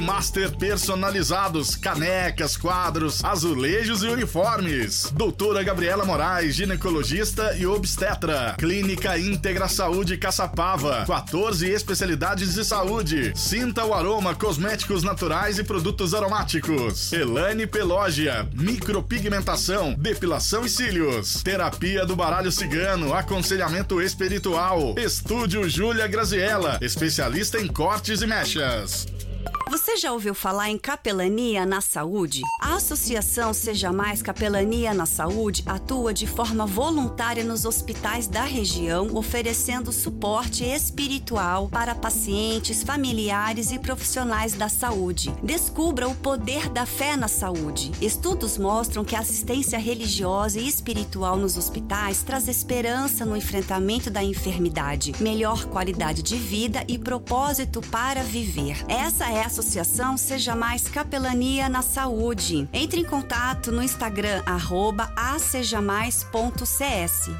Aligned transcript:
Master 0.00 0.56
personalizados, 0.56 1.76
canecas, 1.76 2.56
quadros, 2.56 3.22
azulejos 3.24 4.02
e 4.02 4.08
uniformes. 4.08 5.10
Doutora 5.12 5.62
Gabriela 5.62 6.04
Moraes, 6.04 6.54
ginecologista 6.54 7.56
e 7.56 7.66
obstetra. 7.66 8.54
Clínica 8.58 9.18
Íntegra 9.18 9.68
Saúde 9.68 10.16
Caçapava. 10.16 11.04
14 11.06 11.68
especialidades 11.68 12.54
de 12.54 12.64
saúde. 12.64 13.32
Sinta 13.36 13.84
o 13.84 13.92
aroma, 13.92 14.34
cosméticos 14.34 15.02
naturais 15.02 15.58
e 15.58 15.64
produtos 15.64 16.14
aromáticos. 16.14 17.12
Elane 17.12 17.66
Pelógia, 17.66 18.48
micropigmentação, 18.54 19.94
depilação 19.94 20.64
e 20.64 20.68
cílios. 20.68 21.42
Terapia 21.42 22.06
do 22.06 22.16
baralho 22.16 22.50
cigano, 22.50 23.14
aconselhamento 23.14 24.00
espiritual. 24.00 24.94
Estúdio 24.96 25.68
Júlia 25.68 26.06
Graziella, 26.06 26.78
especialista 26.80 27.60
em 27.60 27.66
cortes 27.66 28.22
e 28.22 28.26
mechas. 28.26 29.06
Você 29.72 29.81
já 29.96 30.12
ouviu 30.12 30.34
falar 30.34 30.70
em 30.70 30.78
capelania 30.78 31.66
na 31.66 31.80
saúde? 31.80 32.40
A 32.60 32.76
Associação 32.76 33.52
Seja 33.52 33.92
Mais 33.92 34.22
Capelania 34.22 34.94
na 34.94 35.04
Saúde 35.04 35.62
atua 35.66 36.14
de 36.14 36.26
forma 36.26 36.66
voluntária 36.66 37.44
nos 37.44 37.64
hospitais 37.64 38.26
da 38.26 38.42
região, 38.42 39.14
oferecendo 39.14 39.92
suporte 39.92 40.64
espiritual 40.64 41.68
para 41.68 41.94
pacientes, 41.94 42.82
familiares 42.82 43.70
e 43.70 43.78
profissionais 43.78 44.54
da 44.54 44.68
saúde. 44.68 45.34
Descubra 45.42 46.08
o 46.08 46.14
poder 46.14 46.70
da 46.70 46.86
fé 46.86 47.16
na 47.16 47.28
saúde. 47.28 47.92
Estudos 48.00 48.56
mostram 48.56 49.04
que 49.04 49.14
a 49.14 49.20
assistência 49.20 49.78
religiosa 49.78 50.58
e 50.58 50.66
espiritual 50.66 51.36
nos 51.36 51.56
hospitais 51.56 52.22
traz 52.22 52.48
esperança 52.48 53.26
no 53.26 53.36
enfrentamento 53.36 54.10
da 54.10 54.22
enfermidade, 54.22 55.14
melhor 55.20 55.66
qualidade 55.66 56.22
de 56.22 56.36
vida 56.36 56.82
e 56.88 56.98
propósito 56.98 57.82
para 57.82 58.22
viver. 58.22 58.84
Essa 58.88 59.30
é 59.30 59.42
a 59.42 59.46
associação 59.46 59.81
Seja 60.16 60.54
Mais 60.54 60.86
Capelania 60.88 61.68
na 61.68 61.82
Saúde. 61.82 62.68
Entre 62.72 63.00
em 63.00 63.04
contato 63.04 63.72
no 63.72 63.82
Instagram, 63.82 64.40
arroba 64.46 65.12
acejamais.cs. 65.16 67.30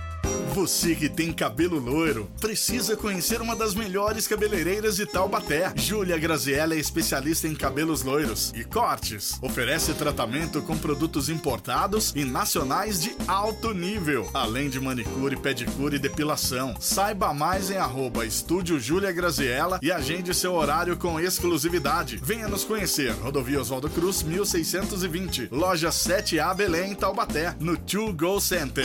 Você 0.54 0.94
que 0.94 1.08
tem 1.08 1.32
cabelo 1.32 1.78
loiro, 1.78 2.30
precisa 2.38 2.94
conhecer 2.94 3.40
uma 3.40 3.56
das 3.56 3.74
melhores 3.74 4.28
cabeleireiras 4.28 4.96
de 4.96 5.06
Taubaté. 5.06 5.72
Júlia 5.74 6.18
Graziella 6.18 6.74
é 6.74 6.78
especialista 6.78 7.48
em 7.48 7.54
cabelos 7.54 8.02
loiros 8.02 8.52
e 8.54 8.62
cortes. 8.62 9.38
Oferece 9.40 9.94
tratamento 9.94 10.60
com 10.60 10.76
produtos 10.76 11.30
importados 11.30 12.12
e 12.14 12.26
nacionais 12.26 13.00
de 13.00 13.16
alto 13.26 13.72
nível, 13.72 14.28
além 14.34 14.68
de 14.68 14.78
manicure, 14.78 15.36
pedicure 15.36 15.96
e 15.96 15.98
depilação. 15.98 16.74
Saiba 16.78 17.32
mais 17.32 17.70
em 17.70 17.78
arroba 17.78 18.26
Estúdio 18.26 18.78
Júlia 18.78 19.10
Graziella 19.10 19.78
e 19.80 19.90
agende 19.90 20.34
seu 20.34 20.52
horário 20.52 20.98
com 20.98 21.18
exclusividade. 21.18 22.20
Venha 22.22 22.46
nos 22.46 22.62
conhecer. 22.62 23.12
Rodovia 23.22 23.58
Oswaldo 23.58 23.88
Cruz, 23.88 24.22
1620. 24.22 25.48
Loja 25.50 25.88
7A 25.88 26.54
Belém, 26.54 26.94
Taubaté, 26.94 27.56
no 27.58 27.74
To 27.74 28.12
Go 28.12 28.38
Center. 28.38 28.84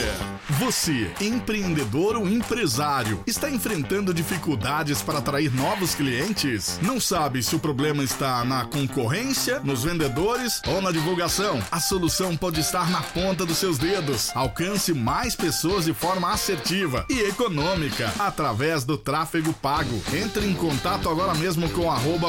Você, 0.58 1.10
empreendedor 1.20 1.57
empreendedor 1.58 2.16
ou 2.16 2.28
empresário 2.28 3.20
está 3.26 3.50
enfrentando 3.50 4.14
dificuldades 4.14 5.02
para 5.02 5.18
atrair 5.18 5.52
novos 5.52 5.92
clientes? 5.94 6.78
Não 6.80 7.00
sabe 7.00 7.42
se 7.42 7.56
o 7.56 7.58
problema 7.58 8.04
está 8.04 8.44
na 8.44 8.64
concorrência, 8.64 9.60
nos 9.60 9.82
vendedores 9.82 10.62
ou 10.68 10.80
na 10.80 10.92
divulgação? 10.92 11.60
A 11.70 11.80
solução 11.80 12.36
pode 12.36 12.60
estar 12.60 12.88
na 12.90 13.02
ponta 13.02 13.44
dos 13.44 13.58
seus 13.58 13.78
dedos. 13.78 14.30
Alcance 14.34 14.92
mais 14.92 15.34
pessoas 15.34 15.84
de 15.84 15.92
forma 15.92 16.32
assertiva 16.32 17.04
e 17.10 17.20
econômica 17.22 18.12
através 18.18 18.84
do 18.84 18.96
tráfego 18.96 19.52
pago. 19.52 20.00
Entre 20.12 20.46
em 20.46 20.54
contato 20.54 21.08
agora 21.08 21.34
mesmo 21.34 21.68
com 21.70 21.88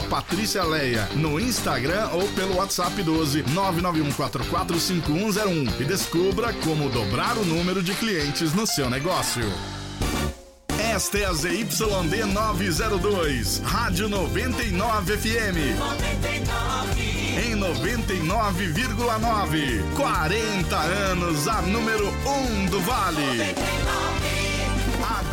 Patrícia 0.09 0.63
Leia 0.63 1.07
no 1.15 1.39
Instagram 1.39 2.09
ou 2.13 2.27
pelo 2.29 2.55
WhatsApp 2.55 3.03
12 3.03 3.43
991445101 3.43 5.79
e 5.79 5.85
descubra 5.85 6.51
como 6.53 6.89
dobrar 6.89 7.37
o 7.37 7.45
número 7.45 7.83
de 7.83 7.93
clientes 7.93 8.53
no 8.53 8.65
seu 8.65 8.89
negócio 8.89 9.18
negócio. 9.19 9.51
Esta 10.95 11.19
é 11.19 11.25
a 11.25 11.33
ZYD 11.33 12.25
902, 12.25 13.61
Rádio 13.65 14.07
99 14.07 15.17
FM. 15.17 15.77
99. 15.77 17.01
Em 17.37 17.53
99,9. 17.55 19.83
40 19.95 20.77
anos, 20.77 21.47
a 21.47 21.61
número 21.63 22.07
1 22.07 22.11
um 22.29 22.65
do 22.67 22.79
Vale. 22.81 23.17
99. 23.17 23.88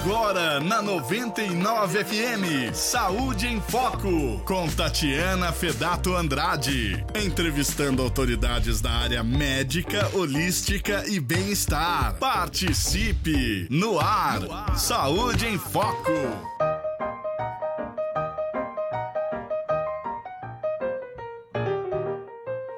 Agora 0.07 0.61
na 0.61 0.81
99 0.81 2.05
FM, 2.05 2.73
Saúde 2.73 3.49
em 3.49 3.61
Foco, 3.61 4.41
com 4.45 4.69
Tatiana 4.69 5.51
Fedato 5.51 6.15
Andrade. 6.15 7.05
Entrevistando 7.13 8.03
autoridades 8.03 8.81
da 8.81 8.93
área 8.93 9.25
médica, 9.25 10.09
holística 10.15 11.03
e 11.09 11.19
bem-estar. 11.19 12.15
Participe 12.21 13.67
no 13.69 13.99
ar. 13.99 14.79
Saúde 14.79 15.45
em 15.45 15.59
Foco. 15.59 16.13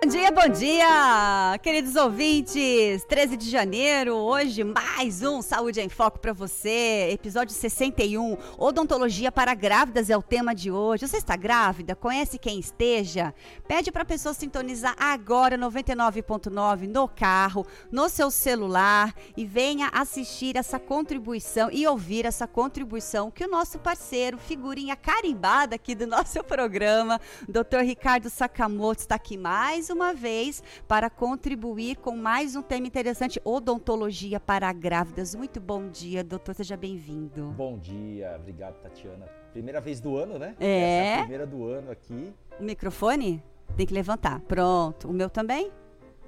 Dia, 0.09 0.31
bom 0.31 0.49
dia, 0.49 1.59
queridos 1.63 1.95
ouvintes. 1.95 3.05
13 3.05 3.37
de 3.37 3.51
janeiro, 3.51 4.15
hoje 4.15 4.65
mais 4.65 5.23
um 5.23 5.43
Saúde 5.43 5.83
em 5.83 5.91
Foco 5.91 6.19
para 6.19 6.33
você. 6.33 7.11
Episódio 7.13 7.55
61. 7.55 8.39
Odontologia 8.57 9.31
para 9.31 9.53
grávidas 9.53 10.09
é 10.09 10.17
o 10.17 10.23
tema 10.23 10.55
de 10.55 10.71
hoje. 10.71 11.07
Você 11.07 11.19
está 11.19 11.37
grávida? 11.37 11.95
Conhece 11.95 12.39
quem 12.39 12.59
esteja? 12.59 13.35
Pede 13.67 13.93
para 13.93 14.01
a 14.01 14.07
pessoa 14.07 14.33
sintonizar 14.33 14.97
agora 14.99 15.59
99.9 15.59 16.89
no 16.89 17.07
carro, 17.07 17.67
no 17.93 18.09
seu 18.09 18.31
celular 18.31 19.15
e 19.37 19.45
venha 19.45 19.91
assistir 19.93 20.57
essa 20.57 20.79
contribuição 20.79 21.69
e 21.71 21.87
ouvir 21.87 22.25
essa 22.25 22.47
contribuição 22.47 23.31
que 23.31 23.45
o 23.45 23.51
nosso 23.51 23.79
parceiro, 23.79 24.39
figurinha 24.39 24.97
carimbada 24.97 25.75
aqui 25.75 25.95
do 25.95 26.07
nosso 26.07 26.43
programa, 26.49 27.21
Dr. 27.47 27.83
Ricardo 27.85 28.31
Sakamoto 28.31 29.03
está 29.03 29.17
aqui 29.17 29.37
mais 29.37 29.91
uma 29.91 29.98
uma 29.99 30.15
vez 30.15 30.63
para 30.87 31.11
contribuir 31.11 31.97
com 31.97 32.17
mais 32.17 32.55
um 32.55 32.63
tema 32.63 32.87
interessante, 32.87 33.41
odontologia 33.45 34.39
para 34.39 34.73
grávidas. 34.73 35.35
Muito 35.35 35.61
bom 35.61 35.89
dia, 35.89 36.23
doutor, 36.23 36.55
seja 36.55 36.77
bem-vindo. 36.77 37.53
Bom 37.57 37.77
dia, 37.77 38.37
obrigado, 38.39 38.81
Tatiana. 38.81 39.27
Primeira 39.53 39.81
vez 39.81 40.01
do 40.01 40.17
ano, 40.17 40.39
né? 40.39 40.55
É. 40.61 40.67
Essa 40.67 40.71
é 40.71 41.15
a 41.15 41.19
primeira 41.19 41.47
do 41.49 41.67
ano 41.67 41.91
aqui. 41.91 42.33
O 42.61 42.63
microfone 42.63 43.43
tem 43.77 43.85
que 43.85 43.93
levantar. 43.93 44.39
Pronto. 44.43 45.09
O 45.09 45.13
meu 45.13 45.29
também? 45.29 45.73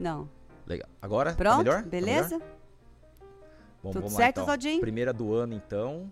Não. 0.01 0.29
Legal. 0.67 0.89
Agora? 1.01 1.31
Tá 1.31 1.37
Pronto? 1.37 1.59
Tá 1.59 1.63
melhor? 1.63 1.83
Beleza? 1.85 2.41
Tá 2.41 2.45
melhor? 2.45 2.57
Bom, 3.85 3.91
Tudo 3.93 4.09
certo, 4.11 4.45
lá, 4.45 4.57
então. 4.57 4.81
Primeira 4.81 5.13
do 5.13 5.33
ano, 5.33 5.55
então. 5.55 6.11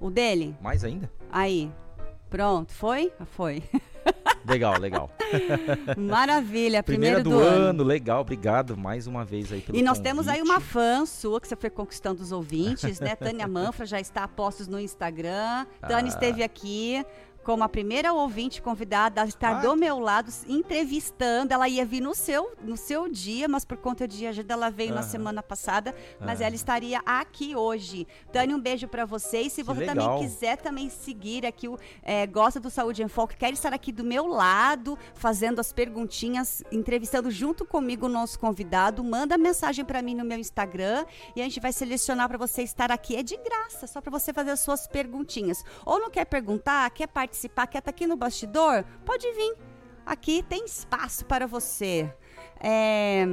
O 0.00 0.08
dele? 0.08 0.56
Mais 0.62 0.84
ainda? 0.84 1.10
Aí. 1.32 1.68
Pronto, 2.30 2.72
foi? 2.72 3.12
Foi. 3.26 3.60
Legal, 4.46 4.78
legal. 4.78 5.10
Maravilha, 5.96 6.82
primeira, 6.82 7.20
primeira 7.20 7.22
do, 7.22 7.30
do 7.30 7.38
ano. 7.38 7.66
ano. 7.66 7.84
legal, 7.84 8.20
obrigado 8.20 8.76
mais 8.76 9.06
uma 9.06 9.24
vez 9.24 9.52
aí 9.52 9.60
pelo 9.60 9.76
E 9.78 9.82
nós 9.82 9.98
convite. 9.98 10.10
temos 10.10 10.28
aí 10.28 10.42
uma 10.42 10.60
fã 10.60 11.06
sua 11.06 11.40
que 11.40 11.48
você 11.48 11.56
foi 11.56 11.70
conquistando 11.70 12.22
os 12.22 12.32
ouvintes, 12.32 13.00
né? 13.00 13.14
Tânia 13.16 13.46
Manfra 13.46 13.86
já 13.86 14.00
está 14.00 14.24
a 14.24 14.28
postos 14.28 14.66
no 14.68 14.78
Instagram. 14.80 15.66
Tânia 15.80 16.04
Ah. 16.04 16.08
esteve 16.08 16.42
aqui 16.42 17.04
como 17.44 17.64
a 17.64 17.68
primeira 17.68 18.12
ouvinte 18.12 18.62
convidada 18.62 19.22
a 19.22 19.24
estar 19.26 19.56
Ah. 19.56 19.60
do 19.60 19.76
meu 19.76 19.98
lado 19.98 20.30
entrevistando. 20.48 21.52
Ela 21.52 21.68
ia 21.68 21.84
vir 21.84 22.00
no 22.00 22.14
seu, 22.14 22.52
no 22.62 22.76
seu 22.76 23.08
dia, 23.08 23.48
mas 23.48 23.64
por 23.64 23.76
conta 23.76 24.06
de 24.08 24.26
agenda 24.26 24.54
ela 24.54 24.70
veio 24.70 24.94
na 24.94 25.02
semana 25.02 25.42
passada, 25.42 25.94
mas 26.20 26.40
ela 26.40 26.54
estaria 26.54 27.00
aqui 27.04 27.54
hoje. 27.54 28.06
Tânia, 28.32 28.56
um 28.56 28.60
beijo 28.60 28.88
para 28.88 29.04
você. 29.04 29.42
E 29.42 29.50
se 29.50 29.56
Que 29.56 29.62
você 29.64 29.80
legal. 29.80 29.94
também 29.96 30.18
quiser 30.28 30.56
também 30.56 30.88
seguir 30.88 31.44
aqui 31.46 31.68
o 31.68 31.78
é, 32.02 32.26
gosta 32.26 32.58
do 32.60 32.70
Saúde 32.70 33.02
em 33.02 33.08
Foco, 33.08 33.34
quer 33.36 33.52
estar 33.52 33.72
aqui 33.72 33.92
do 33.92 34.04
meu 34.04 34.26
lado, 34.26 34.98
fazendo 35.14 35.60
as 35.60 35.72
perguntinhas, 35.72 36.62
entrevistando 36.72 37.30
junto 37.30 37.64
comigo 37.64 38.06
o 38.06 38.08
nosso 38.08 38.38
convidado, 38.38 39.02
manda 39.04 39.36
mensagem 39.38 39.84
para 39.84 40.00
mim 40.02 40.14
no 40.14 40.24
meu 40.24 40.38
Instagram 40.38 41.04
e 41.36 41.40
a 41.40 41.44
gente 41.44 41.60
vai 41.60 41.72
selecionar 41.72 42.28
para 42.28 42.38
você 42.38 42.62
estar 42.62 42.90
aqui. 42.90 43.16
É 43.16 43.22
de 43.22 43.36
graça, 43.36 43.86
só 43.86 44.00
para 44.00 44.10
você 44.10 44.32
fazer 44.32 44.50
as 44.50 44.60
suas 44.60 44.86
perguntinhas. 44.86 45.64
Ou 45.84 45.98
não 45.98 46.10
quer 46.10 46.24
perguntar, 46.24 46.88
quer 46.90 47.06
participar, 47.06 47.31
quer 47.66 47.78
estar 47.78 47.90
aqui 47.90 48.06
no 48.06 48.16
bastidor? 48.16 48.84
Pode 49.04 49.30
vir. 49.32 49.56
Aqui 50.04 50.42
tem 50.42 50.64
espaço 50.64 51.24
para 51.24 51.46
você. 51.46 52.12
É, 52.60 53.24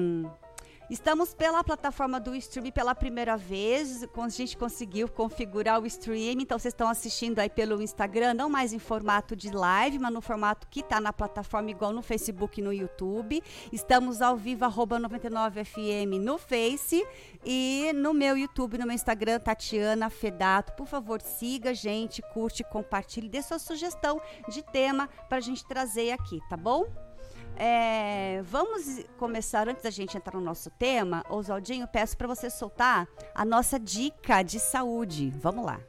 Estamos 0.89 1.35
pela 1.35 1.63
plataforma 1.63 2.19
do 2.19 2.35
stream 2.35 2.71
pela 2.71 2.95
primeira 2.95 3.37
vez. 3.37 4.03
A 4.03 4.29
gente 4.29 4.57
conseguiu 4.57 5.07
configurar 5.07 5.79
o 5.79 5.85
stream. 5.85 6.41
Então, 6.41 6.57
vocês 6.57 6.73
estão 6.73 6.89
assistindo 6.89 7.37
aí 7.37 7.49
pelo 7.49 7.79
Instagram, 7.79 8.33
não 8.33 8.49
mais 8.49 8.73
em 8.73 8.79
formato 8.79 9.35
de 9.35 9.51
live, 9.51 9.99
mas 9.99 10.11
no 10.11 10.19
formato 10.19 10.67
que 10.67 10.79
está 10.79 10.99
na 10.99 11.13
plataforma, 11.13 11.69
igual 11.69 11.93
no 11.93 12.01
Facebook 12.01 12.59
e 12.59 12.63
no 12.63 12.73
YouTube. 12.73 13.39
Estamos 13.71 14.19
ao 14.19 14.35
vivo, 14.35 14.65
arroba 14.65 14.99
99FM 14.99 16.19
no 16.19 16.39
Face. 16.39 17.05
E 17.45 17.91
no 17.93 18.11
meu 18.11 18.35
YouTube, 18.35 18.79
no 18.79 18.87
meu 18.87 18.95
Instagram, 18.95 19.39
Tatiana 19.39 20.09
Fedato. 20.09 20.73
Por 20.73 20.87
favor, 20.87 21.21
siga 21.21 21.69
a 21.69 21.73
gente, 21.73 22.23
curte, 22.33 22.63
compartilhe, 22.63 23.29
dê 23.29 23.43
sua 23.43 23.59
sugestão 23.59 24.19
de 24.47 24.63
tema 24.63 25.07
para 25.27 25.37
a 25.37 25.41
gente 25.41 25.63
trazer 25.67 26.11
aqui, 26.11 26.39
tá 26.49 26.57
bom? 26.57 27.08
É, 27.61 28.41
vamos 28.43 29.03
começar, 29.17 29.67
antes 29.67 29.83
da 29.83 29.89
gente 29.89 30.15
entrar 30.15 30.33
no 30.33 30.39
nosso 30.39 30.69
tema, 30.69 31.25
Oswaldinho, 31.29 31.85
peço 31.89 32.17
para 32.17 32.25
você 32.25 32.49
soltar 32.49 33.05
a 33.35 33.43
nossa 33.43 33.77
dica 33.77 34.41
de 34.41 34.57
saúde. 34.61 35.29
Vamos 35.29 35.65
lá. 35.65 35.81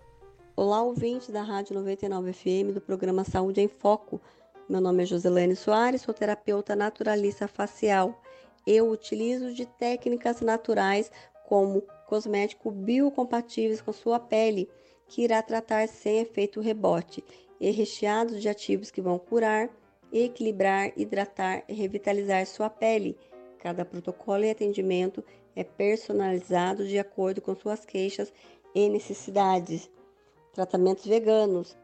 Olá, 0.56 0.82
ouvinte 0.82 1.31
da 1.31 1.43
Rádio 1.43 1.76
99 1.76 2.32
FM 2.32 2.75
do 2.75 2.81
programa 2.81 3.22
Saúde 3.22 3.61
em 3.61 3.69
Foco. 3.69 4.20
Meu 4.69 4.81
nome 4.81 5.05
é 5.05 5.06
Joselene 5.06 5.55
Soares, 5.55 6.02
sou 6.02 6.12
terapeuta 6.12 6.75
naturalista 6.75 7.46
facial. 7.46 8.20
Eu 8.66 8.90
utilizo 8.90 9.55
de 9.55 9.64
técnicas 9.64 10.40
naturais 10.40 11.08
como 11.46 11.84
cosméticos 12.08 12.75
biocompatíveis 12.75 13.81
com 13.81 13.93
sua 13.93 14.19
pele, 14.19 14.69
que 15.06 15.23
irá 15.23 15.40
tratar 15.40 15.87
sem 15.87 16.19
efeito 16.19 16.61
rebote, 16.61 17.23
e 17.61 17.70
recheados 17.70 18.43
de 18.43 18.49
ativos 18.49 18.90
que 18.90 19.00
vão 19.00 19.20
curar, 19.20 19.70
equilibrar, 20.12 20.93
hidratar 20.97 21.65
e 21.69 21.75
revitalizar 21.75 22.47
sua 22.47 22.69
pele. 22.69 23.17
Cada 23.59 23.85
protocolo 23.85 24.45
e 24.45 24.51
atendimento 24.51 25.25
é 25.55 25.62
personalizado 25.62 26.87
de 26.87 26.99
acordo 26.99 27.41
com 27.41 27.55
suas 27.55 27.85
queixas 27.85 28.33
e 28.75 28.89
necessidades. 28.89 29.91
Tratamentos 30.53 31.07
veganos 31.07 31.77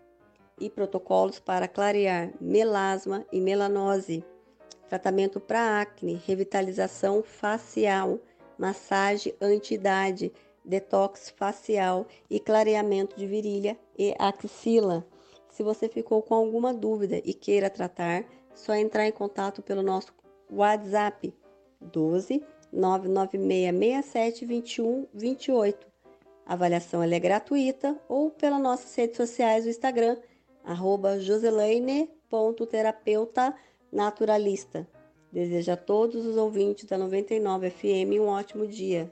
e 0.58 0.70
protocolos 0.70 1.38
para 1.38 1.69
clarear 1.69 2.32
melasma 2.40 3.26
e 3.31 3.40
melanose. 3.40 4.25
Tratamento 4.88 5.40
para 5.40 5.81
acne, 5.81 6.20
revitalização 6.26 7.23
facial, 7.23 8.19
massagem 8.56 9.34
anti-idade, 9.40 10.32
detox 10.64 11.31
facial 11.37 12.06
e 12.31 12.40
clareamento 12.40 13.17
de 13.17 13.26
virilha 13.26 13.78
e 13.99 14.14
axila. 14.19 15.06
Se 15.56 15.62
você 15.62 15.88
ficou 15.88 16.20
com 16.20 16.34
alguma 16.34 16.74
dúvida 16.74 17.16
e 17.24 17.32
queira 17.32 17.70
tratar, 17.70 18.26
só 18.54 18.74
entrar 18.74 19.06
em 19.06 19.10
contato 19.10 19.62
pelo 19.62 19.82
nosso 19.82 20.12
WhatsApp 20.52 21.32
12 21.80 22.44
99667 22.70 24.44
21 24.44 25.06
28. 25.14 25.86
A 26.44 26.52
avaliação 26.52 27.02
é 27.02 27.18
gratuita 27.18 27.98
ou 28.06 28.30
pelas 28.30 28.60
nossas 28.60 28.94
redes 28.94 29.16
sociais 29.16 29.64
o 29.64 29.70
Instagram, 29.70 30.18
arroba 30.62 31.18
naturalista. 33.90 34.86
Desejo 35.32 35.72
a 35.72 35.76
todos 35.78 36.26
os 36.26 36.36
ouvintes 36.36 36.84
da 36.84 36.98
99 36.98 37.70
FM 37.70 38.20
um 38.20 38.26
ótimo 38.26 38.66
dia. 38.66 39.10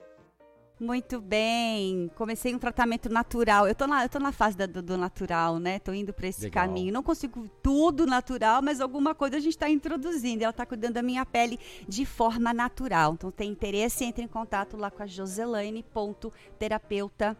Muito 0.79 1.21
bem. 1.21 2.09
Comecei 2.17 2.55
um 2.55 2.59
tratamento 2.59 3.09
natural. 3.09 3.67
Eu 3.69 3.75
tô 3.75 3.87
na, 3.87 4.05
eu 4.05 4.09
tô 4.09 4.19
na 4.19 4.32
fase 4.32 4.56
da, 4.56 4.67
do, 4.67 4.82
do, 4.82 4.99
natural, 4.99 5.61
né? 5.61 5.79
Tô 5.79 5.93
indo 5.93 6.12
para 6.12 6.26
esse 6.26 6.43
Legal. 6.43 6.67
caminho. 6.67 6.93
Não 6.93 7.03
consigo 7.03 7.49
tudo 7.62 8.05
natural, 8.06 8.61
mas 8.61 8.81
alguma 8.81 9.15
coisa 9.15 9.37
a 9.37 9.41
gente 9.41 9.53
está 9.53 9.71
introduzindo. 9.71 10.43
Ela 10.43 10.50
está 10.50 10.67
cuidando 10.67 10.94
da 10.94 11.03
minha 11.03 11.25
pele 11.25 11.61
de 11.88 12.05
forma 12.05 12.53
natural. 12.53 13.15
Então, 13.15 13.31
tem 13.31 13.50
interesse, 13.50 14.05
entre 14.05 14.25
em 14.25 14.29
contato 14.29 14.76
lá 14.76 14.91
com 14.91 15.05
a 15.05 15.06
Joselaine.terapeuta 15.06 17.37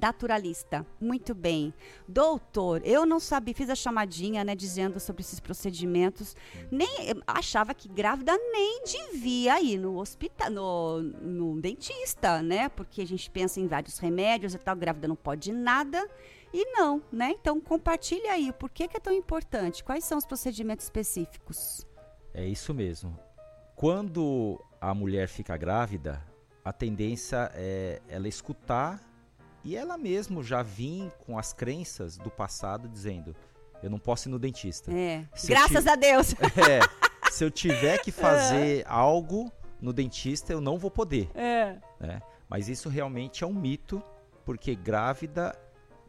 naturalista. 0.00 0.86
Muito 1.00 1.34
bem. 1.34 1.72
Doutor, 2.06 2.80
eu 2.84 3.06
não 3.06 3.20
sabia, 3.20 3.54
fiz 3.54 3.70
a 3.70 3.74
chamadinha, 3.74 4.44
né, 4.44 4.54
dizendo 4.54 4.98
sobre 5.00 5.22
esses 5.22 5.40
procedimentos. 5.40 6.36
Nem 6.70 6.88
achava 7.26 7.74
que 7.74 7.88
grávida 7.88 8.36
nem 8.36 8.82
devia 8.84 9.60
ir 9.60 9.78
no 9.78 9.98
hospital, 9.98 10.50
no, 10.50 11.02
no 11.02 11.60
dentista, 11.60 12.42
né? 12.42 12.68
Porque 12.68 13.02
a 13.02 13.06
gente 13.06 13.30
pensa 13.30 13.60
em 13.60 13.66
vários 13.66 13.98
remédios 13.98 14.54
e 14.54 14.58
tal, 14.58 14.76
grávida 14.76 15.08
não 15.08 15.16
pode 15.16 15.52
nada. 15.52 16.08
E 16.52 16.64
não, 16.72 17.02
né? 17.12 17.34
Então 17.38 17.60
compartilha 17.60 18.32
aí, 18.32 18.52
por 18.52 18.70
que, 18.70 18.88
que 18.88 18.96
é 18.96 19.00
tão 19.00 19.12
importante? 19.12 19.84
Quais 19.84 20.04
são 20.04 20.16
os 20.16 20.24
procedimentos 20.24 20.84
específicos? 20.86 21.86
É 22.32 22.46
isso 22.46 22.72
mesmo. 22.72 23.18
Quando 23.76 24.62
a 24.80 24.94
mulher 24.94 25.28
fica 25.28 25.56
grávida, 25.56 26.24
a 26.64 26.72
tendência 26.72 27.50
é 27.54 28.00
ela 28.08 28.28
escutar 28.28 29.00
e 29.68 29.76
ela 29.76 29.98
mesmo 29.98 30.42
já 30.42 30.62
vinha 30.62 31.10
com 31.26 31.38
as 31.38 31.52
crenças 31.52 32.16
do 32.16 32.30
passado 32.30 32.88
dizendo: 32.88 33.36
eu 33.82 33.90
não 33.90 33.98
posso 33.98 34.26
ir 34.26 34.30
no 34.30 34.38
dentista. 34.38 34.90
É. 34.90 35.26
Graças 35.44 35.86
a 35.86 35.94
Deus. 35.94 36.34
É. 36.56 37.30
Se 37.30 37.44
eu 37.44 37.50
tiver 37.50 37.98
que 37.98 38.10
fazer 38.10 38.80
é. 38.80 38.84
algo 38.88 39.52
no 39.78 39.92
dentista, 39.92 40.54
eu 40.54 40.60
não 40.60 40.78
vou 40.78 40.90
poder. 40.90 41.30
É. 41.34 41.76
Né? 42.00 42.22
Mas 42.48 42.66
isso 42.70 42.88
realmente 42.88 43.44
é 43.44 43.46
um 43.46 43.52
mito, 43.52 44.02
porque 44.42 44.74
grávida, 44.74 45.54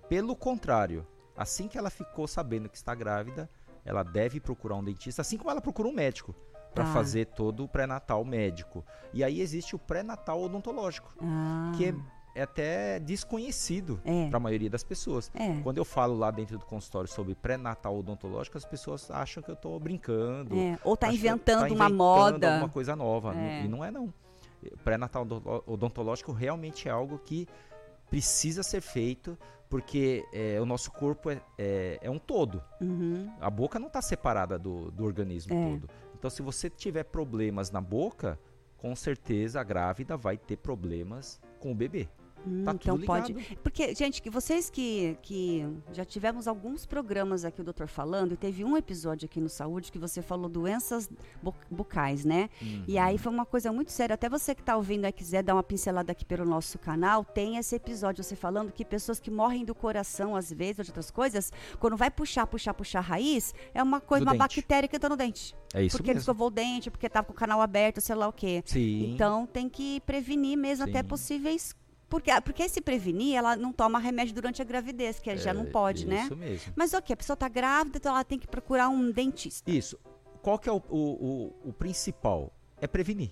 pelo 0.08 0.38
contrário, 0.38 1.06
assim 1.36 1.68
que 1.68 1.78
ela 1.78 1.90
ficou 1.90 2.28
sabendo 2.28 2.70
que 2.70 2.78
está 2.78 2.96
grávida, 2.96 3.50
ela 3.84 4.04
deve 4.04 4.40
procurar 4.40 4.76
um 4.76 4.84
dentista, 4.84 5.22
assim 5.22 5.38
como 5.38 5.52
ela 5.52 5.60
procura 5.60 5.90
um 5.90 5.94
médico 5.94 6.34
para 6.74 6.86
ah. 6.86 6.94
fazer 6.94 7.26
todo 7.26 7.66
o 7.66 7.68
pré-natal 7.68 8.24
médico. 8.24 8.86
E 9.14 9.22
aí 9.22 9.42
existe 9.42 9.76
o 9.76 9.80
pré-natal 9.80 10.42
odontológico, 10.42 11.14
ah. 11.22 11.74
que 11.76 11.88
é 11.88 11.94
é 12.40 12.44
até 12.44 13.00
desconhecido 13.00 14.00
é. 14.06 14.30
para 14.30 14.38
a 14.38 14.40
maioria 14.40 14.70
das 14.70 14.84
pessoas. 14.84 15.30
É. 15.34 15.62
Quando 15.62 15.78
eu 15.78 15.86
falo 15.86 16.18
lá 16.18 16.32
dentro 16.32 16.58
do 16.58 16.66
consultório 16.66 17.10
sobre 17.10 17.36
pré-natal 17.36 17.98
odontológico, 17.98 18.58
as 18.58 18.66
pessoas 18.66 19.12
acham 19.12 19.44
que 19.44 19.50
eu 19.50 19.56
estou 19.56 19.78
brincando. 19.80 20.58
É. 20.58 20.80
Ou 20.84 20.94
está 20.94 21.12
inventando, 21.12 21.68
tá 21.68 21.74
uma 21.74 21.90
moda. 21.90 22.54
alguma 22.54 22.70
coisa 22.70 22.96
nova. 22.96 23.36
É. 23.36 23.66
E 23.66 23.68
não 23.68 23.84
é 23.84 23.92
não. 23.92 24.14
Pré-natal 24.84 25.28
odontológico 25.68 26.32
realmente 26.32 26.88
é 26.88 26.92
algo 26.92 27.20
que 27.20 27.48
precisa 28.10 28.64
ser 28.64 28.82
feito 28.82 29.38
porque 29.70 30.26
é, 30.34 30.60
o 30.60 30.66
nosso 30.66 30.92
corpo 30.92 31.30
é, 31.30 31.42
é, 31.58 32.00
é 32.02 32.10
um 32.10 32.18
todo. 32.18 32.64
Uhum. 32.82 33.30
A 33.40 33.50
boca 33.50 33.78
não 33.78 33.88
está 33.88 34.02
separada 34.02 34.58
do, 34.58 34.90
do 34.92 35.04
organismo 35.04 35.54
é. 35.54 35.70
todo. 35.72 35.90
Então, 36.18 36.30
se 36.30 36.42
você 36.42 36.70
tiver 36.70 37.04
problemas 37.04 37.70
na 37.70 37.80
boca, 37.80 38.40
com 38.78 38.96
certeza 38.96 39.60
a 39.60 39.64
grávida 39.64 40.18
vai 40.18 40.38
ter 40.38 40.58
problemas 40.58 41.40
com 41.60 41.72
o 41.72 41.76
bebê. 41.76 42.10
Hum, 42.46 42.64
tá 42.64 42.72
então 42.74 43.00
pode. 43.00 43.34
Porque, 43.62 43.94
gente, 43.94 44.22
que 44.22 44.30
vocês 44.30 44.70
que, 44.70 45.18
que 45.22 45.66
já 45.92 46.06
tivemos 46.06 46.48
alguns 46.48 46.86
programas 46.86 47.46
aqui, 47.46 47.62
o 47.62 47.64
doutor 47.64 47.88
falando, 47.88 48.34
e 48.34 48.38
teve 48.38 48.64
um 48.64 48.78
episódio 48.78 49.26
aqui 49.26 49.40
no 49.40 49.50
Saúde 49.50 49.92
que 49.92 50.00
você 50.00 50.22
falou 50.22 50.50
doenças 50.50 51.10
bucais, 51.70 52.26
né? 52.26 52.50
Uhum. 52.62 52.84
E 52.88 52.98
aí 52.98 53.18
foi 53.18 53.32
uma 53.32 53.46
coisa 53.46 53.72
muito 53.72 53.92
séria. 53.92 54.14
Até 54.14 54.30
você 54.30 54.56
que 54.56 54.62
está 54.62 54.76
ouvindo 54.76 55.06
e 55.06 55.12
quiser 55.12 55.44
dar 55.44 55.56
uma 55.56 55.64
pincelada 55.64 56.12
aqui 56.12 56.26
pelo 56.26 56.46
nosso 56.46 56.78
canal, 56.80 57.24
tem 57.24 57.58
esse 57.58 57.76
episódio 57.76 58.24
você 58.24 58.36
falando 58.36 58.72
que 58.72 58.86
pessoas 58.86 59.20
que 59.20 59.30
morrem 59.30 59.66
do 59.66 59.76
coração, 59.76 60.36
às 60.36 60.52
vezes, 60.52 60.80
ou 60.80 60.84
de 60.86 60.92
outras 60.92 61.12
coisas, 61.12 61.52
quando 61.80 61.98
vai 61.98 62.10
puxar, 62.10 62.46
puxar, 62.48 62.74
puxar 62.74 63.00
a 63.00 63.02
raiz, 63.02 63.54
é 63.74 63.84
uma 63.84 64.00
coisa, 64.00 64.26
do 64.26 64.30
uma 64.30 64.38
dente. 64.38 64.62
bactéria 64.62 64.88
que 64.88 64.96
está 64.96 65.10
no 65.10 65.18
dente. 65.18 65.56
É 65.74 65.84
isso 65.84 65.98
porque 65.98 66.10
mesmo. 66.10 66.18
ele 66.18 66.20
escovou 66.20 66.48
o 66.48 66.52
dente, 66.52 66.90
porque 66.90 67.08
estava 67.08 67.28
com 67.28 67.34
o 67.34 67.36
canal 67.36 67.62
aberto, 67.62 68.02
sei 68.02 68.16
lá 68.16 68.28
o 68.28 68.34
quê. 68.34 68.64
Sim. 68.66 69.14
Então 69.14 69.46
tem 69.46 69.70
que 69.70 70.02
prevenir 70.02 70.58
mesmo 70.58 70.86
Sim. 70.86 70.92
até 70.92 71.04
possíveis 71.04 71.76
porque, 72.10 72.32
porque 72.42 72.68
se 72.68 72.82
prevenir, 72.82 73.36
ela 73.36 73.56
não 73.56 73.72
toma 73.72 74.00
remédio 74.00 74.34
durante 74.34 74.62
a 74.62 74.66
gravidez, 74.66 75.20
que 75.20 75.30
é, 75.30 75.38
já 75.38 75.54
não 75.54 75.66
pode, 75.66 76.00
isso 76.00 76.10
né? 76.10 76.24
Isso 76.24 76.36
mesmo. 76.36 76.74
Mas 76.76 76.94
ok, 76.94 77.14
a 77.14 77.18
pessoa 77.18 77.36
está 77.36 77.48
grávida, 77.48 77.98
então 77.98 78.14
ela 78.14 78.24
tem 78.24 78.40
que 78.40 78.48
procurar 78.48 78.90
um 78.90 79.12
dentista. 79.12 79.70
Isso. 79.70 79.98
Qual 80.42 80.58
que 80.58 80.68
é 80.68 80.72
o, 80.72 80.82
o, 80.90 80.98
o, 80.98 81.70
o 81.70 81.74
principal? 81.74 82.52
É 82.82 82.88
prevenir. 82.88 83.32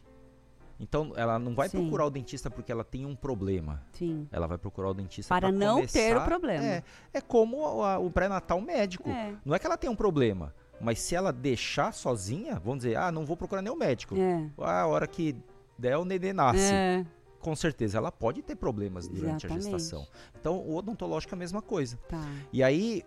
Então, 0.80 1.12
ela 1.16 1.40
não 1.40 1.56
vai 1.56 1.68
Sim. 1.70 1.80
procurar 1.80 2.06
o 2.06 2.10
dentista 2.12 2.52
porque 2.52 2.72
ela 2.72 2.84
tem 2.84 3.04
um 3.04 3.16
problema. 3.16 3.82
Sim. 3.94 4.28
Ela 4.32 4.46
vai 4.46 4.60
procurar 4.60 4.90
o 4.90 4.94
dentista 4.94 5.34
para 5.34 5.52
não 5.52 5.78
começar, 5.78 6.00
ter 6.00 6.16
o 6.16 6.24
problema. 6.24 6.64
É, 6.64 6.84
é 7.14 7.22
como 7.22 7.58
o, 7.58 8.06
o 8.06 8.12
pré-natal 8.12 8.62
médico. 8.62 9.10
É. 9.10 9.34
Não 9.44 9.56
é 9.56 9.60
que 9.60 9.66
ela 9.66 9.78
tem 9.78 9.90
um 9.90 9.96
problema, 9.96 10.54
mas 10.80 11.00
se 11.00 11.16
ela 11.16 11.34
deixar 11.34 11.94
sozinha, 11.94 12.60
vamos 12.60 12.84
dizer, 12.84 12.96
ah, 12.96 13.12
não 13.12 13.26
vou 13.26 13.36
procurar 13.36 13.64
nenhum 13.64 13.76
médico. 13.76 14.16
É. 14.16 14.48
Ah, 14.60 14.82
a 14.82 14.88
hora 14.88 15.08
que 15.08 15.36
der 15.80 15.98
o 15.98 16.06
nenê 16.06 16.32
nasce. 16.32 16.72
É 16.72 17.06
com 17.40 17.56
certeza 17.56 17.98
ela 17.98 18.12
pode 18.12 18.42
ter 18.42 18.56
problemas 18.56 19.08
durante 19.08 19.46
Exatamente. 19.46 19.68
a 19.68 19.72
gestação. 19.72 20.08
Então, 20.40 20.58
o 20.58 20.76
odontológico 20.76 21.34
é 21.34 21.36
a 21.36 21.40
mesma 21.40 21.62
coisa. 21.62 21.98
Tá. 22.08 22.24
E 22.52 22.64
aí, 22.64 23.04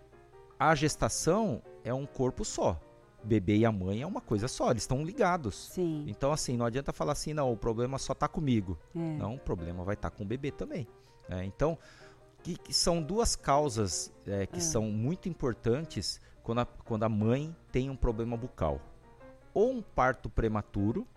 a 0.59 0.73
gestação 0.75 1.61
é 1.83 1.93
um 1.93 2.05
corpo 2.05 2.45
só. 2.45 2.79
Bebê 3.23 3.57
e 3.57 3.65
a 3.65 3.71
mãe 3.71 4.01
é 4.01 4.07
uma 4.07 4.21
coisa 4.21 4.47
só, 4.47 4.71
eles 4.71 4.83
estão 4.83 5.03
ligados. 5.03 5.69
Sim. 5.73 6.05
Então, 6.07 6.31
assim, 6.31 6.57
não 6.57 6.65
adianta 6.65 6.91
falar 6.91 7.11
assim, 7.11 7.33
não, 7.33 7.51
o 7.51 7.57
problema 7.57 7.99
só 7.99 8.13
está 8.13 8.27
comigo. 8.27 8.77
É. 8.95 8.99
Não, 9.17 9.35
o 9.35 9.39
problema 9.39 9.83
vai 9.83 9.93
estar 9.93 10.09
tá 10.09 10.15
com 10.15 10.23
o 10.23 10.25
bebê 10.25 10.51
também. 10.51 10.87
É, 11.29 11.43
então, 11.43 11.77
que, 12.41 12.57
que, 12.57 12.73
são 12.73 13.01
duas 13.01 13.35
causas 13.35 14.11
é, 14.25 14.45
que 14.47 14.57
é. 14.57 14.61
são 14.61 14.83
muito 14.85 15.29
importantes 15.29 16.19
quando 16.43 16.59
a, 16.61 16.65
quando 16.65 17.03
a 17.03 17.09
mãe 17.09 17.55
tem 17.71 17.89
um 17.89 17.95
problema 17.95 18.35
bucal. 18.35 18.81
Ou 19.53 19.71
um 19.71 19.81
parto 19.81 20.29
prematuro, 20.29 21.07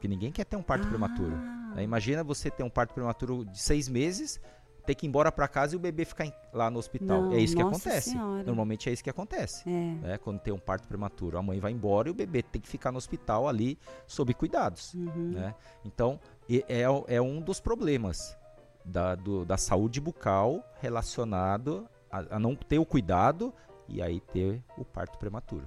que 0.00 0.08
ninguém 0.08 0.32
quer 0.32 0.44
ter 0.44 0.56
um 0.56 0.62
parto 0.62 0.86
ah. 0.86 0.88
prematuro. 0.88 1.36
Né? 1.78 1.84
Imagina 1.84 2.24
você 2.24 2.50
ter 2.50 2.62
um 2.64 2.70
parto 2.70 2.92
prematuro 2.92 3.44
de 3.44 3.58
seis 3.60 3.88
meses, 3.88 4.40
ter 4.84 4.94
que 4.94 5.06
ir 5.06 5.08
embora 5.08 5.30
para 5.30 5.46
casa 5.46 5.74
e 5.74 5.76
o 5.76 5.78
bebê 5.78 6.04
ficar 6.04 6.26
lá 6.52 6.70
no 6.70 6.78
hospital. 6.78 7.22
Não, 7.22 7.32
é 7.32 7.38
isso 7.38 7.54
que 7.54 7.62
acontece. 7.62 8.10
Senhora. 8.10 8.42
Normalmente 8.42 8.88
é 8.88 8.92
isso 8.92 9.04
que 9.04 9.10
acontece. 9.10 9.68
É. 9.68 9.70
né? 10.06 10.18
Quando 10.18 10.40
tem 10.40 10.52
um 10.52 10.58
parto 10.58 10.88
prematuro, 10.88 11.36
a 11.38 11.42
mãe 11.42 11.60
vai 11.60 11.72
embora 11.72 12.08
e 12.08 12.10
o 12.10 12.14
bebê 12.14 12.42
tem 12.42 12.60
que 12.60 12.66
ficar 12.68 12.90
no 12.90 12.98
hospital 12.98 13.46
ali 13.48 13.78
sob 14.06 14.32
cuidados. 14.34 14.94
Uhum. 14.94 15.32
né? 15.32 15.54
Então, 15.84 16.18
é, 16.50 16.82
é 17.06 17.20
um 17.20 17.40
dos 17.40 17.60
problemas 17.60 18.36
da, 18.84 19.14
do- 19.14 19.44
da 19.44 19.56
saúde 19.58 20.00
bucal 20.00 20.64
relacionado 20.80 21.86
a, 22.10 22.36
a 22.36 22.38
não 22.38 22.56
ter 22.56 22.78
o 22.78 22.86
cuidado 22.86 23.52
e 23.86 24.00
aí 24.02 24.20
ter 24.20 24.62
o 24.78 24.84
parto 24.84 25.18
prematuro. 25.18 25.66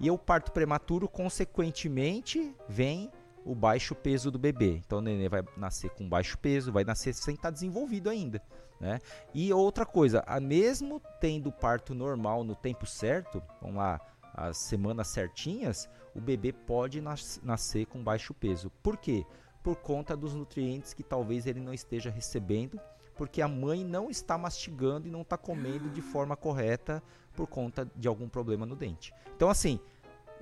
E 0.00 0.10
o 0.10 0.16
parto 0.16 0.52
prematuro, 0.52 1.06
consequentemente, 1.08 2.54
vem 2.68 3.10
o 3.44 3.54
baixo 3.54 3.94
peso 3.94 4.30
do 4.30 4.38
bebê. 4.38 4.80
Então, 4.84 4.98
o 4.98 5.00
nenê 5.00 5.28
vai 5.28 5.42
nascer 5.56 5.90
com 5.90 6.08
baixo 6.08 6.38
peso, 6.38 6.72
vai 6.72 6.84
nascer 6.84 7.14
sem 7.14 7.34
estar 7.34 7.50
desenvolvido 7.50 8.10
ainda. 8.10 8.42
Né? 8.80 9.00
E 9.34 9.52
outra 9.52 9.84
coisa, 9.84 10.22
a 10.26 10.38
mesmo 10.38 11.00
tendo 11.20 11.50
parto 11.50 11.94
normal 11.94 12.44
no 12.44 12.54
tempo 12.54 12.86
certo, 12.86 13.42
vamos 13.60 13.76
lá, 13.76 14.00
as 14.32 14.56
semanas 14.58 15.08
certinhas, 15.08 15.88
o 16.14 16.20
bebê 16.20 16.52
pode 16.52 17.00
nas- 17.00 17.40
nascer 17.42 17.86
com 17.86 18.02
baixo 18.02 18.32
peso. 18.32 18.70
Por 18.82 18.96
quê? 18.96 19.24
Por 19.64 19.76
conta 19.76 20.16
dos 20.16 20.32
nutrientes 20.32 20.94
que 20.94 21.02
talvez 21.02 21.46
ele 21.46 21.60
não 21.60 21.74
esteja 21.74 22.08
recebendo, 22.08 22.80
porque 23.16 23.42
a 23.42 23.48
mãe 23.48 23.82
não 23.82 24.08
está 24.08 24.38
mastigando 24.38 25.08
e 25.08 25.10
não 25.10 25.22
está 25.22 25.36
comendo 25.36 25.90
de 25.90 26.00
forma 26.00 26.36
correta 26.36 27.02
por 27.34 27.48
conta 27.48 27.90
de 27.96 28.06
algum 28.06 28.28
problema 28.28 28.64
no 28.64 28.76
dente. 28.76 29.12
Então, 29.34 29.50
assim, 29.50 29.80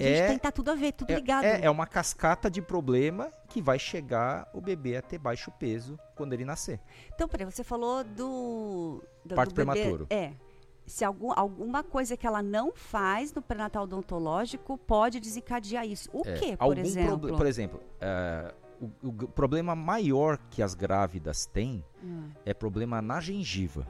é, 0.04 0.26
tem 0.28 0.36
que 0.36 0.42
tá 0.42 0.52
tudo 0.52 0.70
a 0.70 0.74
ver, 0.74 0.92
tudo 0.92 1.10
é, 1.12 1.16
ligado. 1.16 1.44
é, 1.44 1.64
é 1.64 1.70
uma 1.70 1.86
cascata 1.86 2.50
de 2.50 2.60
problema 2.60 3.30
que 3.48 3.62
vai 3.62 3.78
chegar 3.78 4.48
o 4.52 4.60
bebê 4.60 4.96
a 4.96 5.02
ter 5.02 5.18
baixo 5.18 5.50
peso 5.58 5.98
quando 6.14 6.32
ele 6.32 6.44
nascer. 6.44 6.80
Então, 7.14 7.26
peraí, 7.28 7.44
você 7.46 7.64
falou 7.64 8.04
do. 8.04 9.02
do 9.24 9.34
Parto 9.34 9.50
do 9.50 9.54
prematuro. 9.54 10.06
É. 10.10 10.32
Se 10.86 11.04
algum, 11.04 11.32
alguma 11.34 11.82
coisa 11.82 12.16
que 12.16 12.26
ela 12.26 12.42
não 12.42 12.72
faz 12.72 13.32
no 13.32 13.42
pré-natal 13.42 13.84
odontológico 13.84 14.78
pode 14.78 15.18
desencadear 15.18 15.84
isso. 15.84 16.08
O 16.12 16.22
É, 16.24 16.34
que, 16.34 16.56
por 16.56 16.78
exemplo? 16.78 17.36
por 17.36 17.46
exemplo, 17.46 17.80
é, 18.00 18.54
o, 18.80 19.08
o 19.08 19.12
problema 19.28 19.74
maior 19.74 20.38
que 20.50 20.62
as 20.62 20.74
grávidas 20.74 21.44
têm 21.44 21.84
Hum. 22.04 22.30
é 22.44 22.54
problema 22.54 23.02
na 23.02 23.20
gengiva. 23.20 23.84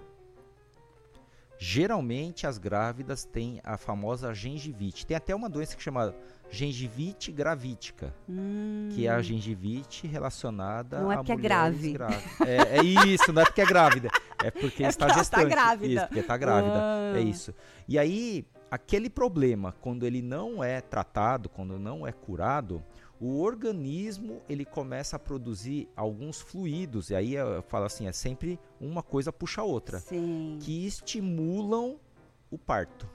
Geralmente 1.59 2.47
as 2.47 2.59
grávidas 2.59 3.25
têm 3.25 3.61
a 3.65 3.77
famosa 3.77 4.33
gengivite. 4.35 5.07
Tem 5.07 5.17
até 5.17 5.35
uma 5.35 5.49
doença 5.49 5.77
que 5.77 5.83
chama 5.83 6.15
gengivite 6.51 7.33
gravítica, 7.33 8.15
Hum. 8.29 8.89
que 8.93 9.07
é 9.07 9.11
a 9.11 9.21
gengivite 9.21 10.07
relacionada 10.07 11.01
Não 11.01 11.11
é 11.11 11.15
a 11.15 11.19
porque 11.19 11.33
é 11.33 11.37
grave. 11.37 11.97
É, 12.47 12.79
é 12.79 12.83
isso, 12.85 13.33
não 13.33 13.43
é 13.43 13.45
porque 13.45 13.61
é 13.63 13.67
grávida, 13.67 14.09
é 14.45 14.51
porque 14.51 14.85
É 14.85 14.89
está 14.89 15.07
porque 15.07 15.15
tá 15.15 15.19
gestante. 15.19 15.49
grávida. 15.51 15.93
Isso, 15.95 16.07
porque 16.07 16.21
está 16.21 16.37
grávida. 16.37 16.75
Ah. 16.79 17.13
É 17.17 17.21
isso. 17.21 17.53
E 17.89 17.99
aí, 17.99 18.47
aquele 18.71 19.11
problema, 19.11 19.75
quando 19.81 20.05
ele 20.07 20.23
não 20.23 20.63
é 20.63 20.81
tratado, 20.81 21.49
quando 21.49 21.79
não 21.79 22.07
é 22.07 22.13
curado, 22.13 22.83
o 23.21 23.41
organismo 23.41 24.43
ele 24.49 24.65
começa 24.65 25.17
a 25.17 25.19
produzir 25.19 25.89
alguns 25.97 26.41
fluidos. 26.41 27.11
E 27.11 27.15
aí 27.15 27.35
eu 27.35 27.63
falo 27.63 27.87
assim, 27.87 28.07
é 28.07 28.13
sempre 28.13 28.59
uma 28.81 29.03
coisa 29.03 29.33
puxa 29.33 29.61
a 29.61 29.65
outra, 29.65 29.99
Sim. 30.01 30.59
que 30.61 30.87
estimulam 30.87 31.97
o 32.51 32.59
parto. 32.59 33.09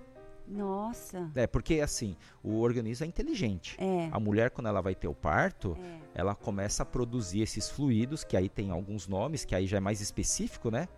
Nossa. 0.47 1.31
É, 1.35 1.47
porque 1.47 1.79
assim, 1.79 2.15
o 2.43 2.59
organismo 2.59 3.05
é 3.05 3.07
inteligente. 3.07 3.77
É. 3.79 4.09
A 4.11 4.19
mulher, 4.19 4.49
quando 4.49 4.67
ela 4.67 4.81
vai 4.81 4.93
ter 4.93 5.07
o 5.07 5.13
parto, 5.13 5.77
É. 5.79 5.99
ela 6.15 6.35
começa 6.35 6.83
a 6.83 6.85
produzir 6.85 7.41
esses 7.41 7.69
fluidos, 7.69 8.23
que 8.23 8.35
aí 8.35 8.49
tem 8.49 8.69
alguns 8.69 9.07
nomes, 9.07 9.45
que 9.45 9.55
aí 9.55 9.65
já 9.65 9.77
é 9.77 9.79
mais 9.79 10.01
específico, 10.01 10.69
né? 10.69 10.89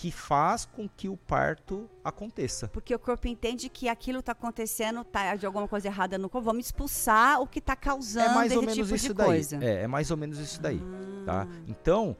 Que 0.00 0.10
faz 0.10 0.64
com 0.64 0.88
que 0.88 1.10
o 1.10 1.16
parto 1.16 1.86
aconteça. 2.02 2.68
Porque 2.68 2.94
o 2.94 2.98
corpo 2.98 3.28
entende 3.28 3.68
que 3.68 3.86
aquilo 3.86 4.22
tá 4.22 4.32
acontecendo, 4.32 5.04
tá 5.04 5.36
de 5.36 5.44
alguma 5.44 5.68
coisa 5.68 5.88
errada 5.88 6.16
no 6.16 6.26
corpo. 6.30 6.46
Vamos 6.46 6.64
expulsar 6.64 7.38
o 7.38 7.46
que 7.46 7.60
tá 7.60 7.76
causando 7.76 8.30
é 8.30 8.34
mais 8.34 8.56
ou 8.56 8.62
menos 8.62 8.76
tipo 8.76 8.94
isso 8.94 9.12
daí. 9.12 9.26
coisa. 9.26 9.62
É, 9.62 9.82
é 9.82 9.86
mais 9.86 10.10
ou 10.10 10.16
menos 10.16 10.38
isso 10.38 10.58
daí, 10.58 10.80
tá? 11.26 11.46
Ah. 11.46 11.62
Então, 11.68 12.16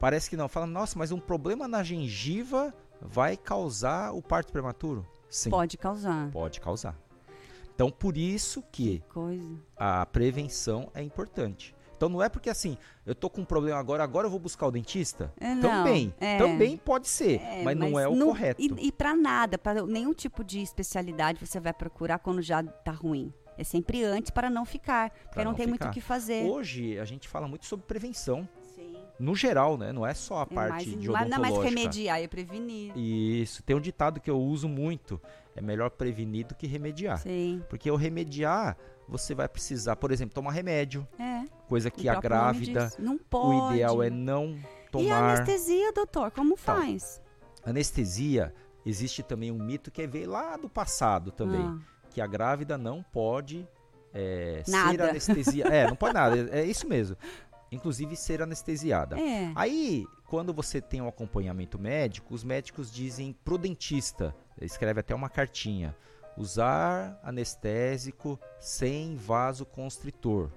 parece 0.00 0.28
que 0.28 0.36
não. 0.36 0.48
Fala, 0.48 0.66
nossa, 0.66 0.98
mas 0.98 1.12
um 1.12 1.20
problema 1.20 1.68
na 1.68 1.84
gengiva 1.84 2.74
vai 3.00 3.36
causar 3.36 4.12
o 4.12 4.20
parto 4.20 4.50
prematuro? 4.52 5.06
Sim, 5.30 5.50
Pode 5.50 5.76
causar. 5.78 6.30
pode 6.32 6.60
causar. 6.60 6.98
Então, 7.76 7.92
por 7.92 8.16
isso 8.16 8.60
que 8.72 9.04
Coisa. 9.08 9.56
a 9.76 10.04
prevenção 10.06 10.90
é 10.94 11.02
importante. 11.02 11.74
Então 12.04 12.12
não 12.12 12.22
é 12.22 12.28
porque 12.28 12.50
assim, 12.50 12.76
eu 13.06 13.14
tô 13.14 13.30
com 13.30 13.40
um 13.40 13.44
problema 13.46 13.78
agora, 13.78 14.04
agora 14.04 14.26
eu 14.26 14.30
vou 14.30 14.38
buscar 14.38 14.66
o 14.66 14.70
dentista? 14.70 15.32
É, 15.40 15.54
não, 15.54 15.62
também, 15.62 16.12
é. 16.20 16.36
também 16.36 16.76
pode 16.76 17.08
ser, 17.08 17.40
mas, 17.64 17.74
não 17.78 17.98
é 17.98 18.06
o 18.06 18.14
correto. 18.14 18.60
E, 18.60 18.88
e 18.88 18.92
para 18.92 19.16
nada, 19.16 19.56
para 19.56 19.86
nenhum 19.86 20.12
tipo 20.12 20.44
de 20.44 20.60
especialidade 20.60 21.40
você 21.44 21.58
vai 21.58 21.72
procurar 21.72 22.18
quando 22.18 22.42
já 22.42 22.62
tá 22.62 22.92
ruim. 22.92 23.32
É 23.56 23.64
sempre 23.64 24.04
antes 24.04 24.30
para 24.30 24.50
não 24.50 24.66
ficar, 24.66 25.12
porque 25.28 25.38
não, 25.38 25.52
não 25.52 25.54
tem 25.54 25.66
muito 25.66 25.80
ficar. 25.80 25.90
o 25.92 25.94
que 25.94 26.00
fazer. 26.02 26.44
Hoje 26.44 26.98
a 26.98 27.06
gente 27.06 27.26
fala 27.26 27.48
muito 27.48 27.64
sobre 27.64 27.86
prevenção, 27.86 28.46
Sim. 28.74 28.96
no 29.18 29.34
geral, 29.34 29.78
né? 29.78 29.90
Não 29.90 30.06
é 30.06 30.12
só 30.12 30.40
a 30.40 30.42
É 30.42 30.54
parte 30.54 30.88
mais, 30.90 31.00
de 31.00 31.08
mas 31.08 31.30
não 31.30 31.36
é 31.36 31.40
mais 31.40 31.54
odontológica. 31.54 31.80
remediar, 31.80 32.20
é 32.20 32.28
prevenir. 32.28 32.92
Isso, 32.98 33.62
tem 33.62 33.74
um 33.74 33.80
ditado 33.80 34.20
que 34.20 34.28
eu 34.30 34.38
uso 34.38 34.68
muito, 34.68 35.18
é 35.56 35.62
melhor 35.62 35.88
prevenir 35.88 36.46
do 36.48 36.54
que 36.54 36.66
remediar. 36.66 37.16
Sim. 37.18 37.62
Porque 37.70 37.90
o 37.90 37.96
remediar, 37.96 38.76
você 39.08 39.34
vai 39.36 39.48
precisar, 39.48 39.96
por 39.96 40.10
exemplo, 40.10 40.34
tomar 40.34 40.50
remédio, 40.50 41.06
É. 41.18 41.44
coisa 41.74 41.88
o 41.88 41.92
que 41.92 42.08
a 42.08 42.20
grávida, 42.20 42.86
diz. 42.86 42.98
O 43.32 43.70
ideal 43.72 44.02
é 44.02 44.10
não 44.10 44.50
E 44.54 44.58
a 44.58 44.90
tomar. 44.90 45.34
anestesia, 45.34 45.92
doutor, 45.92 46.30
como 46.30 46.54
Então, 46.54 46.76
faz? 46.76 47.20
Anestesia, 47.64 48.54
existe 48.86 49.22
também 49.22 49.50
um 49.50 49.58
mito 49.58 49.90
que 49.90 50.06
veio 50.06 50.30
lá 50.30 50.56
do 50.56 50.68
passado 50.68 51.30
também, 51.32 51.60
Ah. 51.60 51.78
que 52.10 52.20
a 52.20 52.26
grávida 52.26 52.78
não 52.78 53.02
pode 53.02 53.66
é, 54.12 54.62
ser 54.64 54.70
Nada. 54.70 55.10
anestesia. 55.10 55.64
é, 55.66 55.88
não 55.88 55.96
pode 55.96 56.14
nada, 56.14 56.36
é, 56.56 56.60
é 56.62 56.64
isso 56.64 56.86
mesmo. 56.88 57.16
Inclusive 57.72 58.14
ser 58.14 58.40
anestesiada. 58.40 59.18
É. 59.18 59.50
Aí, 59.56 60.06
quando 60.28 60.54
você 60.54 60.80
tem 60.80 61.02
um 61.02 61.08
acompanhamento 61.08 61.76
médico, 61.76 62.32
os 62.32 62.44
médicos 62.44 62.92
dizem 62.92 63.32
pro 63.44 63.58
dentista, 63.58 64.32
escreve 64.60 65.00
até 65.00 65.12
uma 65.12 65.28
cartinha, 65.28 65.96
usar 66.36 67.18
anestésico 67.24 68.38
sem 68.60 69.16
vasoconstritor. 69.16 70.50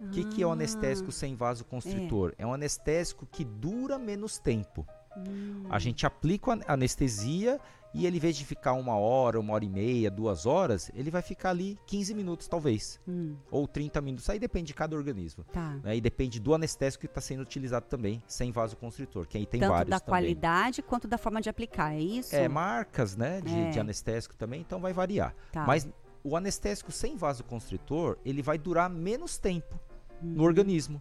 O 0.00 0.08
que, 0.10 0.24
que 0.24 0.42
é 0.42 0.46
o 0.46 0.52
anestésico 0.52 1.10
sem 1.10 1.34
vasoconstritor? 1.34 2.34
É. 2.38 2.46
um 2.46 2.52
anestésico 2.52 3.26
que 3.26 3.44
dura 3.44 3.98
menos 3.98 4.38
tempo. 4.38 4.86
Hum. 5.16 5.64
A 5.68 5.78
gente 5.78 6.06
aplica 6.06 6.52
a 6.66 6.72
anestesia 6.74 7.60
e 7.94 8.06
ele, 8.06 8.18
em 8.18 8.20
vez 8.20 8.36
de 8.36 8.44
ficar 8.44 8.74
uma 8.74 8.96
hora, 8.96 9.40
uma 9.40 9.54
hora 9.54 9.64
e 9.64 9.68
meia, 9.68 10.10
duas 10.10 10.44
horas, 10.46 10.90
ele 10.94 11.10
vai 11.10 11.22
ficar 11.22 11.50
ali 11.50 11.78
15 11.86 12.14
minutos, 12.14 12.46
talvez. 12.46 13.00
Hum, 13.08 13.34
Ou 13.50 13.66
30 13.66 14.00
minutos. 14.00 14.28
Aí 14.28 14.38
depende 14.38 14.66
de 14.68 14.74
cada 14.74 14.94
organismo. 14.94 15.42
tá. 15.52 15.76
né? 15.82 15.96
E 15.96 16.00
depende 16.00 16.38
do 16.38 16.54
anestésico 16.54 17.00
que 17.00 17.06
está 17.06 17.20
sendo 17.20 17.40
utilizado 17.40 17.86
também, 17.86 18.22
sem 18.26 18.52
vasoconstritor, 18.52 19.26
que 19.26 19.38
aí 19.38 19.46
tem 19.46 19.60
Tanto 19.60 19.70
vários 19.72 19.90
da 19.90 19.98
também. 19.98 20.10
qualidade 20.22 20.82
quanto 20.82 21.08
da 21.08 21.16
forma 21.18 21.40
de 21.40 21.48
aplicar, 21.48 21.94
é 21.94 22.00
isso? 22.00 22.36
É, 22.36 22.46
marcas, 22.46 23.16
né, 23.16 23.40
de, 23.40 23.54
É. 23.54 23.70
de 23.70 23.80
anestésico 23.80 24.36
também, 24.36 24.60
então 24.60 24.78
vai 24.80 24.92
variar. 24.92 25.34
Tá. 25.50 25.64
Mas 25.66 25.88
o 26.22 26.36
anestésico 26.36 26.92
sem 26.92 27.16
vasoconstritor, 27.16 28.18
ele 28.24 28.42
vai 28.42 28.58
durar 28.58 28.90
menos 28.90 29.38
tempo 29.38 29.80
No 30.22 30.42
organismo. 30.44 31.00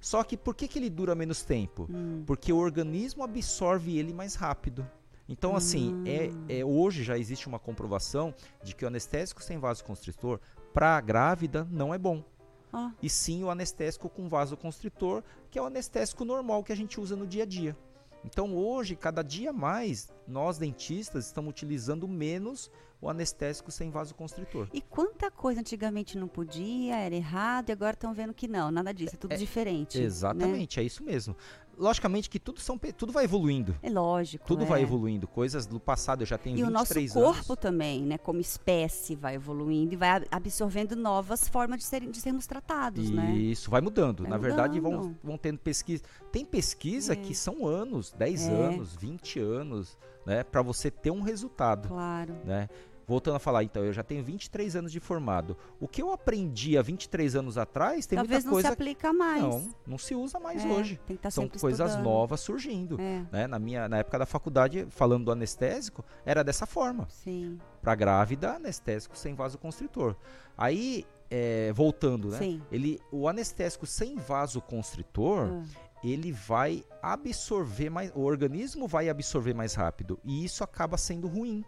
Só 0.00 0.24
que 0.24 0.36
por 0.36 0.54
que, 0.54 0.66
que 0.66 0.78
ele 0.78 0.88
dura 0.88 1.14
menos 1.14 1.42
tempo? 1.42 1.86
Hum. 1.90 2.22
Porque 2.26 2.52
o 2.52 2.56
organismo 2.56 3.22
absorve 3.22 3.98
ele 3.98 4.14
mais 4.14 4.34
rápido. 4.34 4.86
Então, 5.28 5.54
assim, 5.54 6.02
é, 6.06 6.30
é- 6.48 6.64
hoje 6.64 7.04
já 7.04 7.16
existe 7.16 7.46
uma 7.46 7.58
comprovação 7.58 8.34
de 8.64 8.74
que 8.74 8.84
o 8.84 8.88
anestésico 8.88 9.42
sem 9.42 9.58
vasoconstritor 9.58 10.40
para 10.74 10.96
a 10.96 11.00
grávida 11.00 11.68
não 11.70 11.94
é 11.94 11.98
bom. 11.98 12.24
Ó. 12.72 12.90
E 13.02 13.08
sim 13.08 13.44
o 13.44 13.50
anestésico 13.50 14.08
com 14.08 14.28
vasoconstritor, 14.28 15.22
que 15.50 15.58
é 15.58 15.62
o 15.62 15.66
anestésico 15.66 16.24
normal 16.24 16.64
que 16.64 16.72
a 16.72 16.76
gente 16.76 17.00
usa 17.00 17.14
no 17.14 17.26
dia 17.26 17.44
a 17.44 17.46
dia. 17.46 17.76
Então, 18.24 18.54
hoje, 18.54 18.94
cada 18.96 19.22
dia 19.22 19.52
mais, 19.52 20.12
nós 20.26 20.58
dentistas 20.58 21.26
estamos 21.26 21.50
utilizando 21.50 22.06
menos 22.06 22.70
o 23.00 23.08
anestésico 23.08 23.70
sem 23.70 23.90
vasoconstritor. 23.90 24.68
E 24.72 24.82
quanta 24.82 25.30
coisa 25.30 25.60
antigamente 25.60 26.18
não 26.18 26.28
podia, 26.28 26.96
era 26.96 27.14
errado, 27.14 27.70
e 27.70 27.72
agora 27.72 27.94
estão 27.94 28.12
vendo 28.12 28.34
que 28.34 28.46
não, 28.46 28.70
nada 28.70 28.92
disso, 28.92 29.14
é 29.14 29.18
tudo 29.18 29.36
diferente. 29.36 29.98
né? 29.98 30.04
Exatamente, 30.04 30.78
é 30.78 30.82
isso 30.82 31.02
mesmo. 31.02 31.34
Logicamente 31.80 32.28
que 32.28 32.38
tudo, 32.38 32.60
são, 32.60 32.76
tudo 32.78 33.10
vai 33.12 33.24
evoluindo. 33.24 33.74
É 33.82 33.88
lógico. 33.88 34.46
Tudo 34.46 34.64
é. 34.64 34.66
vai 34.66 34.82
evoluindo. 34.82 35.26
Coisas 35.26 35.64
do 35.66 35.80
passado, 35.80 36.20
eu 36.22 36.26
já 36.26 36.36
tenho 36.36 36.58
E 36.58 36.62
o 36.62 36.68
nosso 36.70 36.92
23 36.92 37.12
corpo 37.14 37.52
anos. 37.52 37.60
também, 37.62 38.02
né, 38.02 38.18
como 38.18 38.38
espécie, 38.40 39.16
vai 39.16 39.34
evoluindo 39.36 39.94
e 39.94 39.96
vai 39.96 40.10
ab- 40.10 40.26
absorvendo 40.30 40.94
novas 40.94 41.48
formas 41.48 41.78
de, 41.78 41.84
serem, 41.84 42.10
de 42.10 42.20
sermos 42.20 42.46
tratados, 42.46 43.08
né? 43.10 43.32
Isso, 43.34 43.70
vai 43.70 43.80
mudando. 43.80 44.20
Vai 44.24 44.30
Na 44.30 44.36
verdade, 44.36 44.78
vão, 44.78 44.92
mudando. 44.92 45.16
vão 45.24 45.38
tendo 45.38 45.58
pesquisa. 45.58 46.02
Tem 46.30 46.44
pesquisa 46.44 47.14
É. 47.14 47.16
que 47.16 47.34
são 47.34 47.66
anos, 47.66 48.12
10 48.12 48.46
É. 48.46 48.50
anos, 48.52 48.94
20 48.94 49.38
anos, 49.40 49.96
né? 50.26 50.44
Para 50.44 50.60
você 50.60 50.90
ter 50.90 51.10
um 51.10 51.22
resultado, 51.22 51.88
Claro. 51.88 52.34
né? 52.44 52.68
Voltando 53.10 53.34
a 53.34 53.38
falar, 53.40 53.64
então, 53.64 53.84
eu 53.84 53.92
já 53.92 54.02
tenho 54.04 54.22
23 54.22 54.76
anos 54.76 54.92
de 54.92 55.00
formado. 55.00 55.56
O 55.80 55.88
que 55.88 56.00
eu 56.00 56.12
aprendi 56.12 56.78
há 56.78 56.82
23 56.82 57.34
anos 57.34 57.58
atrás 57.58 58.06
tem 58.06 58.16
Talvez 58.16 58.44
muita 58.44 58.46
não 58.46 58.52
coisa. 58.54 58.68
se 58.68 58.72
aplica 58.74 59.12
mais. 59.12 59.42
Não, 59.42 59.68
não 59.86 59.98
se 59.98 60.14
usa 60.14 60.38
mais 60.38 60.64
É, 60.64 60.68
hoje. 60.68 60.96
Tem 61.06 61.16
que 61.16 61.20
estar 61.20 61.30
São 61.32 61.44
sempre 61.44 61.58
coisas 61.58 61.88
estudando. 61.90 62.04
novas 62.04 62.40
surgindo. 62.40 63.00
É, 63.00 63.24
Né? 63.32 63.46
Na, 63.48 63.58
minha, 63.58 63.88
na 63.88 63.98
época 63.98 64.18
da 64.20 64.26
faculdade, 64.26 64.86
falando 64.90 65.24
do 65.24 65.32
anestésico, 65.32 66.04
era 66.24 66.44
dessa 66.44 66.64
forma. 66.66 67.06
sim, 67.10 67.58
Para 67.82 67.94
grávida, 67.96 68.52
anestésico 68.54 69.16
sem 69.18 69.34
vasoconstritor. 69.34 70.14
Aí, 70.56 71.04
é, 71.30 71.72
voltando, 71.72 72.28
né? 72.28 72.38
sim. 72.38 72.62
Ele, 72.70 73.00
o 73.10 73.28
anestésico 73.28 73.86
sem 73.86 74.16
vasoconstritor, 74.16 75.48
Ah, 75.48 75.62
ele 76.02 76.32
vai 76.32 76.84
absorver 77.02 77.90
mais, 77.90 78.10
o 78.14 78.20
organismo 78.20 78.86
vai 78.88 79.08
absorver 79.08 79.54
mais 79.54 79.74
rápido 79.74 80.18
e 80.24 80.44
isso 80.44 80.64
acaba 80.64 80.96
sendo 80.96 81.28
ruim, 81.28 81.64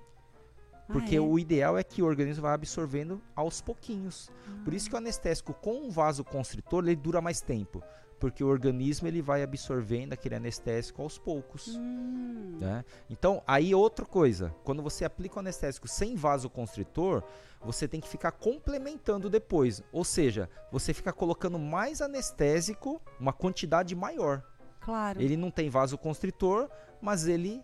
porque 0.92 1.16
ah, 1.16 1.18
é? 1.18 1.20
o 1.20 1.38
ideal 1.38 1.76
é 1.78 1.82
que 1.82 2.02
o 2.02 2.06
organismo 2.06 2.42
vá 2.42 2.52
absorvendo 2.54 3.20
aos 3.34 3.60
pouquinhos. 3.60 4.30
Por 4.64 4.72
Ah. 4.72 4.76
isso 4.76 4.88
que 4.88 4.94
o 4.94 4.98
anestésico 4.98 5.52
com 5.54 5.74
um 5.86 5.90
vasoconstritor 5.90 6.84
ele 6.84 6.94
dura 6.96 7.20
mais 7.20 7.40
tempo, 7.40 7.82
porque 8.20 8.44
o 8.44 8.48
organismo 8.48 9.08
ele 9.08 9.20
vai 9.22 9.42
absorvendo 9.42 10.12
aquele 10.12 10.34
anestésico 10.36 11.02
aos 11.02 11.18
poucos. 11.18 11.76
Hum, 11.76 12.58
Né? 12.60 12.84
Então, 13.10 13.42
aí 13.44 13.74
outra 13.74 14.06
coisa, 14.06 14.54
quando 14.62 14.82
você 14.82 15.04
aplica 15.04 15.36
o 15.36 15.40
anestésico 15.40 15.88
sem 15.88 16.14
vasoconstritor, 16.14 17.24
você 17.60 17.88
tem 17.88 18.00
que 18.00 18.08
ficar 18.08 18.30
complementando 18.32 19.28
depois. 19.28 19.82
Ou 19.92 20.04
seja, 20.04 20.48
você 20.70 20.94
fica 20.94 21.12
colocando 21.12 21.58
mais 21.58 22.00
anestésico, 22.00 23.00
uma 23.18 23.32
quantidade 23.32 23.96
maior. 23.96 24.42
claro. 24.80 25.20
Ele 25.20 25.36
não 25.36 25.50
tem 25.50 25.68
vasoconstritor, 25.70 26.68
mas 27.00 27.26
ele 27.26 27.62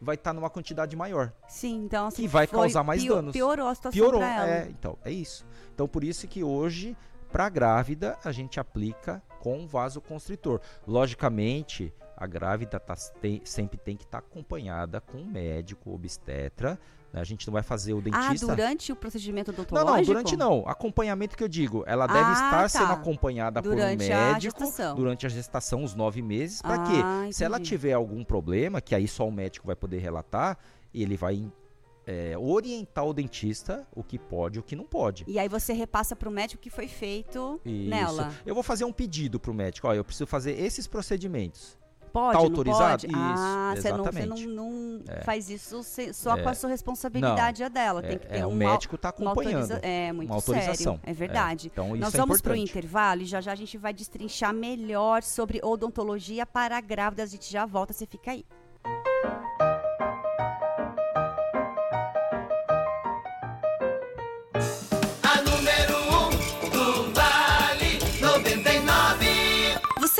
vai 0.00 0.14
estar 0.14 0.32
numa 0.32 0.50
quantidade 0.50 0.94
maior. 0.96 1.32
Sim, 1.48 1.84
então 1.84 2.06
assim, 2.06 2.22
que 2.22 2.28
vai 2.28 2.46
causar 2.46 2.82
mais 2.82 3.02
pio- 3.02 3.14
danos. 3.14 3.32
Piorou 3.32 3.68
a 3.68 3.74
situação 3.74 4.00
Piorou, 4.00 4.22
é, 4.22 4.66
então, 4.70 4.98
é 5.04 5.10
isso. 5.10 5.46
Então, 5.74 5.88
por 5.88 6.04
isso 6.04 6.26
que 6.28 6.42
hoje, 6.44 6.96
para 7.30 7.48
grávida, 7.48 8.18
a 8.24 8.32
gente 8.32 8.58
aplica 8.60 9.22
com 9.40 9.66
vasoconstritor. 9.66 10.60
Logicamente, 10.86 11.92
a 12.16 12.26
grávida 12.26 12.80
tá- 12.80 12.94
tem- 13.20 13.42
sempre 13.44 13.76
tem 13.78 13.96
que 13.96 14.04
estar 14.04 14.18
acompanhada 14.18 15.00
com 15.00 15.18
um 15.18 15.26
médico, 15.26 15.92
obstetra. 15.92 16.78
né? 17.12 17.20
A 17.20 17.24
gente 17.24 17.46
não 17.46 17.52
vai 17.52 17.62
fazer 17.62 17.92
o 17.94 17.98
Ah, 17.98 18.00
dentista. 18.00 18.46
durante 18.46 18.90
o 18.92 18.96
procedimento 18.96 19.52
não, 19.52 19.58
odontológico? 19.60 19.96
não, 19.96 20.04
durante 20.04 20.36
não. 20.36 20.64
Acompanhamento 20.68 21.36
que 21.36 21.44
eu 21.44 21.48
digo, 21.48 21.84
ela 21.86 22.06
deve 22.06 22.18
Ah, 22.20 22.32
estar 22.32 22.62
tá. 22.62 22.68
sendo 22.68 22.92
acompanhada 22.92 23.60
Durante 23.62 24.04
por 24.06 24.12
um 24.12 24.16
a 24.16 24.32
médico 24.32 24.60
gestação. 24.60 24.96
durante 24.96 25.26
a 25.26 25.28
gestação, 25.28 25.84
os 25.84 25.94
nove 25.94 26.20
meses. 26.22 26.60
Para 26.62 26.82
Ah, 26.82 26.86
quê? 27.26 27.32
Se 27.32 27.44
ela 27.44 27.56
entendi. 27.56 27.68
tiver 27.70 27.92
algum 27.92 28.24
problema, 28.24 28.80
que 28.80 28.94
aí 28.94 29.06
só 29.06 29.26
o 29.28 29.32
médico 29.32 29.66
vai 29.66 29.76
poder 29.76 29.98
relatar, 29.98 30.58
ele 30.94 31.16
vai 31.16 31.50
é, 32.08 32.38
orientar 32.38 33.04
o 33.04 33.12
dentista 33.12 33.84
o 33.92 34.00
que 34.00 34.16
pode 34.16 34.58
e 34.58 34.60
o 34.60 34.62
que 34.62 34.76
não 34.76 34.84
pode. 34.84 35.24
E 35.26 35.40
aí 35.40 35.48
você 35.48 35.72
repassa 35.72 36.14
pro 36.14 36.30
médico 36.30 36.60
o 36.60 36.62
que 36.62 36.70
foi 36.70 36.86
feito 36.86 37.60
Isso. 37.64 37.90
nela. 37.90 38.32
Eu 38.46 38.54
vou 38.54 38.62
fazer 38.62 38.84
um 38.84 38.92
pedido 38.92 39.40
pro 39.40 39.52
médico. 39.52 39.88
Ó, 39.88 39.92
eu 39.92 40.04
preciso 40.04 40.24
fazer 40.24 40.52
esses 40.52 40.86
procedimentos. 40.86 41.76
Pode, 42.16 42.32
Tá 42.32 42.38
não 42.38 42.44
autorizado? 42.46 43.02
pode? 43.02 43.06
Isso, 43.08 43.14
ah, 43.18 43.74
você 43.76 43.92
não, 43.92 43.96
você 44.04 44.12
não, 44.26 44.36
exatamente. 44.36 44.46
não 44.46 45.00
É. 45.06 45.20
faz 45.20 45.50
isso 45.50 45.82
só 46.14 46.32
com 46.34 46.48
É. 46.48 46.50
a 46.50 46.54
sua 46.54 46.70
responsabilidade 46.70 47.62
a 47.62 47.68
dela. 47.68 48.00
É, 48.02 48.08
Tem 48.08 48.18
que 48.18 48.26
ter 48.26 48.38
é, 48.38 48.46
o 48.46 48.48
um 48.48 48.54
médico 48.54 48.94
está 48.96 49.12
uma 49.18 49.32
acompanhando. 49.32 49.60
autoriza- 49.72 49.80
É, 49.86 50.12
muito 50.12 50.30
uma 50.30 50.36
autorização. 50.36 50.94
sério. 50.94 51.00
É 51.04 51.12
verdade. 51.12 51.66
Então 51.70 51.88
isso 51.94 51.96
Nós 52.04 52.14
é 52.14 52.16
vamos 52.16 52.40
para 52.40 52.54
o 52.54 52.56
intervalo 52.56 53.20
e 53.20 53.26
já 53.26 53.42
já 53.42 53.52
a 53.52 53.54
gente 53.54 53.76
vai 53.76 53.92
destrinchar 53.92 54.54
melhor 54.54 55.22
sobre 55.22 55.60
odontologia 55.62 56.46
para 56.46 56.80
grávidas. 56.80 57.28
A 57.28 57.32
gente 57.32 57.52
já 57.52 57.66
volta, 57.66 57.92
você 57.92 58.06
fica 58.06 58.30
aí. 58.30 58.46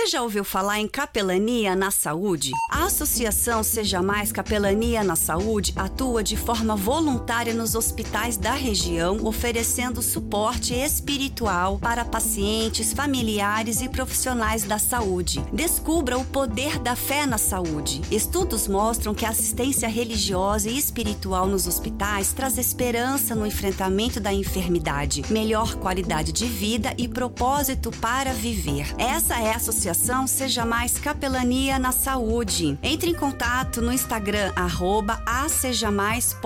Você 0.06 0.12
já 0.12 0.22
ouviu 0.22 0.44
falar 0.44 0.78
em 0.78 0.86
capelania 0.86 1.74
na 1.74 1.90
saúde? 1.90 2.52
A 2.70 2.84
Associação 2.84 3.64
Seja 3.64 4.00
Mais 4.00 4.30
Capelania 4.30 5.02
na 5.02 5.16
Saúde 5.16 5.72
atua 5.74 6.22
de 6.22 6.36
forma 6.36 6.76
voluntária 6.76 7.52
nos 7.52 7.74
hospitais 7.74 8.36
da 8.36 8.52
região, 8.52 9.18
oferecendo 9.24 10.00
suporte 10.00 10.72
espiritual 10.72 11.80
para 11.80 12.04
pacientes, 12.04 12.92
familiares 12.92 13.80
e 13.80 13.88
profissionais 13.88 14.62
da 14.62 14.78
saúde. 14.78 15.44
Descubra 15.52 16.16
o 16.16 16.24
poder 16.24 16.78
da 16.78 16.94
fé 16.94 17.26
na 17.26 17.36
saúde. 17.36 18.00
Estudos 18.08 18.68
mostram 18.68 19.12
que 19.12 19.26
a 19.26 19.30
assistência 19.30 19.88
religiosa 19.88 20.70
e 20.70 20.78
espiritual 20.78 21.48
nos 21.48 21.66
hospitais 21.66 22.32
traz 22.32 22.58
esperança 22.58 23.34
no 23.34 23.44
enfrentamento 23.44 24.20
da 24.20 24.32
enfermidade, 24.32 25.24
melhor 25.30 25.74
qualidade 25.74 26.30
de 26.30 26.46
vida 26.46 26.94
e 26.96 27.08
propósito 27.08 27.90
para 27.90 28.32
viver. 28.32 28.94
Essa 28.98 29.40
é 29.40 29.50
a 29.50 29.56
Associação 29.56 29.96
Seja 30.28 30.64
Mais 30.64 30.98
Capelania 30.98 31.80
na 31.80 31.90
Saúde. 31.90 32.78
Entre 32.80 33.10
em 33.10 33.14
contato 33.14 33.82
no 33.82 33.92
Instagram, 33.92 34.52
arroba 34.54 35.20
asejamais.cs. 35.26 36.36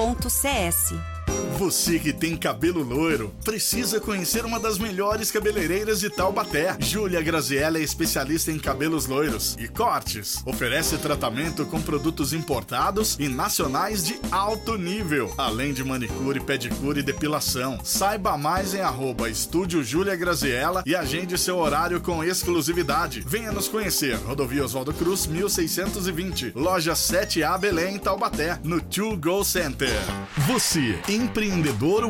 Você 1.61 1.99
que 1.99 2.11
tem 2.11 2.39
cabelo 2.39 2.83
loiro, 2.83 3.35
precisa 3.45 4.01
conhecer 4.01 4.47
uma 4.47 4.59
das 4.59 4.79
melhores 4.79 5.31
cabeleireiras 5.31 6.01
de 6.01 6.09
Taubaté. 6.09 6.75
Júlia 6.81 7.21
Graziella 7.21 7.77
é 7.77 7.83
especialista 7.83 8.51
em 8.51 8.59
cabelos 8.59 9.05
loiros 9.05 9.59
e 9.61 9.69
cortes. 9.69 10.43
Oferece 10.47 10.97
tratamento 10.97 11.67
com 11.67 11.79
produtos 11.79 12.33
importados 12.33 13.19
e 13.21 13.29
nacionais 13.29 14.07
de 14.07 14.19
alto 14.31 14.79
nível, 14.79 15.35
além 15.37 15.75
de 15.75 15.85
manicure, 15.85 16.41
pedicure 16.41 17.01
e 17.01 17.03
depilação. 17.03 17.79
Saiba 17.85 18.39
mais 18.39 18.73
em 18.73 18.81
arroba 18.81 19.29
Estúdio 19.29 19.85
Júlia 19.85 20.17
Graziella 20.17 20.83
e 20.87 20.97
agende 20.97 21.37
seu 21.37 21.59
horário 21.59 22.01
com 22.01 22.25
exclusividade. 22.25 23.23
Venha 23.27 23.53
nos 23.53 23.69
conhecer. 23.69 24.17
Rodovia 24.17 24.65
Oswaldo 24.65 24.95
Cruz, 24.95 25.27
1620. 25.27 26.53
Loja 26.55 26.95
7A 26.95 27.59
Belém, 27.59 27.99
Taubaté, 27.99 28.59
no 28.65 28.81
To 28.81 29.15
Go 29.19 29.45
Center. 29.45 29.93
Você, 30.49 30.99
empreendedor 31.07 31.50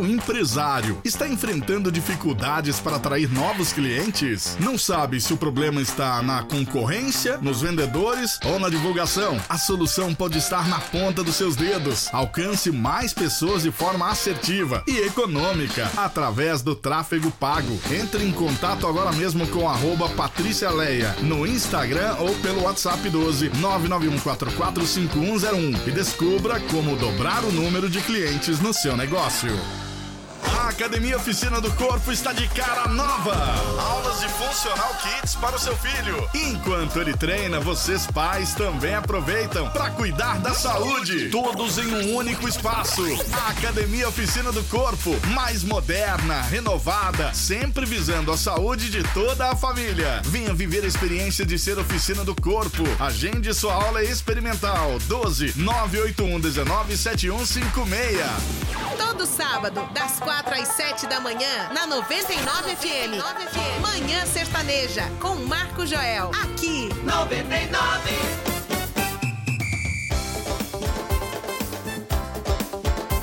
ou 0.00 0.07
empresário, 0.07 1.00
está 1.05 1.26
enfrentando 1.26 1.90
dificuldades 1.90 2.79
para 2.79 2.96
atrair 2.96 3.33
novos 3.33 3.72
clientes? 3.72 4.55
Não 4.61 4.76
sabe 4.76 5.18
se 5.20 5.33
o 5.33 5.37
problema 5.37 5.81
está 5.81 6.20
na 6.22 6.42
concorrência, 6.42 7.38
nos 7.38 7.62
vendedores 7.62 8.38
ou 8.44 8.61
na 8.61 8.68
divulgação? 8.68 9.40
A 9.48 9.57
solução 9.57 10.14
pode 10.14 10.37
estar 10.38 10.68
na 10.68 10.79
ponta 10.79 11.24
dos 11.24 11.37
seus 11.37 11.57
dedos. 11.57 12.09
Alcance 12.12 12.70
mais 12.70 13.14
pessoas 13.14 13.62
de 13.62 13.70
forma 13.70 14.11
assertiva 14.11 14.83
e 14.87 14.98
econômica 14.98 15.90
através 15.96 16.61
do 16.62 16.74
tráfego 16.74 17.31
pago. 17.31 17.81
Entre 17.90 18.22
em 18.24 18.33
contato 18.33 18.87
agora 18.87 19.12
mesmo 19.12 19.46
com 19.48 19.68
arroba 19.68 20.09
Patrícia 20.11 20.70
Leia 20.70 21.16
no 21.22 21.46
Instagram 21.46 22.16
ou 22.18 22.35
pelo 22.37 22.64
WhatsApp 22.64 23.09
12 23.09 23.48
991445101 23.50 25.87
e 25.87 25.90
descubra 25.90 26.61
como 26.70 26.96
dobrar 26.96 27.44
o 27.44 27.53
número 27.53 27.88
de 27.88 28.00
clientes 28.00 28.61
no 28.61 28.72
seu 28.72 28.96
negócio. 28.96 29.29
A 29.30 30.49
Academia 30.70 31.16
Oficina 31.16 31.61
do 31.61 31.70
Corpo 31.72 32.12
está 32.12 32.33
de 32.33 32.46
cara 32.48 32.87
nova. 32.87 33.35
Aulas 33.76 34.20
de 34.20 34.28
Funcional 34.28 34.94
Kids 35.02 35.35
para 35.35 35.56
o 35.56 35.59
seu 35.59 35.76
filho. 35.76 36.30
Enquanto 36.33 37.00
ele 37.00 37.12
treina, 37.12 37.59
vocês 37.59 38.06
pais 38.06 38.54
também 38.54 38.94
aproveitam 38.94 39.68
para 39.70 39.90
cuidar 39.90 40.38
da 40.38 40.54
saúde. 40.54 41.28
Todos 41.28 41.76
em 41.76 41.92
um 41.92 42.14
único 42.14 42.48
espaço. 42.48 43.02
A 43.33 43.50
Academia 43.50 44.09
Oficina 44.09 44.52
do 44.52 44.62
Corpo, 44.64 45.11
mais 45.35 45.64
moderna, 45.64 46.40
renovada, 46.42 47.35
sempre 47.35 47.85
visando 47.85 48.30
a 48.30 48.37
saúde 48.37 48.90
de 48.90 49.02
toda 49.12 49.50
a 49.50 49.56
família. 49.56 50.22
Venha 50.24 50.54
viver 50.54 50.85
a 50.85 50.88
experiência 50.88 51.44
de 51.44 51.59
ser 51.59 51.78
Oficina 51.78 52.24
do 52.24 52.35
Corpo. 52.40 52.85
Agende 53.00 53.52
sua 53.52 53.74
aula 53.74 54.04
experimental. 54.04 55.00
12 55.09 55.54
981 55.56 56.38
19 56.38 56.96
7156. 56.96 58.80
Todo 58.96 59.26
sábado, 59.26 59.88
das 59.92 60.18
4 60.20 60.54
às 60.54 60.59
7 60.64 61.06
da 61.06 61.20
manhã, 61.20 61.70
na 61.72 61.86
99 61.86 62.76
FM. 62.76 63.80
Manhã 63.80 64.26
Sertaneja, 64.26 65.04
com 65.20 65.34
Marco 65.36 65.86
Joel. 65.86 66.30
Aqui, 66.42 66.88
99. 67.04 68.50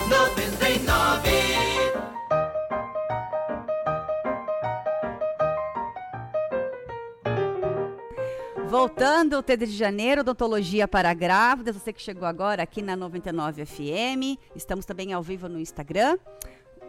Noventa 0.10 0.69
e 0.69 0.80
nove. 0.80 1.78
Voltando, 8.67 9.38
o 9.38 9.43
TD 9.43 9.65
de 9.65 9.78
Janeiro, 9.78 10.21
odontologia 10.21 10.88
para 10.88 11.13
grávidas. 11.13 11.76
Você 11.76 11.93
que 11.93 12.02
chegou 12.02 12.28
agora 12.28 12.63
aqui 12.63 12.82
na 12.82 12.97
99 12.97 13.65
FM. 13.65 14.38
Estamos 14.56 14.86
também 14.86 15.13
ao 15.13 15.23
vivo 15.23 15.47
no 15.47 15.58
Instagram, 15.58 16.17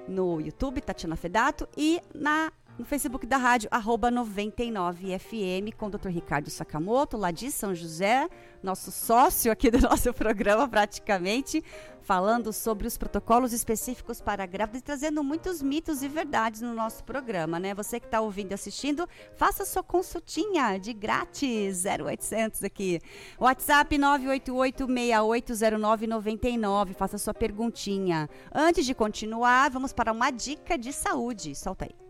no 0.09 0.41
YouTube, 0.41 0.81
Tatiana 0.81 1.17
Fedato, 1.17 1.69
e 1.77 2.01
na 2.15 2.51
no 2.79 2.85
Facebook 2.85 3.27
da 3.27 3.37
rádio, 3.37 3.69
arroba 3.73 4.09
99FM, 4.11 5.75
com 5.75 5.87
o 5.87 5.91
Dr. 5.91 6.11
Ricardo 6.11 6.49
Sakamoto, 6.49 7.17
lá 7.17 7.33
de 7.33 7.51
São 7.51 7.75
José, 7.75 8.29
nosso 8.63 8.93
sócio 8.93 9.51
aqui 9.51 9.69
do 9.69 9.81
nosso 9.83 10.15
programa, 10.15 10.69
praticamente, 10.69 11.65
falando 12.01 12.53
sobre 12.53 12.87
os 12.87 12.97
protocolos 12.97 13.53
específicos 13.53 14.21
para 14.21 14.47
grávidas 14.47 14.81
e 14.81 14.85
trazendo 14.85 15.25
muitos 15.25 15.61
mitos 15.61 16.05
e 16.05 16.09
verdades 16.09 16.61
no 16.61 16.73
nosso 16.73 17.03
programa, 17.03 17.59
né? 17.59 17.75
Você 17.75 17.99
que 17.99 18.07
está 18.07 18.21
ouvindo 18.21 18.53
e 18.53 18.55
assistindo, 18.55 19.09
faça 19.35 19.65
sua 19.65 19.83
consultinha 19.83 20.79
de 20.79 20.93
grátis, 20.93 21.83
0800 21.85 22.63
aqui. 22.63 23.01
WhatsApp 23.41 23.99
988-680999, 23.99 26.95
faça 26.95 27.19
sua 27.19 27.35
perguntinha. 27.35 28.31
Antes 28.55 28.87
de 28.87 28.95
continuar, 28.95 29.69
vamos 29.69 29.93
para 29.93 30.13
uma 30.13 30.31
dica 30.31 30.79
de 30.79 30.93
saúde. 30.93 31.57
Solta 31.57 31.87
aí. 31.87 32.08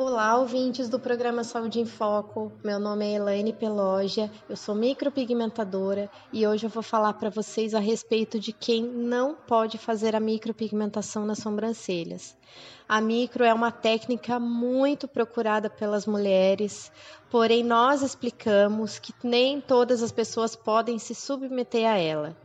Olá, 0.00 0.38
ouvintes 0.38 0.88
do 0.88 0.96
programa 1.00 1.42
Saúde 1.42 1.80
em 1.80 1.84
Foco. 1.84 2.52
Meu 2.62 2.78
nome 2.78 3.04
é 3.04 3.16
Elaine 3.16 3.52
Pelogia, 3.52 4.30
eu 4.48 4.56
sou 4.56 4.72
micropigmentadora 4.72 6.08
e 6.32 6.46
hoje 6.46 6.66
eu 6.66 6.70
vou 6.70 6.84
falar 6.84 7.14
para 7.14 7.30
vocês 7.30 7.74
a 7.74 7.80
respeito 7.80 8.38
de 8.38 8.52
quem 8.52 8.80
não 8.80 9.34
pode 9.34 9.76
fazer 9.76 10.14
a 10.14 10.20
micropigmentação 10.20 11.26
nas 11.26 11.38
sobrancelhas. 11.38 12.36
A 12.88 13.00
micro 13.00 13.42
é 13.42 13.52
uma 13.52 13.72
técnica 13.72 14.38
muito 14.38 15.08
procurada 15.08 15.68
pelas 15.68 16.06
mulheres, 16.06 16.92
porém 17.28 17.64
nós 17.64 18.00
explicamos 18.00 19.00
que 19.00 19.12
nem 19.24 19.60
todas 19.60 20.00
as 20.00 20.12
pessoas 20.12 20.54
podem 20.54 20.96
se 21.00 21.12
submeter 21.12 21.90
a 21.90 21.98
ela. 21.98 22.36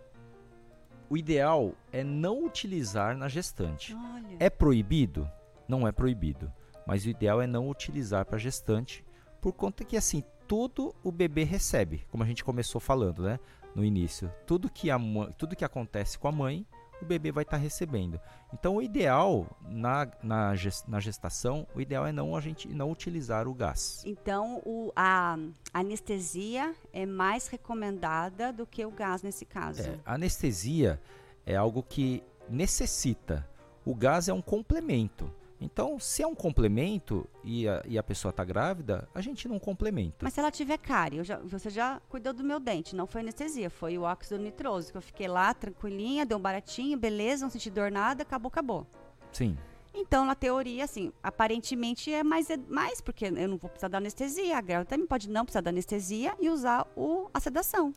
O 1.10 1.18
ideal 1.18 1.74
é 1.92 2.04
não 2.04 2.46
utilizar 2.46 3.18
na 3.18 3.28
gestante. 3.28 3.94
olha. 3.96 4.38
É 4.40 4.50
proibido? 4.50 5.30
Não 5.68 5.88
é 5.88 5.92
proibido. 5.92 6.52
Mas 6.86 7.04
o 7.06 7.10
ideal 7.10 7.42
é 7.42 7.48
não 7.48 7.70
utilizar 7.70 8.26
para 8.26 8.38
gestante, 8.38 9.04
por 9.42 9.54
conta 9.54 9.84
que 9.84 9.98
assim, 9.98 10.24
tudo 10.52 10.94
o 11.02 11.14
bebê 11.14 11.46
recebe, 11.46 12.06
como 12.12 12.24
a 12.26 12.28
gente 12.28 12.44
começou 12.44 12.82
falando, 12.82 13.24
né? 13.24 13.40
No 13.74 13.86
início. 13.86 14.30
Tudo 14.46 14.70
que, 14.70 14.92
a 14.92 15.00
mãe, 15.00 15.34
tudo 15.38 15.56
que 15.56 15.64
acontece 15.64 16.20
com 16.20 16.28
a 16.28 16.32
mãe, 16.32 16.68
o 17.02 17.06
bebê 17.06 17.32
vai 17.32 17.44
estar 17.44 17.56
recebendo. 17.56 18.20
Então 18.54 18.76
o 18.76 18.82
ideal 18.82 19.48
na, 19.62 20.06
na, 20.22 20.54
na 20.90 21.00
gestação, 21.00 21.66
o 21.74 21.80
ideal 21.80 22.06
é 22.06 22.12
não 22.12 22.36
a 22.36 22.42
gente 22.42 22.68
não 22.68 22.92
utilizar 22.92 23.48
o 23.48 23.54
gás. 23.54 24.04
Então 24.06 24.62
o, 24.66 24.92
a 24.94 25.38
anestesia 25.74 26.76
é 26.92 27.06
mais 27.06 27.48
recomendada 27.48 28.52
do 28.52 28.68
que 28.68 28.86
o 28.86 28.92
gás 28.92 29.24
nesse 29.24 29.46
caso. 29.46 29.84
É, 29.84 30.00
a 30.06 30.16
anestesia 30.16 31.02
é 31.46 31.56
algo 31.56 31.82
que 31.82 32.22
necessita. 32.50 33.48
O 33.86 33.96
gás 33.96 34.28
é 34.28 34.34
um 34.34 34.42
complemento. 34.42 35.32
Então, 35.64 36.00
se 36.00 36.24
é 36.24 36.28
um 36.28 36.34
complemento 36.34 37.30
e 37.44 37.68
a, 37.68 37.84
e 37.88 37.96
a 37.98 38.02
pessoa 38.02 38.32
está 38.32 38.44
grávida, 38.44 39.08
a 39.14 39.22
gente 39.22 39.48
não 39.48 39.60
complementa. 39.60 40.18
Mas 40.22 40.34
se 40.34 40.40
ela 40.40 40.50
tiver 40.50 40.78
cárie, 40.80 41.24
já- 41.24 41.38
você 41.38 41.70
já 41.70 42.02
cuidou 42.10 42.34
do 42.34 42.44
meu 42.44 42.60
dente, 42.60 42.96
não 42.96 43.06
foi 43.06 43.22
anestesia, 43.22 43.70
foi 43.70 43.96
o 43.96 44.02
óxido 44.02 44.42
nitroso, 44.42 44.92
que 44.92 44.98
eu 44.98 45.02
fiquei 45.04 45.28
lá 45.28 45.54
tranquilinha, 45.54 46.26
deu 46.26 46.40
um 46.40 46.42
baratinho, 46.42 46.98
beleza, 46.98 47.46
não 47.46 47.52
senti 47.52 47.70
dor 47.70 47.92
nada, 47.92 48.24
acabou, 48.24 48.48
acabou. 48.50 48.88
Sim. 49.32 49.56
Então, 49.94 50.26
na 50.26 50.34
teoria, 50.34 50.86
assim, 50.86 51.12
aparentemente 51.22 52.12
é 52.12 52.24
mais, 52.24 52.50
é 52.50 52.58
mais 52.68 53.00
porque 53.00 53.26
eu 53.26 53.48
não 53.48 53.58
vou 53.58 53.70
precisar 53.70 53.90
da 53.90 53.98
anestesia, 54.00 54.58
a 54.58 54.62
grávida 54.62 54.90
também 54.90 55.06
pode 55.06 55.30
não 55.30 55.44
precisar 55.46 55.62
da 55.62 55.70
anestesia 55.70 56.34
e 56.40 56.50
usar 56.50 56.88
o, 56.96 57.30
a 57.34 57.40
sedação. 57.40 57.94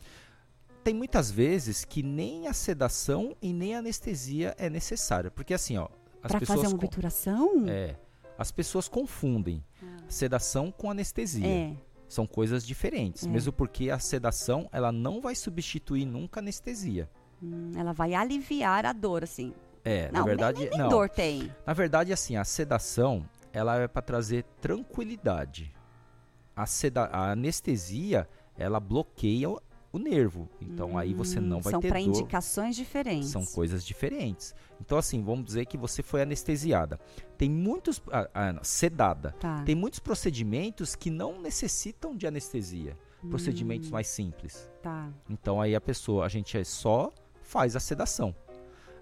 Tem 0.83 0.93
muitas 0.93 1.31
vezes 1.31 1.83
que 1.83 2.03
nem 2.03 2.47
a 2.47 2.53
sedação 2.53 3.35
e 3.41 3.51
nem 3.51 3.75
a 3.75 3.79
anestesia 3.79 4.53
é 4.59 4.69
necessária. 4.69 5.31
Porque 5.31 5.53
assim, 5.53 5.77
ó, 5.77 5.87
as 6.25 6.31
Pra 6.31 6.39
pessoas. 6.39 6.61
fazer 6.61 6.73
uma 6.73 6.83
obturação? 6.83 7.65
É. 7.67 7.95
As 8.37 8.51
pessoas 8.51 8.87
confundem 8.87 9.63
sedação 10.09 10.71
com 10.71 10.89
anestesia. 10.91 11.47
É. 11.47 11.73
São 12.07 12.25
coisas 12.27 12.65
diferentes. 12.65 13.25
É. 13.25 13.29
Mesmo 13.29 13.53
porque 13.53 13.89
a 13.89 13.99
sedação, 13.99 14.67
ela 14.71 14.91
não 14.91 15.21
vai 15.21 15.35
substituir 15.35 16.05
nunca 16.05 16.39
a 16.39 16.41
anestesia. 16.41 17.09
Hum, 17.41 17.71
ela 17.75 17.93
vai 17.93 18.13
aliviar 18.13 18.85
a 18.85 18.93
dor, 18.93 19.23
assim. 19.23 19.53
É, 19.83 20.11
não, 20.11 20.19
na 20.21 20.25
verdade, 20.25 20.59
nem, 20.61 20.69
nem 20.69 20.79
não. 20.79 20.89
dor 20.89 21.09
tem. 21.09 21.51
Na 21.65 21.73
verdade, 21.73 22.11
assim, 22.11 22.35
a 22.37 22.43
sedação, 22.43 23.27
ela 23.53 23.77
é 23.77 23.87
para 23.87 24.01
trazer 24.01 24.43
tranquilidade. 24.59 25.71
A, 26.55 26.65
seda, 26.65 27.03
a 27.05 27.31
anestesia, 27.31 28.27
ela 28.57 28.79
bloqueia 28.79 29.49
o, 29.95 29.99
nervo. 29.99 30.47
Então 30.61 30.97
aí 30.97 31.13
você 31.13 31.39
não 31.39 31.59
vai 31.61 31.71
Hum, 31.71 31.75
São 31.75 31.81
ter 31.81 31.87
para 31.89 31.99
dor. 31.99 32.07
indicações 32.09 32.75
diferentes. 32.75 33.29
São 33.29 33.45
coisas 33.45 33.85
diferentes. 33.85 34.53
Então 34.79 34.97
assim, 34.97 35.23
vamos 35.23 35.45
dizer 35.45 35.65
que 35.65 35.77
você 35.77 36.01
foi 36.03 36.21
anestesiada. 36.21 36.99
Tem 37.37 37.49
muitos 37.49 38.01
ah, 38.11 38.29
ah, 38.33 38.59
sedada. 38.63 39.33
Tá. 39.39 39.63
Tem 39.63 39.75
muitos 39.75 39.99
procedimentos 39.99 40.95
que 40.95 41.09
não 41.09 41.41
necessitam 41.41 42.15
de 42.15 42.27
anestesia. 42.27 42.97
Hum. 43.23 43.29
Procedimentos 43.29 43.89
mais 43.89 44.07
simples. 44.07 44.69
Tá. 44.81 45.09
Então 45.29 45.61
aí 45.61 45.75
a 45.75 45.81
pessoa, 45.81 46.25
a 46.25 46.29
gente 46.29 46.57
é 46.57 46.63
só 46.63 47.11
faz 47.41 47.75
a 47.75 47.79
sedação. 47.79 48.35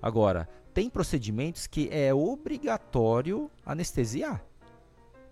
Agora, 0.01 0.47
tem 0.73 0.89
procedimentos 0.89 1.65
que 1.67 1.87
é 1.91 2.13
obrigatório 2.13 3.49
anestesiar. 3.65 4.43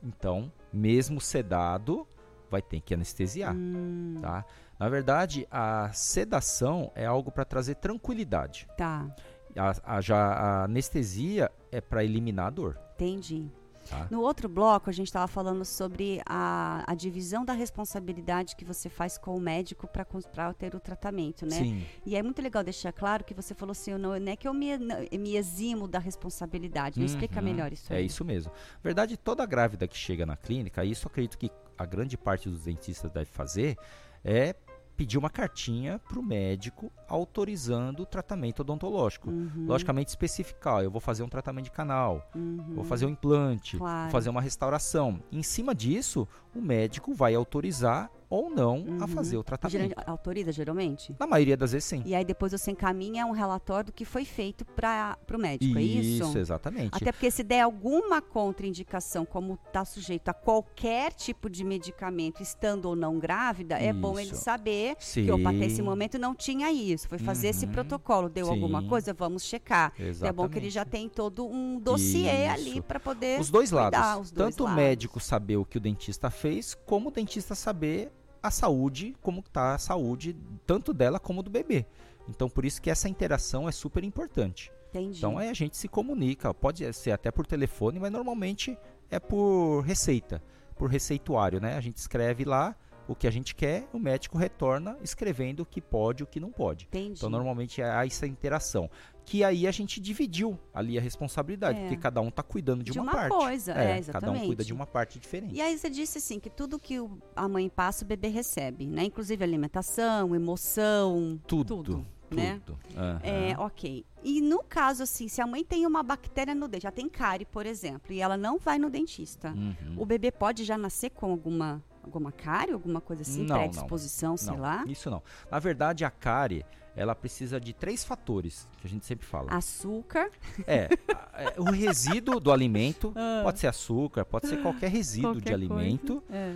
Então, 0.04 0.52
mesmo 0.72 1.20
sedado, 1.20 2.08
vai 2.50 2.62
ter 2.62 2.82
que 2.82 2.94
anestesiar, 2.94 3.56
Hum, 3.56 4.16
tá? 4.22 4.46
Na 4.82 4.90
verdade, 4.90 5.48
a 5.52 5.92
sedação 5.94 6.92
é 6.96 7.06
algo 7.06 7.32
para 7.32 7.46
trazer 7.46 7.76
tranquilidade. 7.76 8.68
tá. 8.76 9.08
A, 9.56 9.98
a- 9.98 10.02
já 10.02 10.18
a 10.18 10.64
anestesia 10.64 11.52
é 11.72 11.80
para 11.80 12.04
eliminar 12.04 12.48
a 12.48 12.50
dor, 12.50 12.80
Entendi. 12.96 13.48
tá? 13.88 14.08
No 14.10 14.22
outro 14.22 14.48
bloco, 14.50 14.90
a 14.90 14.94
gente 14.94 15.06
estava 15.08 15.28
falando 15.28 15.64
sobre 15.66 16.20
a, 16.26 16.84
a 16.88 16.96
divisão 16.96 17.44
da 17.46 17.52
responsabilidade 17.54 18.56
que 18.56 18.64
você 18.66 18.90
faz 18.90 19.18
com 19.20 19.36
o 19.36 19.40
médico 19.42 19.88
para 19.88 20.54
ter 20.54 20.74
o 20.74 20.80
tratamento, 20.80 21.46
né? 21.46 21.58
Sim. 21.58 21.86
E 22.06 22.16
é 22.16 22.24
muito 22.24 22.42
legal 22.42 22.64
deixar 22.64 22.92
claro 22.94 23.24
que 23.24 23.34
você 23.36 23.54
falou 23.54 23.74
assim, 23.74 23.92
não, 23.98 24.18
não 24.20 24.32
é 24.32 24.36
que 24.38 24.48
eu 24.48 24.54
me, 24.54 24.78
não- 24.80 24.98
me 25.20 25.36
eximo 25.36 25.88
da 25.88 26.00
responsabilidade. 26.00 26.98
Me 27.00 27.06
explica 27.06 27.40
Uhum, 27.40 27.46
melhor 27.46 27.72
isso 27.72 27.94
É 27.94 27.98
aí. 27.98 28.06
isso 28.08 28.26
mesmo. 28.26 28.52
Na 28.54 28.80
verdade, 28.82 29.16
toda 29.16 29.46
grávida 29.46 29.88
que 29.88 29.96
chega 29.98 30.26
na 30.26 30.38
clínica, 30.38 30.84
isso 30.84 31.08
acredito 31.08 31.38
que 31.38 31.52
a 31.78 31.86
grande 31.86 32.18
parte 32.18 32.50
dos 32.50 32.64
dentistas 32.64 33.12
deve 33.12 33.30
fazer, 33.30 33.78
é 34.24 34.56
pedir 35.02 35.18
uma 35.18 35.32
cartinha 35.32 35.98
para 35.98 36.20
o 36.20 36.24
médico 36.24 36.92
autorizando 37.12 38.02
o 38.02 38.06
tratamento 38.06 38.62
odontológico. 38.62 39.30
Uhum, 39.30 39.66
Logicamente 39.68 40.10
especificar, 40.10 40.82
eu 40.84 40.90
vou 40.90 41.02
fazer 41.02 41.24
um 41.24 41.28
tratamento 41.30 41.66
de 41.66 41.72
canal, 41.72 42.28
uhum. 42.34 42.64
vou 42.74 42.84
fazer 42.86 43.06
um 43.06 43.10
implante, 43.10 43.78
Claro. 43.78 44.04
vou 44.04 44.12
fazer 44.12 44.30
uma 44.30 44.42
restauração. 44.42 45.22
Em 45.32 45.44
cima 45.44 45.76
disso, 45.76 46.28
o 46.56 46.62
médico 46.62 47.14
vai 47.14 47.36
autorizar 47.36 48.10
ou 48.30 48.50
não 48.50 48.86
a 48.98 49.02
Uhum. 49.04 49.08
fazer 49.10 49.36
o 49.36 49.44
tratamento. 49.44 49.74
Geralmente, 49.74 50.10
autoriza, 50.10 50.52
geralmente? 50.54 51.14
Na 51.20 51.28
maioria 51.28 51.58
das 51.58 51.74
vezes, 51.74 51.84
sim. 51.84 52.02
E 52.06 52.16
aí 52.16 52.24
depois 52.24 52.54
você 52.54 52.72
encaminha 52.72 53.26
um 53.26 53.32
relatório 53.32 53.88
do 53.88 53.92
que 53.92 54.06
foi 54.06 54.24
feito 54.24 54.64
para 54.64 55.18
o 55.34 55.38
médico, 55.38 55.78
é 55.78 55.82
isso? 55.84 56.38
exatamente. 56.38 56.96
Até 56.96 57.12
porque 57.12 57.30
se 57.30 57.44
der 57.44 57.60
alguma 57.62 58.22
contraindicação, 58.22 59.26
como 59.26 59.60
está 59.68 59.84
sujeito 59.84 60.30
a 60.30 60.34
qualquer 60.34 61.12
tipo 61.14 61.50
de 61.50 61.64
medicamento, 61.66 62.42
estando 62.42 62.86
ou 62.86 62.96
não 62.96 63.20
grávida, 63.20 63.76
é 63.78 63.92
bom 63.92 64.18
ele 64.18 64.32
Isso. 64.32 64.42
saber 64.44 64.96
Sim. 65.00 65.26
que, 65.26 65.32
opa, 65.32 65.50
até 65.50 65.66
esse 65.66 65.82
momento 65.82 66.18
não 66.18 66.34
tinha 66.34 66.72
isso. 66.72 67.01
Foi 67.08 67.18
fazer 67.18 67.50
esse 67.50 67.66
Uhum. 67.66 67.72
protocolo, 67.72 68.30
deu 68.30 68.50
alguma 68.50 68.82
Sim. 68.82 68.88
coisa, 68.88 69.14
vamos 69.14 69.44
checar. 69.44 69.94
Exatamente. 70.00 70.26
É 70.30 70.32
bom 70.34 70.50
que 70.50 70.58
ele 70.58 70.70
já 70.70 70.86
tem 70.86 71.08
todo 71.10 71.46
um 71.48 71.80
dossiê 71.80 72.48
ali 72.48 72.72
Isso. 72.72 72.84
para 72.84 73.00
poder 73.00 73.40
Os 73.40 73.50
dois 73.50 73.70
cuidar, 73.72 73.92
lados. 73.92 74.28
os 74.28 74.32
dois 74.32 74.56
Tanto 74.56 74.64
o 74.64 74.68
lados. 74.68 74.84
médico 74.84 75.20
saber 75.20 75.58
o 75.58 75.66
que 75.66 75.78
o 75.78 75.82
dentista 75.82 76.30
fez, 76.30 76.76
como 76.86 77.10
o 77.10 77.12
dentista 77.12 77.56
saber 77.56 78.12
a 78.44 78.50
saúde, 78.50 79.16
como 79.22 79.40
está 79.40 79.76
a 79.76 79.78
saúde, 79.78 80.36
tanto 80.66 80.94
dela 80.94 81.20
como 81.20 81.44
do 81.44 81.50
bebê. 81.50 81.86
Então, 82.28 82.50
por 82.50 82.66
isso 82.66 82.82
que 82.82 82.90
essa 82.90 83.10
interação 83.10 83.68
é 83.68 83.72
super 83.72 84.04
importante. 84.04 84.72
Entendi. 84.90 85.18
Então, 85.20 85.38
aí 85.38 85.50
a 85.50 85.54
gente 85.54 85.78
se 85.78 85.88
comunica. 85.88 86.54
Pode 86.54 86.92
ser 86.94 87.12
até 87.12 87.32
por 87.32 87.46
telefone, 87.46 88.00
mas 88.00 88.12
normalmente 88.12 88.78
é 89.10 89.20
por 89.20 89.82
receita, 89.82 90.42
por 90.76 90.90
receituário, 90.90 91.60
né? 91.62 91.76
A 91.76 91.82
gente 91.82 91.98
escreve 91.98 92.44
lá 92.46 92.76
o 93.08 93.16
que 93.16 93.28
a 93.28 93.32
gente 93.32 93.54
quer, 93.56 93.88
o 93.92 94.00
médico 94.00 94.38
retorna 94.38 94.98
escrevendo 95.02 95.62
o 95.62 95.66
que 95.66 95.82
pode 95.82 96.22
e 96.22 96.24
o 96.24 96.28
que 96.28 96.40
não 96.40 96.52
pode. 96.52 96.86
Entendi. 96.86 97.14
Então, 97.18 97.30
normalmente 97.30 97.82
há 97.82 98.06
essa 98.06 98.26
interação. 98.28 98.90
Que 99.26 99.44
aí 99.44 99.68
a 99.68 99.72
gente 99.72 100.00
dividiu 100.02 100.58
ali 100.74 100.98
a 100.98 101.02
responsabilidade, 101.02 101.78
É. 101.78 101.82
porque 101.84 101.98
cada 101.98 102.20
um 102.22 102.30
está 102.30 102.42
cuidando 102.42 102.84
de, 102.84 102.92
De 102.92 103.00
uma, 103.00 103.12
uma 103.12 103.12
parte. 103.12 103.30
coisa, 103.36 103.72
é, 103.74 104.02
cada 104.02 104.32
um 104.32 104.46
cuida 104.46 104.64
de 104.64 104.74
uma 104.74 104.86
parte 104.88 105.20
diferente. 105.20 105.54
E 105.56 105.62
aí 105.62 105.78
você 105.78 105.90
disse 105.90 106.18
assim 106.18 106.40
que 106.40 106.50
tudo 106.50 106.80
que 106.80 107.00
o- 107.00 107.18
a 107.36 107.48
mãe 107.48 107.70
passa, 107.70 108.04
o 108.04 108.08
bebê 108.08 108.30
recebe, 108.30 108.88
né? 108.88 109.04
Inclusive 109.04 109.44
alimentação, 109.44 110.36
emoção, 110.36 111.40
tudo, 111.48 111.76
tudo, 111.78 112.06
tudo. 112.30 112.36
né? 112.36 112.62
Aham. 112.96 113.20
É, 113.24 113.56
ok. 113.60 114.06
E 114.24 114.42
no 114.42 114.64
caso, 114.64 115.04
assim, 115.04 115.28
se 115.28 115.42
a 115.42 115.48
mãe 115.48 115.64
tem 115.64 115.86
uma 115.86 116.02
bactéria 116.04 116.56
no 116.56 116.68
dente, 116.68 116.84
já 116.84 116.92
tem 116.92 117.10
cárie, 117.10 117.46
por 117.46 117.66
exemplo, 117.66 118.14
e 118.14 118.22
ela 118.22 118.38
não 118.38 118.58
vai 118.58 118.78
no 118.80 118.90
dentista, 118.90 119.52
Uhum. 119.52 119.96
o 119.98 120.06
bebê 120.06 120.32
pode 120.32 120.64
já 120.64 120.78
nascer 120.78 121.10
com 121.12 121.30
alguma, 121.30 121.84
alguma 122.04 122.32
cárie, 122.32 122.74
alguma 122.74 123.00
coisa 123.02 123.22
assim, 123.22 123.44
Não, 123.44 123.56
não. 123.56 123.58
predisposição, 123.62 124.38
sei 124.38 124.54
Não, 124.54 124.62
lá? 124.62 124.84
Isso 124.88 125.10
não. 125.10 125.22
Na 125.50 125.60
verdade, 125.60 126.04
a 126.06 126.10
cárie, 126.12 126.66
ela 126.96 127.16
precisa 127.16 127.60
de 127.60 127.74
três 127.74 128.04
fatores, 128.04 128.68
que 128.80 128.88
a 128.88 128.90
gente 128.90 129.06
sempre 129.06 129.26
fala. 129.26 129.52
Açúcar, 129.52 130.30
É, 130.68 130.90
é, 131.34 131.54
o 131.60 131.66
resíduo 131.72 132.40
do 132.40 132.52
alimento, 132.52 133.14
pode 133.44 133.60
ser 133.60 133.68
açúcar, 133.68 134.26
pode 134.26 134.48
ser 134.48 134.62
qualquer 134.62 134.90
resíduo 134.90 135.34
de 135.34 135.40
Ah. 135.40 135.42
Qualquer 135.42 135.54
alimento, 135.54 136.24
é, 136.30 136.56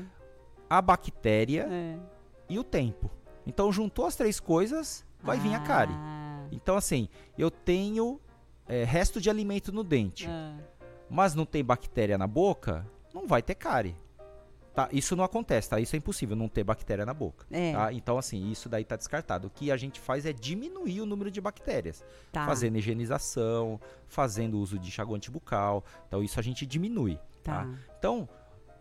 a 0.70 0.82
bactéria 0.82 1.68
é. 1.70 1.98
e 2.50 2.58
o 2.60 2.64
tempo. 2.64 3.10
Então, 3.48 3.72
juntou 3.72 4.06
as 4.06 4.16
três 4.16 4.40
coisas, 4.40 5.06
vai 5.22 5.40
vir 5.40 5.54
a 5.54 5.60
cárie. 5.60 5.96
Ah, 5.96 6.48
Então, 6.52 6.76
assim, 6.76 7.08
eu 7.38 7.50
tenho 7.52 8.20
é, 8.68 8.84
resto 8.84 9.22
de 9.22 9.30
alimento 9.30 9.72
no 9.72 9.84
dente, 9.84 10.28
ah. 10.28 10.58
mas 11.10 11.36
não 11.36 11.46
tem 11.46 11.64
bactéria 11.64 12.18
na 12.18 12.26
boca, 12.28 12.86
não 13.14 13.28
vai 13.28 13.42
ter 13.44 13.56
cárie. 13.56 13.96
Tá? 14.76 14.90
Isso 14.92 15.16
não 15.16 15.24
acontece, 15.24 15.70
tá? 15.70 15.80
Isso 15.80 15.96
é 15.96 16.00
impossível, 16.00 16.36
não 16.36 16.50
ter 16.50 16.64
bactéria 16.64 17.06
na 17.06 17.14
boca. 17.14 17.46
É, 17.50 17.72
Tá? 17.72 17.94
Então, 17.94 18.18
assim, 18.18 18.52
isso 18.52 18.68
daí 18.68 18.84
tá 18.84 18.96
descartado. 18.98 19.48
O 19.48 19.50
que 19.50 19.72
a 19.72 19.78
gente 19.78 20.00
faz 20.02 20.26
é 20.26 20.34
diminuir 20.34 21.00
o 21.02 21.06
número 21.06 21.32
de 21.32 21.40
bactérias. 21.40 22.04
tá, 22.32 22.46
Fazendo 22.46 22.78
higienização, 22.78 23.80
fazendo 24.08 24.60
uso 24.60 24.78
de 24.78 24.90
enxaguante 24.90 25.32
bucal. 25.32 25.84
Então, 26.08 26.22
isso 26.22 26.40
a 26.40 26.44
gente 26.44 26.66
diminui. 26.66 27.18
tá. 27.42 27.68
Então, 27.98 28.28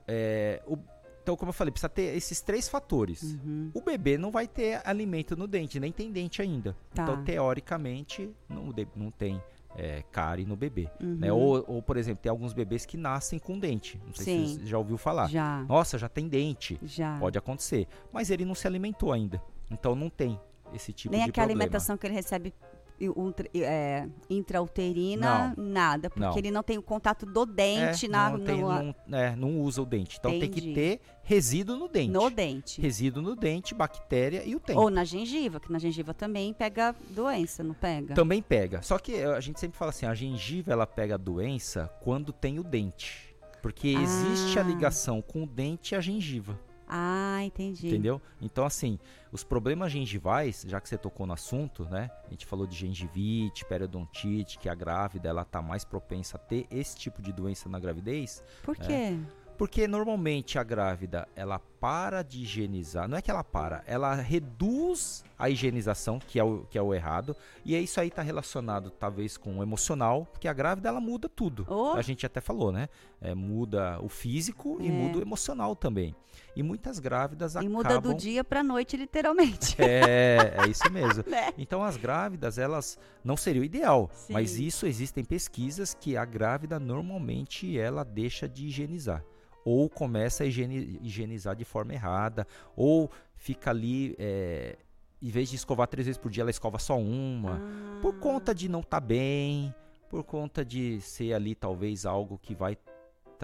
é, 0.09 0.61
o- 0.67 0.79
então, 1.23 1.37
como 1.37 1.49
eu 1.51 1.53
falei, 1.55 1.71
precisa 1.71 1.89
ter 1.89 2.15
esses 2.17 2.41
três 2.43 2.69
fatores. 2.69 3.23
Uhum. 3.23 3.71
O 3.73 3.81
bebê 3.81 4.19
não 4.19 4.31
vai 4.31 4.47
ter 4.47 4.83
alimento 4.85 5.35
no 5.37 5.47
dente, 5.47 5.79
nem 5.81 5.91
tem 5.93 6.11
dente 6.13 6.43
ainda. 6.43 6.77
Tá. 6.93 7.03
Então, 7.05 7.25
teoricamente, 7.25 8.31
não, 8.49 8.75
não 8.95 9.11
tem 9.11 9.41
é, 9.77 10.03
cárie 10.13 10.45
no 10.45 10.57
bebê. 10.57 10.89
Uhum. 11.01 11.17
né? 11.17 11.33
Ou, 11.33 11.65
ou, 11.67 11.83
por 11.83 11.97
exemplo, 11.97 12.23
tem 12.23 12.31
alguns 12.31 12.53
bebês 12.53 12.87
que 12.87 12.97
nascem 12.97 13.39
com 13.39 13.59
dente. 13.59 14.01
Não 14.07 14.15
sei 14.15 14.25
Sim. 14.25 14.47
se 14.47 14.61
você 14.61 14.67
já 14.67 14.79
ouviu 14.79 14.97
falar. 14.97 15.29
Já, 15.29 15.65
Nossa, 15.69 15.99
já 15.99 16.09
tem 16.09 16.29
dente. 16.29 16.79
já. 16.83 17.19
Pode 17.19 17.39
acontecer. 17.39 17.87
Mas 18.13 18.31
ele 18.31 18.45
não 18.45 18.55
se 18.55 18.67
alimentou 18.67 19.13
ainda. 19.13 19.43
Então 19.71 19.95
não 19.95 20.09
tem 20.09 20.39
esse 20.73 20.93
tipo 20.93 21.13
Nem 21.15 21.25
de 21.25 21.31
aquela 21.31 21.47
problema. 21.47 21.63
alimentação 21.65 21.97
que 21.97 22.07
ele 22.07 22.15
recebe 22.15 22.53
ultra- 23.01 23.49
é, 23.55 24.07
intrauterina, 24.31 25.55
nada, 25.57 26.09
porque 26.09 26.25
Não. 26.25 26.39
ele 26.39 26.51
não 26.51 26.63
tem 26.63 26.79
o 26.79 26.83
contato 26.83 27.27
do 27.27 27.45
dente 27.45 28.07
é, 28.07 28.09
na, 28.09 28.31
não, 28.31 28.41
tem, 28.41 28.61
no, 28.61 28.95
não, 29.07 29.19
é, 29.19 29.37
não 29.37 29.61
usa 29.61 29.83
o 29.83 29.87
dente. 29.87 30.17
Então 30.19 30.31
tem 30.31 30.49
que 30.51 30.61
Entendi. 30.61 30.75
ter 30.75 31.01
resíduo 31.23 31.77
no 31.77 31.89
dente. 31.89 32.11
no 32.13 32.31
dente. 32.31 32.81
Resíduo 32.81 33.23
no 33.23 33.35
dente, 33.37 33.75
bactéria 33.75 34.43
e 34.45 34.55
o 34.55 34.61
tempo. 34.61 34.81
Ou 34.81 34.91
na 34.91 35.05
gengiva, 35.05 35.59
que 35.61 35.71
na 35.73 35.79
gengiva 35.79 36.15
também 36.15 36.53
pega 36.53 36.95
doença, 37.11 37.63
não 37.63 37.75
pega? 37.75 38.15
Também 38.15 38.41
pega. 38.43 38.83
Só 38.83 38.99
que 38.99 39.15
eh, 39.15 39.25
a 39.27 39.41
gente 39.41 39.59
sempre 39.61 39.77
fala 39.79 39.91
assim, 39.91 40.07
a 40.07 40.15
gengiva 40.15 40.73
ela 40.73 40.87
pega 40.87 41.19
doença 41.19 41.91
quando 42.01 42.33
tem 42.33 42.59
o 42.59 42.65
dente. 42.65 43.35
Porque 43.63 43.89
existe 43.89 44.59
a 44.59 44.63
Ah. 44.63 44.65
ligação 44.65 45.23
com 45.23 45.43
o 45.43 45.47
dente 45.47 45.95
e 45.95 45.97
a 45.97 46.01
gengiva, 46.01 46.59
Ah, 46.89 47.39
entendi. 47.43 47.87
entendeu? 47.89 48.21
Então 48.41 48.65
assim, 48.65 48.99
os 49.33 49.43
problemas 49.45 49.91
gengivais, 49.93 50.65
já 50.69 50.81
que 50.81 50.89
você 50.89 50.99
tocou 50.99 51.27
no 51.27 51.33
assunto, 51.33 51.85
né? 51.87 52.11
A 52.27 52.31
gente 52.31 52.47
falou 52.47 52.67
de 52.67 52.77
gengivite, 52.77 53.65
periodontite, 53.65 54.59
que 54.59 54.69
a 54.69 54.75
grávida 54.75 55.29
ela 55.29 55.45
tá 55.45 55.61
mais 55.63 55.85
propensa 55.85 56.37
a 56.37 56.41
ter 56.41 56.67
esse 56.71 56.97
tipo 56.97 57.23
de 57.23 57.33
doença 57.33 57.69
na 57.69 57.79
gravidez, 57.79 58.43
Por 58.63 58.77
quê? 58.77 59.17
porque 59.57 59.87
normalmente 59.87 60.59
a 60.59 60.65
grávida, 60.65 61.29
ela 61.37 61.61
para 61.81 62.23
de 62.23 62.43
higienizar. 62.43 63.07
Não 63.09 63.17
é 63.17 63.23
que 63.23 63.31
ela 63.31 63.45
para, 63.45 63.85
ela 63.87 64.13
reduz 64.15 65.25
a 65.39 65.49
higienização, 65.49 66.19
que 66.19 66.41
é 66.41 66.45
o, 66.45 66.65
que 66.69 66.77
é 66.77 66.83
o 66.83 66.93
errado. 66.93 67.37
E 67.65 67.75
é 67.77 67.81
isso 67.81 68.01
aí 68.01 68.11
tá 68.11 68.21
relacionado 68.23 68.91
talvez 68.91 69.37
com 69.37 69.59
o 69.59 69.63
emocional, 69.63 70.27
porque 70.33 70.49
a 70.49 70.53
grávida 70.53 70.89
ela 70.89 71.01
muda 71.01 71.29
tudo. 71.29 71.65
Oh. 71.69 71.93
A 71.97 72.03
gente 72.03 72.27
até 72.27 72.41
falou, 72.41 72.73
né? 72.73 72.89
É, 73.21 73.33
muda 73.35 73.99
o 74.01 74.09
físico 74.09 74.79
e 74.81 74.89
É. 74.89 74.91
muda 74.91 75.19
o 75.19 75.23
emocional 75.23 75.77
também. 75.77 76.15
E 76.57 76.63
muitas 76.63 76.99
grávidas 76.99 77.55
E 77.55 77.59
acabam... 77.59 77.73
muda 77.73 78.01
do 78.01 78.15
dia 78.15 78.45
pra 78.45 78.63
noite, 78.63 78.97
literalmente. 78.97 79.77
É, 79.83 80.55
é 80.65 80.67
isso 80.69 80.91
mesmo. 80.93 81.25
Né? 81.29 81.53
Então 81.59 81.83
as 81.83 81.97
grávidas, 81.97 82.59
elas 82.59 82.99
não 83.25 83.37
seria 83.37 83.61
o 83.63 83.65
ideal, 83.65 84.11
Sim. 84.15 84.33
mas 84.33 84.59
isso 84.59 84.87
existem 84.87 85.25
pesquisas 85.25 85.95
que 85.95 86.17
a 86.17 86.25
grávida 86.25 86.79
normalmente 86.79 87.79
ela 87.79 88.05
deixa 88.05 88.49
de 88.49 88.67
higienizar 88.67 89.25
ou 89.65 89.89
começa 89.89 90.45
a 90.45 90.47
higieni- 90.47 90.99
higienizar 91.03 91.57
de 91.57 91.65
forma 91.65 91.95
errada 91.95 92.47
ou 92.77 93.11
fica 93.35 93.71
ali 93.71 94.15
é, 94.19 94.77
em 95.23 95.29
vez 95.31 95.49
de 95.49 95.57
escovar 95.57 95.89
três 95.89 96.07
vezes 96.07 96.19
por 96.19 96.31
dia, 96.31 96.43
ela 96.43 96.51
escova 96.51 96.79
só 96.79 96.99
uma, 96.99 97.57
Ah. 97.57 97.99
por 98.03 98.15
conta 98.19 98.55
de 98.55 98.69
não 98.69 98.81
estar 98.81 99.01
bem, 99.01 99.75
por 100.11 100.23
conta 100.23 100.63
de 100.65 101.01
ser 101.01 101.33
ali 101.33 101.55
talvez 101.55 102.05
algo 102.05 102.39
que 102.41 102.55
vai 102.55 102.77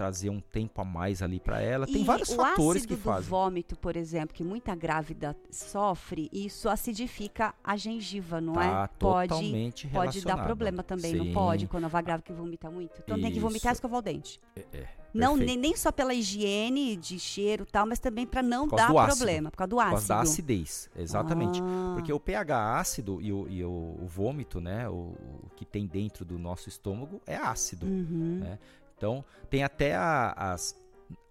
trazer 0.01 0.31
um 0.31 0.39
tempo 0.39 0.81
a 0.81 0.83
mais 0.83 1.21
ali 1.21 1.39
para 1.39 1.61
ela. 1.61 1.85
Tem 1.85 2.01
E 2.01 2.03
vários 2.03 2.29
o 2.29 2.35
fatores 2.35 2.87
que 2.87 2.95
fazem. 2.95 3.29
vômito, 3.29 3.75
por 3.77 3.95
exemplo, 3.95 4.33
que 4.35 4.43
muita 4.43 4.73
grávida 4.73 5.37
sofre, 5.51 6.27
isso 6.33 6.67
acidifica 6.69 7.53
a 7.63 7.77
gengiva, 7.77 8.41
não 8.41 8.53
Tá 8.53 8.65
é? 8.65 8.87
Pode, 8.97 9.29
totalmente 9.29 9.87
pode 9.87 10.21
dar 10.25 10.43
problema 10.43 10.81
também, 10.81 11.13
não 11.13 11.25
Sim. 11.25 11.33
pode? 11.33 11.67
Quando 11.67 11.85
a 11.85 12.01
grávida 12.01 12.23
que 12.25 12.33
vomita 12.33 12.71
muito. 12.71 12.99
Então 13.03 13.19
tem 13.21 13.31
que 13.31 13.39
vomitar 13.39 13.69
e 13.69 13.73
Isso. 13.73 13.77
escovar 13.77 13.99
o 13.99 14.01
dente. 14.01 14.41
É, 14.55 14.85
Não, 15.13 15.33
perfeito. 15.37 15.45
nem, 15.45 15.57
nem 15.57 15.75
só 15.77 15.91
pela 15.91 16.13
higiene 16.15 16.95
de 16.95 17.19
cheiro 17.19 17.63
e 17.67 17.71
tal, 17.71 17.85
mas 17.85 17.99
também 17.99 18.25
para 18.25 18.41
não 18.41 18.67
Por 18.67 18.77
dar 18.77 18.91
problema, 18.91 19.51
por 19.51 19.57
causa 19.57 19.69
do 19.69 19.75
Por 19.75 19.81
ácido. 19.81 19.91
causa 19.93 20.07
da 20.07 20.21
acidez, 20.21 20.89
exatamente. 20.95 21.61
Ah, 21.63 21.91
Porque 21.93 22.11
o 22.11 22.19
pH 22.19 22.79
ácido 22.79 23.21
e 23.21 23.31
o, 23.31 23.47
e 23.47 23.63
o- 23.63 23.97
o 24.01 24.07
vômito, 24.07 24.59
né, 24.61 24.87
o, 24.89 24.93
o 24.93 25.49
que 25.55 25.65
tem 25.65 25.85
dentro 25.85 26.23
do 26.25 26.39
nosso 26.39 26.69
estômago 26.69 27.21
é 27.27 27.35
ácido. 27.35 27.85
uhum. 27.85 28.39
né? 28.41 28.57
Então, 29.01 29.25
tem 29.49 29.63
até 29.63 29.95
a- 29.95 30.31
as, 30.37 30.75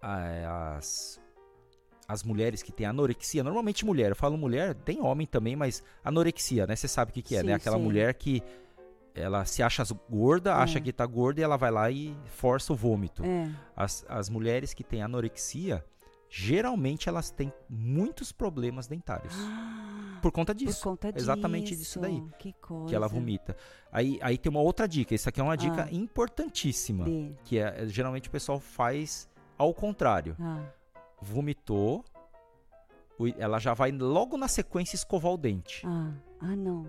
a- 0.01 0.75
as, 0.75 1.21
as 2.05 2.21
mulheres 2.21 2.61
que 2.61 2.69
têm 2.69 2.85
anorexia, 2.85 3.41
normalmente 3.45 3.85
mulher, 3.85 4.09
eu 4.09 4.15
falo 4.15 4.37
mulher, 4.37 4.75
tem 4.75 4.99
homem 5.01 5.25
também, 5.25 5.55
mas 5.55 5.81
anorexia, 6.03 6.67
né? 6.67 6.75
Você 6.75 6.89
sabe 6.89 7.11
o 7.11 7.13
que, 7.13 7.21
que 7.21 7.33
é, 7.33 7.39
Sim, 7.39 7.47
né? 7.47 7.53
Aquela 7.53 7.77
sim. 7.77 7.83
mulher 7.83 8.13
que 8.15 8.43
ela 9.15 9.45
se 9.45 9.63
acha 9.63 9.83
gorda, 10.09 10.55
acha 10.57 10.79
É. 10.79 10.81
que 10.81 10.91
tá 10.91 11.05
gorda 11.05 11.39
e 11.39 11.43
ela 11.43 11.55
vai 11.55 11.71
lá 11.71 11.89
e 11.89 12.13
força 12.25 12.73
o 12.73 12.75
vômito. 12.75 13.23
É. 13.23 13.49
As, 13.73 14.05
as 14.09 14.29
mulheres 14.29 14.73
que 14.73 14.83
têm 14.83 15.01
anorexia, 15.01 15.81
geralmente 16.33 17.09
elas 17.09 17.29
têm 17.29 17.51
muitos 17.69 18.31
problemas 18.31 18.87
dentários. 18.87 19.35
Por 20.21 20.31
conta 20.31 20.55
disso. 20.55 20.81
Por 20.81 20.91
conta 20.91 21.11
exatamente 21.13 21.75
disso 21.75 21.99
daí, 21.99 22.23
Que 22.39 22.53
coisa. 22.53 22.85
que 22.87 22.95
ela 22.95 23.07
vomita. 23.07 23.57
Aí, 23.91 24.17
aí 24.21 24.37
tem 24.37 24.49
uma 24.49 24.61
outra 24.61 24.87
dica. 24.87 25.13
Isso 25.13 25.27
aqui 25.27 25.41
é 25.41 25.43
uma 25.43 25.57
dica 25.57 25.83
Ah. 25.85 25.93
importantíssima. 25.93 27.03
Dê. 27.03 27.33
Que 27.43 27.59
é, 27.59 27.85
geralmente 27.87 28.29
o 28.29 28.31
pessoal 28.31 28.59
faz 28.59 29.27
ao 29.57 29.73
contrário. 29.73 30.37
Ah, 30.39 30.63
Vomitou, 31.21 32.05
o 33.19 33.27
ela 33.37 33.59
já 33.59 33.73
vai 33.73 33.91
logo 33.91 34.37
na 34.37 34.47
sequência 34.47 34.95
escovar 34.95 35.33
o 35.33 35.37
dente. 35.37 35.85
ah, 35.85 36.13
ah, 36.39 36.55
não. 36.55 36.87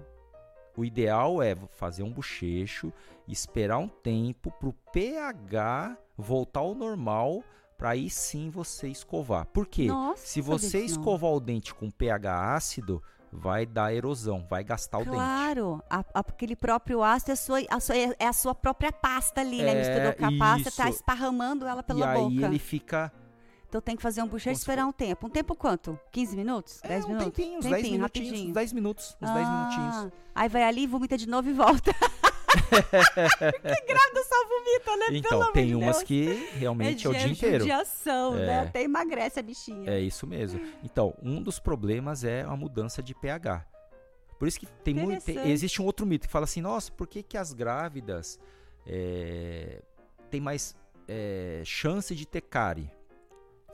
O 0.76 0.84
ideal 0.84 1.42
é 1.42 1.54
fazer 1.72 2.02
um 2.02 2.10
bochecho, 2.12 2.90
esperar 3.28 3.76
um 3.78 3.88
tempo 3.88 4.50
pro 4.52 4.72
pH 4.92 5.98
voltar 6.16 6.60
ao 6.60 6.74
normal 6.74 7.42
Pra 7.82 7.90
aí 7.90 8.08
sim 8.08 8.48
você 8.48 8.86
escovar. 8.88 9.44
Por 9.46 9.66
quê? 9.66 9.86
Nossa, 9.86 10.24
Se 10.24 10.40
você 10.40 10.78
não. 10.78 10.86
escovar 10.86 11.32
o 11.32 11.40
dente 11.40 11.74
com 11.74 11.90
pH 11.90 12.54
ácido, 12.54 13.02
vai 13.32 13.66
dar 13.66 13.92
erosão, 13.92 14.46
vai 14.48 14.62
gastar 14.62 14.98
o 14.98 15.04
dente. 15.04 15.16
Claro, 15.16 15.82
a- 15.90 15.98
a- 16.14 16.20
aquele 16.20 16.54
próprio 16.54 17.02
ácido 17.02 17.30
é 17.30 17.34
a 17.34 17.36
sua, 17.36 17.58
a 17.68 17.80
sua- 17.80 17.96
é 17.96 18.26
a 18.28 18.32
sua 18.32 18.54
própria 18.54 18.92
pasta 18.92 19.40
ali, 19.40 19.62
né? 19.62 19.72
É, 19.72 19.78
Misturou 19.78 20.12
com 20.14 20.26
a 20.26 20.38
pasta, 20.38 20.70
tá 20.70 20.88
esparramando 20.88 21.66
ela 21.66 21.80
E 21.80 21.82
pela 21.82 22.08
aí 22.12 22.20
boca. 22.20 22.46
ele 22.46 22.58
fica 22.60 23.12
Então 23.68 23.80
tem 23.80 23.96
que 23.96 24.02
fazer 24.02 24.22
um 24.22 24.28
bucheiro 24.28 24.54
e 24.56 24.60
esperar 24.60 24.86
um 24.86 24.92
tempo. 24.92 25.26
Um 25.26 25.30
tempo 25.30 25.56
quanto? 25.56 25.98
15 26.12 26.36
minutos? 26.36 26.78
10 26.86 27.02
é, 27.02 27.06
um 27.06 27.08
minutos? 27.08 27.32
tempinho, 27.32 27.58
uns 27.58 27.64
10 27.64 27.74
Tempinho, 27.76 27.92
minutinhos, 27.94 28.28
rapidinho. 28.28 28.50
uns 28.50 28.54
10 28.54 28.72
minutos, 28.74 29.16
uns 29.20 29.30
10 29.30 29.48
minutinhos. 29.48 29.96
Ah, 29.96 30.10
Aí 30.36 30.48
vai 30.48 30.62
ali, 30.62 30.86
vomita 30.86 31.16
de 31.16 31.26
novo 31.26 31.48
e 31.48 31.52
volta. 31.52 31.90
que 32.52 33.84
grávida 33.86 34.22
só 34.28 34.46
vomita, 34.48 34.61
né? 35.10 35.20
Pelo 35.20 35.26
Então, 35.26 35.42
amor 35.42 35.52
tem 35.52 35.74
umas 35.74 35.96
Deus. 35.98 36.02
que 36.08 36.24
realmente 36.58 37.06
é, 37.06 37.10
o 37.10 37.12
dia 37.14 37.28
inteiro. 37.28 37.58
judiação, 37.60 38.34
né? 38.34 38.46
É. 38.46 38.58
Até 38.60 38.82
emagrece 38.82 39.38
a 39.40 39.42
bichinha. 39.42 39.90
É 39.90 40.00
isso 40.00 40.26
mesmo. 40.26 40.60
Então, 40.82 41.14
um 41.22 41.42
dos 41.42 41.58
problemas 41.58 42.24
é 42.24 42.42
a 42.42 42.56
mudança 42.56 43.02
de 43.02 43.14
pH. 43.14 43.66
Por 44.38 44.48
isso 44.48 44.58
que 44.58 44.66
tem 44.66 44.94
muito. 44.94 45.24
tem- 45.24 45.50
existe 45.50 45.80
um 45.80 45.84
outro 45.84 46.04
mito 46.04 46.26
que 46.26 46.32
fala 46.32 46.44
assim: 46.44 46.60
nossa, 46.60 46.90
por 46.90 47.06
que, 47.06 47.22
que 47.22 47.36
as 47.36 47.52
grávidas 47.52 48.38
é, 48.86 49.82
têm 50.30 50.40
mais 50.40 50.74
é, 51.06 51.62
chance 51.64 52.14
de 52.14 52.26
ter 52.26 52.40
cárie? 52.40 52.90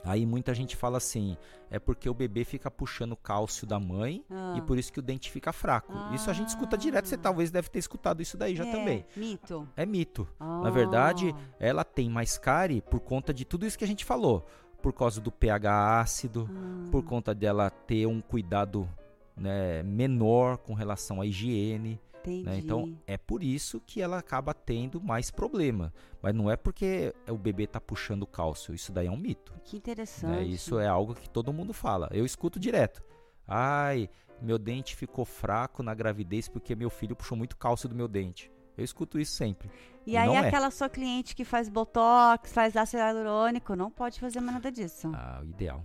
Aí 0.03 0.25
muita 0.25 0.53
gente 0.53 0.75
fala 0.75 0.97
assim: 0.97 1.35
é 1.69 1.77
porque 1.77 2.09
o 2.09 2.13
bebê 2.13 2.43
fica 2.45 2.71
puxando 2.71 3.11
o 3.11 3.17
cálcio 3.17 3.67
da 3.67 3.79
mãe 3.79 4.23
Ah. 4.29 4.55
e 4.57 4.61
por 4.61 4.77
isso 4.77 4.91
que 4.93 4.99
o 4.99 5.01
dente 5.03 5.29
fica 5.29 5.51
fraco. 5.51 5.93
Isso 6.13 6.29
a 6.29 6.33
gente 6.33 6.47
escuta 6.49 6.77
direto, 6.77 7.05
você 7.07 7.15
Ah. 7.15 7.19
talvez 7.19 7.51
deve 7.51 7.69
ter 7.69 7.79
escutado 7.79 8.21
isso 8.21 8.37
daí 8.37 8.55
já 8.55 8.65
É, 8.65 8.71
também. 8.71 9.05
Mito. 9.15 9.67
É 9.75 9.85
mito. 9.85 10.27
Na 10.39 10.69
verdade, 10.69 11.35
Ah. 11.37 11.55
ela 11.59 11.83
tem 11.83 12.09
mais 12.09 12.37
cárie 12.37 12.81
por 12.81 12.99
conta 13.01 13.33
de 13.33 13.43
tudo 13.45 13.65
isso 13.65 13.77
que 13.77 13.83
a 13.83 13.87
gente 13.87 14.05
falou. 14.05 14.45
Por 14.81 14.93
causa 14.93 15.19
do 15.19 15.29
pH 15.31 15.99
ácido, 15.99 16.49
Ah. 16.49 16.89
por 16.91 17.03
conta 17.03 17.35
dela 17.35 17.69
ter 17.69 18.05
um 18.07 18.21
cuidado 18.21 18.87
né, 19.35 19.81
menor 19.83 20.57
com 20.57 20.73
relação 20.73 21.21
à 21.21 21.25
higiene. 21.25 21.97
Né? 22.27 22.59
Então, 22.59 22.97
é 23.07 23.17
por 23.17 23.43
isso 23.43 23.79
que 23.79 24.01
ela 24.01 24.17
acaba 24.17 24.53
tendo 24.53 25.01
mais 25.01 25.31
problema. 25.31 25.93
Mas 26.21 26.33
não 26.35 26.49
é 26.49 26.55
porque 26.55 27.13
o 27.27 27.37
bebê 27.37 27.63
está 27.63 27.79
puxando 27.79 28.27
cálcio. 28.27 28.73
Isso 28.73 28.91
daí 28.91 29.07
é 29.07 29.11
um 29.11 29.17
mito. 29.17 29.53
que 29.63 29.75
né? 29.75 29.79
interessante. 29.79 30.51
Isso 30.51 30.79
é 30.79 30.87
algo 30.87 31.15
que 31.15 31.29
todo 31.29 31.53
mundo 31.53 31.73
fala. 31.73 32.09
Eu 32.11 32.25
escuto 32.25 32.59
direto. 32.59 33.03
Ai, 33.47 34.09
meu 34.41 34.57
dente 34.57 34.95
ficou 34.95 35.25
fraco 35.25 35.81
na 35.81 35.93
gravidez 35.93 36.47
porque 36.47 36.75
meu 36.75 36.89
filho 36.89 37.15
puxou 37.15 37.37
muito 37.37 37.57
cálcio 37.57 37.89
do 37.89 37.95
meu 37.95 38.07
dente. 38.07 38.51
Eu 38.77 38.85
escuto 38.85 39.19
isso 39.19 39.33
sempre. 39.33 39.69
E 40.05 40.15
aí 40.15 40.29
é. 40.29 40.37
aquela 40.37 40.71
sua 40.71 40.89
cliente 40.89 41.35
que 41.35 41.43
faz 41.43 41.67
botox, 41.67 42.53
faz 42.53 42.75
ácido 42.77 43.03
hialurônico, 43.03 43.75
não 43.75 43.91
pode 43.91 44.19
fazer 44.19 44.39
mais 44.39 44.53
nada 44.53 44.71
disso, 44.71 45.11
Ah, 45.13 45.41
o 45.41 45.45
ideal. 45.45 45.83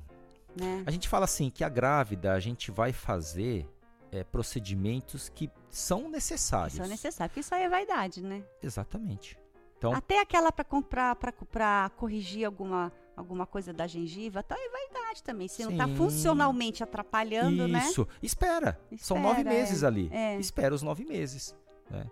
né? 0.58 0.84
A 0.86 0.90
gente 0.90 1.08
fala 1.08 1.24
assim 1.24 1.50
que 1.50 1.64
a 1.64 1.68
grávida 1.68 2.32
a 2.32 2.40
gente 2.40 2.70
vai 2.70 2.92
fazer 2.92 3.68
é, 4.14 4.22
procedimentos 4.22 5.28
que 5.28 5.50
são 5.68 6.08
necessários. 6.08 6.74
Isso 6.74 6.82
é 6.82 6.88
necessário, 6.88 7.30
porque 7.30 7.40
isso 7.40 7.54
aí 7.54 7.64
é 7.64 7.68
vaidade, 7.68 8.22
né? 8.22 8.44
Exatamente. 8.62 9.36
Então, 9.76 9.92
Até 9.92 10.20
aquela 10.20 10.52
pra 10.52 10.64
comprar, 10.64 11.16
pra, 11.16 11.32
pra 11.32 11.90
corrigir 11.96 12.44
alguma, 12.46 12.92
alguma 13.16 13.44
coisa 13.44 13.72
da 13.72 13.86
gengiva, 13.86 14.42
tá 14.42 14.54
é 14.56 14.68
vaidade 14.68 15.22
também. 15.22 15.48
Se 15.48 15.64
não 15.64 15.76
tá 15.76 15.86
Sim. 15.86 15.96
funcionalmente 15.96 16.82
atrapalhando, 16.82 17.66
né? 17.66 17.80
isso. 17.80 18.06
Espera. 18.22 18.80
São 18.96 19.18
nove 19.18 19.40
Espera, 19.40 19.56
meses 19.56 19.82
é. 19.82 19.86
ali. 19.86 20.08
É. 20.12 20.36
Espera 20.38 20.74
os 20.74 20.82
nove 20.82 21.04
meses. 21.04 21.54
né? 21.90 22.06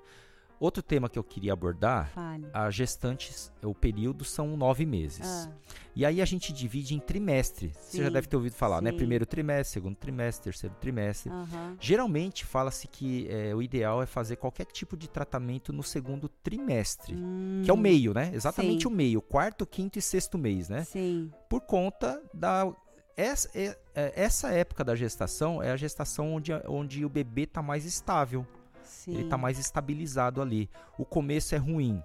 Outro 0.61 0.81
tema 0.83 1.09
que 1.09 1.19
eu 1.19 1.25
queria 1.25 1.53
abordar, 1.53 2.11
Fale. 2.15 2.47
as 2.55 2.73
gestantes, 2.75 3.51
o 3.65 3.75
período 3.75 4.25
são 4.25 4.57
nove 4.57 4.87
meses. 4.87 5.27
Ah, 5.49 5.51
E 5.97 6.07
aí 6.07 6.23
a 6.23 6.25
gente 6.25 6.53
divide 6.53 6.95
em 6.95 7.01
trimestre. 7.01 7.73
Você 7.75 7.99
já 7.99 8.07
Sim, 8.07 8.13
deve 8.13 8.29
ter 8.29 8.37
ouvido 8.37 8.55
falar, 8.55 8.81
né? 8.81 8.91
sim. 8.93 8.97
Primeiro 8.97 9.27
trimestre, 9.27 9.73
segundo 9.75 9.97
trimestre, 9.97 10.45
terceiro 10.45 10.75
trimestre. 10.81 11.31
aham. 11.33 11.77
Geralmente 11.81 12.45
fala-se 12.45 12.87
que 12.87 13.27
é, 13.29 13.53
o 13.55 13.61
ideal 13.61 14.01
é 14.03 14.07
fazer 14.07 14.37
qualquer 14.37 14.67
tipo 14.67 14.97
de 14.97 15.09
tratamento 15.09 15.73
no 15.73 15.83
segundo 15.83 16.29
trimestre. 16.29 17.15
que 17.65 17.71
é 17.71 17.73
o 17.73 17.77
Hum, 17.77 17.81
meio, 17.81 18.15
né? 18.15 18.31
Exatamente 18.33 18.83
sim. 18.83 18.89
o 18.89 18.91
meio, 18.91 19.21
quarto, 19.21 19.67
quinto 19.67 19.99
e 19.99 20.03
sexto 20.03 20.39
mês, 20.39 20.69
né? 20.69 20.85
Sim. 20.85 21.33
Por 21.49 21.61
conta 21.63 22.23
da 22.33 22.73
essa, 23.17 23.49
é- 23.55 23.77
é- 23.95 24.13
essa 24.17 24.49
época 24.51 24.83
da 24.85 24.95
gestação 24.95 25.63
é 25.63 25.71
a 25.73 25.77
gestação 25.77 26.33
onde, 26.35 26.53
a- 26.53 26.63
onde 26.69 27.05
o 27.05 27.09
bebê 27.11 27.43
está 27.43 27.61
mais 27.61 27.85
estável, 27.85 28.47
Sim. 28.93 29.15
ele 29.15 29.25
está 29.25 29.39
mais 29.39 29.59
estabilizado 29.59 30.41
ali. 30.41 30.71
O 30.99 31.05
começo 31.05 31.55
é 31.55 31.59
ruim 31.59 32.03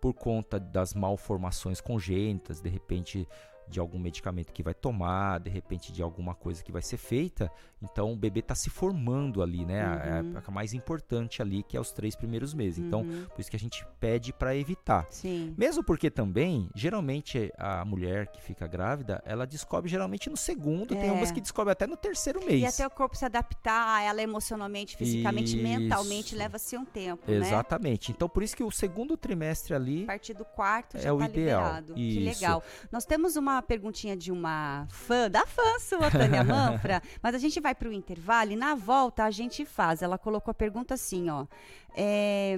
por 0.00 0.14
conta 0.14 0.58
das 0.58 0.94
malformações 0.94 1.80
congênitas, 1.80 2.60
de 2.60 2.70
repente 2.70 3.28
de 3.70 3.78
algum 3.80 3.98
medicamento 3.98 4.52
que 4.52 4.62
vai 4.62 4.74
tomar, 4.74 5.38
de 5.40 5.48
repente 5.48 5.92
de 5.92 6.02
alguma 6.02 6.34
coisa 6.34 6.62
que 6.62 6.72
vai 6.72 6.82
ser 6.82 6.96
feita. 6.96 7.50
Então 7.82 8.12
o 8.12 8.16
bebê 8.16 8.40
está 8.40 8.54
se 8.54 8.68
formando 8.68 9.42
ali, 9.42 9.64
né? 9.64 9.80
A- 9.82 10.00
É 10.10 10.12
a 10.18 10.20
Uhum. 10.22 10.30
época 10.30 10.50
mais 10.50 10.74
importante 10.74 11.40
ali, 11.40 11.62
que 11.62 11.76
é 11.76 11.80
os 11.80 11.92
três 11.92 12.14
primeiros 12.16 12.52
meses. 12.52 12.78
Então, 12.78 13.00
Uhum. 13.02 13.26
por 13.26 13.40
isso 13.40 13.50
que 13.50 13.56
a 13.56 13.58
gente 13.60 13.86
pede 13.98 14.32
para 14.32 14.54
evitar. 14.56 15.06
Sim. 15.10 15.54
Mesmo 15.56 15.82
porque 15.84 16.10
também, 16.10 16.68
geralmente, 16.74 17.52
a 17.56 17.84
mulher 17.84 18.26
que 18.26 18.40
fica 18.42 18.66
grávida, 18.66 19.22
ela 19.24 19.46
descobre 19.46 19.88
geralmente 19.88 20.28
no 20.28 20.36
segundo, 20.36 20.94
tem 20.96 21.08
É. 21.08 21.12
umas 21.12 21.30
que 21.30 21.40
descobrem 21.40 21.72
até 21.72 21.86
no 21.86 21.96
terceiro 21.96 22.44
mês. 22.44 22.62
E 22.62 22.66
até 22.66 22.86
o 22.86 22.90
corpo 22.90 23.16
se 23.16 23.24
adaptar 23.24 23.96
a 23.96 24.02
ela 24.02 24.20
emocionalmente, 24.20 24.96
fisicamente, 24.96 25.54
Isso. 25.56 25.62
mentalmente, 25.62 26.34
leva-se 26.34 26.76
um 26.76 26.84
tempo, 26.84 27.30
né? 27.30 27.36
Exatamente. 27.38 28.10
Então, 28.10 28.28
por 28.28 28.42
isso 28.42 28.56
que 28.56 28.62
o 28.64 28.70
segundo 28.70 29.16
trimestre 29.16 29.74
ali 29.74 30.02
A 30.04 30.06
partir 30.08 30.34
do 30.34 30.44
quarto 30.44 30.96
É 30.96 31.00
já 31.00 31.12
o 31.14 31.18
tá 31.18 31.28
ideal. 31.28 31.62
liberado. 31.62 31.94
Que 31.94 32.00
Isso. 32.00 32.40
legal. 32.40 32.62
Nós 32.90 33.04
temos 33.04 33.36
uma 33.36 33.59
perguntinha 33.62 34.16
de 34.16 34.32
uma 34.32 34.86
fã, 34.90 35.30
da 35.30 35.46
fã 35.46 35.78
sua, 35.78 36.10
Tânia 36.10 36.42
Manfra, 36.44 37.02
mas 37.22 37.34
a 37.34 37.38
gente 37.38 37.60
vai 37.60 37.74
para 37.74 37.88
o 37.88 37.92
intervalo 37.92 38.52
e 38.52 38.56
na 38.56 38.74
volta 38.74 39.24
a 39.24 39.30
gente 39.30 39.64
faz. 39.64 40.02
Ela 40.02 40.18
colocou 40.18 40.50
a 40.50 40.54
pergunta 40.54 40.94
assim, 40.94 41.28
ó. 41.30 41.46
É, 41.94 42.56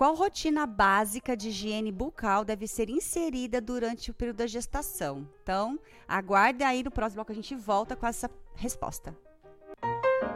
qual 0.00 0.14
rotina 0.14 0.66
básica 0.66 1.36
de 1.36 1.50
higiene 1.50 1.92
bucal 1.92 2.42
deve 2.42 2.66
ser 2.66 2.88
inserida 2.88 3.60
durante 3.60 4.10
o 4.10 4.14
período 4.14 4.38
da 4.38 4.46
gestação? 4.46 5.28
Então, 5.42 5.78
aguarde 6.08 6.64
aí 6.64 6.82
no 6.82 6.90
próximo 6.90 7.16
bloco 7.16 7.32
a 7.32 7.34
gente 7.34 7.54
volta 7.54 7.94
com 7.94 8.06
essa 8.06 8.30
resposta. 8.54 9.14
A 9.82 10.29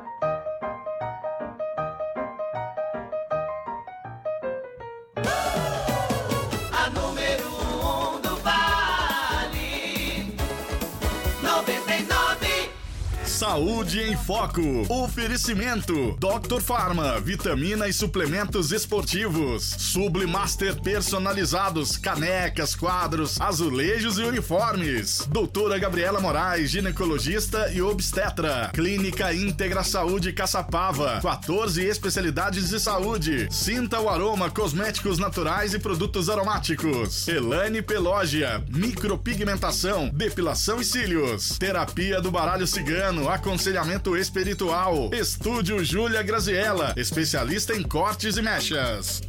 Saúde 13.35 14.01
em 14.01 14.17
Foco. 14.17 14.63
Oferecimento. 14.89 16.17
Dr. 16.21 16.61
Farma. 16.61 17.19
Vitamina 17.19 17.89
e 17.89 17.93
suplementos 17.93 18.71
esportivos. 18.71 19.75
Sublimaster 19.77 20.81
personalizados. 20.81 21.97
Canecas, 21.97 22.77
quadros, 22.77 23.41
azulejos 23.41 24.21
e 24.21 24.23
uniformes. 24.23 25.27
Doutora 25.29 25.77
Gabriela 25.81 26.21
Moraes, 26.21 26.71
ginecologista 26.71 27.73
e 27.73 27.83
obstetra. 27.83 28.71
Clínica 28.73 29.35
Íntegra 29.35 29.83
Saúde 29.83 30.33
Caçapava. 30.33 31.19
14 31.21 31.85
especialidades 31.85 32.69
de 32.69 32.79
saúde. 32.79 33.49
Sinta 33.51 34.01
o 34.01 34.09
aroma 34.09 34.49
cosméticos 34.49 35.19
naturais 35.19 35.75
e 35.75 35.81
produtos 35.81 36.31
aromáticos. 36.31 37.27
Elane 37.27 37.83
Pelógia. 37.83 38.63
Micropigmentação. 38.69 40.09
Depilação 40.11 40.81
e 40.81 40.85
cílios. 40.85 41.59
Terapia 41.59 42.21
do 42.21 42.31
baralho 42.31 42.65
cigano. 42.65 43.24
Aconselhamento 43.29 44.17
espiritual. 44.17 45.11
Estúdio 45.13 45.85
Júlia 45.85 46.23
Graziella. 46.23 46.95
Especialista 46.97 47.75
em 47.75 47.83
cortes 47.83 48.37
e 48.37 48.43
mechas. 48.43 49.23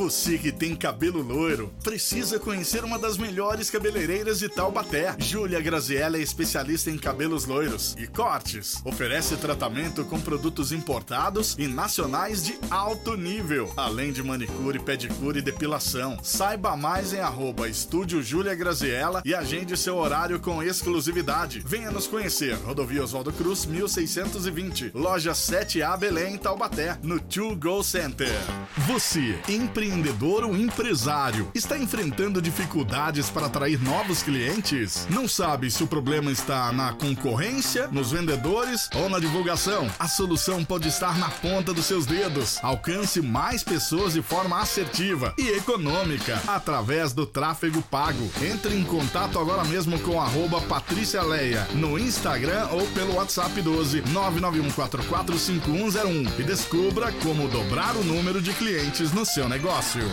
Você 0.00 0.38
que 0.38 0.50
tem 0.50 0.74
cabelo 0.74 1.20
loiro, 1.20 1.70
precisa 1.84 2.38
conhecer 2.38 2.84
uma 2.84 2.98
das 2.98 3.18
melhores 3.18 3.68
cabeleireiras 3.68 4.38
de 4.38 4.48
Taubaté. 4.48 5.14
Júlia 5.18 5.60
Graziella 5.60 6.16
é 6.16 6.22
especialista 6.22 6.90
em 6.90 6.96
cabelos 6.96 7.44
loiros 7.44 7.94
e 7.98 8.06
cortes. 8.06 8.80
Oferece 8.82 9.36
tratamento 9.36 10.02
com 10.06 10.18
produtos 10.18 10.72
importados 10.72 11.54
e 11.58 11.66
nacionais 11.66 12.42
de 12.42 12.58
alto 12.70 13.14
nível, 13.14 13.70
além 13.76 14.10
de 14.10 14.22
manicure, 14.22 14.78
pedicure 14.78 15.40
e 15.40 15.42
depilação. 15.42 16.18
Saiba 16.22 16.74
mais 16.78 17.12
em 17.12 17.20
arroba 17.20 17.68
Estúdio 17.68 18.22
Júlia 18.22 18.54
Graziella 18.54 19.20
e 19.22 19.34
agende 19.34 19.76
seu 19.76 19.96
horário 19.96 20.40
com 20.40 20.62
exclusividade. 20.62 21.62
Venha 21.66 21.90
nos 21.90 22.06
conhecer. 22.06 22.54
Rodovia 22.64 23.04
Oswaldo 23.04 23.34
Cruz, 23.34 23.66
1620. 23.66 24.92
Loja 24.94 25.32
7A 25.32 25.98
Belém, 25.98 26.38
Taubaté, 26.38 26.98
no 27.02 27.20
2 27.20 27.58
Go 27.58 27.84
Center. 27.84 28.32
Você, 28.88 29.38
empreendedor 29.46 29.59
empreendedor 29.60 30.44
ou 30.44 30.56
empresário, 30.56 31.50
está 31.54 31.76
enfrentando 31.76 32.40
dificuldades 32.40 33.28
para 33.28 33.46
atrair 33.46 33.80
novos 33.82 34.22
clientes? 34.22 35.06
Não 35.10 35.28
sabe 35.28 35.70
se 35.70 35.82
o 35.82 35.86
problema 35.86 36.32
está 36.32 36.72
na 36.72 36.92
concorrência, 36.92 37.88
nos 37.88 38.12
vendedores 38.12 38.88
ou 38.94 39.08
na 39.08 39.18
divulgação? 39.18 39.90
A 39.98 40.08
solução 40.08 40.64
pode 40.64 40.88
estar 40.88 41.18
na 41.18 41.28
ponta 41.28 41.74
dos 41.74 41.86
seus 41.86 42.06
dedos. 42.06 42.58
Alcance 42.62 43.20
mais 43.20 43.62
pessoas 43.62 44.14
de 44.14 44.22
forma 44.22 44.60
assertiva 44.60 45.34
e 45.36 45.48
econômica 45.48 46.40
através 46.46 47.12
do 47.12 47.26
tráfego 47.26 47.82
pago. 47.82 48.30
Entre 48.42 48.74
em 48.74 48.84
contato 48.84 49.38
agora 49.38 49.64
mesmo 49.64 49.98
com 50.00 50.20
Patrícia 50.68 51.22
Leia 51.22 51.66
no 51.74 51.98
Instagram 51.98 52.68
ou 52.70 52.86
pelo 52.88 53.14
WhatsApp 53.14 53.60
12 53.60 54.02
991445101 54.02 56.38
e 56.38 56.42
descubra 56.42 57.10
como 57.22 57.48
dobrar 57.48 57.96
o 57.96 58.04
número 58.04 58.40
de 58.40 58.52
clientes 58.52 59.12
no 59.12 59.24
seu 59.24 59.48
negócio. 59.50 60.04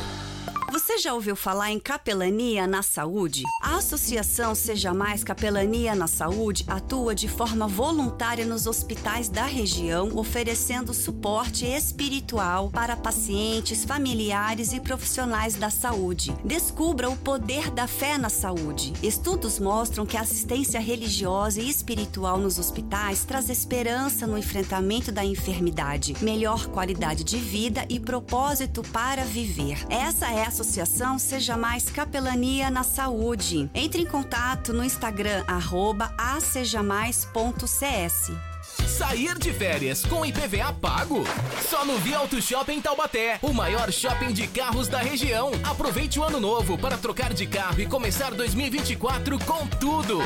Já 0.98 1.14
ouviu 1.14 1.36
falar 1.36 1.70
em 1.70 1.80
capelania 1.80 2.66
na 2.66 2.82
saúde? 2.82 3.44
A 3.62 3.76
Associação 3.76 4.56
Seja 4.56 4.94
Mais 4.94 5.22
Capelania 5.22 5.94
na 5.94 6.08
Saúde 6.08 6.64
atua 6.66 7.14
de 7.14 7.28
forma 7.28 7.68
voluntária 7.68 8.46
nos 8.46 8.66
hospitais 8.66 9.28
da 9.28 9.46
região, 9.46 10.16
oferecendo 10.16 10.94
suporte 10.94 11.66
espiritual 11.66 12.70
para 12.70 12.96
pacientes, 12.96 13.84
familiares 13.84 14.72
e 14.72 14.80
profissionais 14.80 15.56
da 15.56 15.70
saúde. 15.70 16.34
Descubra 16.46 17.10
o 17.10 17.18
poder 17.18 17.70
da 17.70 17.86
fé 17.86 18.18
na 18.18 18.30
saúde. 18.30 18.94
Estudos 19.04 19.60
mostram 19.60 20.06
que 20.06 20.16
a 20.16 20.22
assistência 20.22 20.80
religiosa 20.80 21.60
e 21.60 21.70
espiritual 21.70 22.38
nos 22.38 22.58
hospitais 22.58 23.26
traz 23.26 23.50
esperança 23.50 24.26
no 24.26 24.38
enfrentamento 24.38 25.12
da 25.12 25.26
enfermidade, 25.26 26.16
melhor 26.22 26.68
qualidade 26.68 27.26
de 27.26 27.38
vida 27.38 27.86
e 27.90 28.00
propósito 28.00 28.82
para 28.84 29.26
viver. 29.26 29.86
Essa 29.90 30.32
é 30.32 30.46
a 30.46 30.48
associação 30.48 30.77
Seja 31.18 31.58
Mais 31.58 31.90
Capelania 31.90 32.70
na 32.70 32.84
Saúde. 32.84 33.70
Entre 33.74 34.02
em 34.02 34.06
contato 34.06 34.74
no 34.74 34.84
Instagram, 34.84 35.46
arroba 35.48 36.14
acejamais.cs. 36.18 38.47
Sair 38.86 39.38
de 39.40 39.54
férias 39.54 40.06
com 40.06 40.26
IPVA 40.26 40.74
pago? 40.74 41.24
Só 41.70 41.86
no 41.86 41.98
Via 41.98 42.18
Auto 42.18 42.42
Shopping 42.42 42.82
Taubaté, 42.82 43.40
o 43.42 43.54
maior 43.54 43.92
shopping 43.92 44.34
de 44.34 44.48
carros 44.48 44.88
da 44.88 45.00
região. 45.00 45.52
Aproveite 45.64 46.20
o 46.20 46.24
ano 46.24 46.40
novo 46.40 46.78
para 46.78 46.98
trocar 46.98 47.34
de 47.34 47.46
carro 47.46 47.80
e 47.80 47.86
começar 47.86 48.34
2024 48.34 49.38
com 49.40 49.68
tudo. 49.68 50.20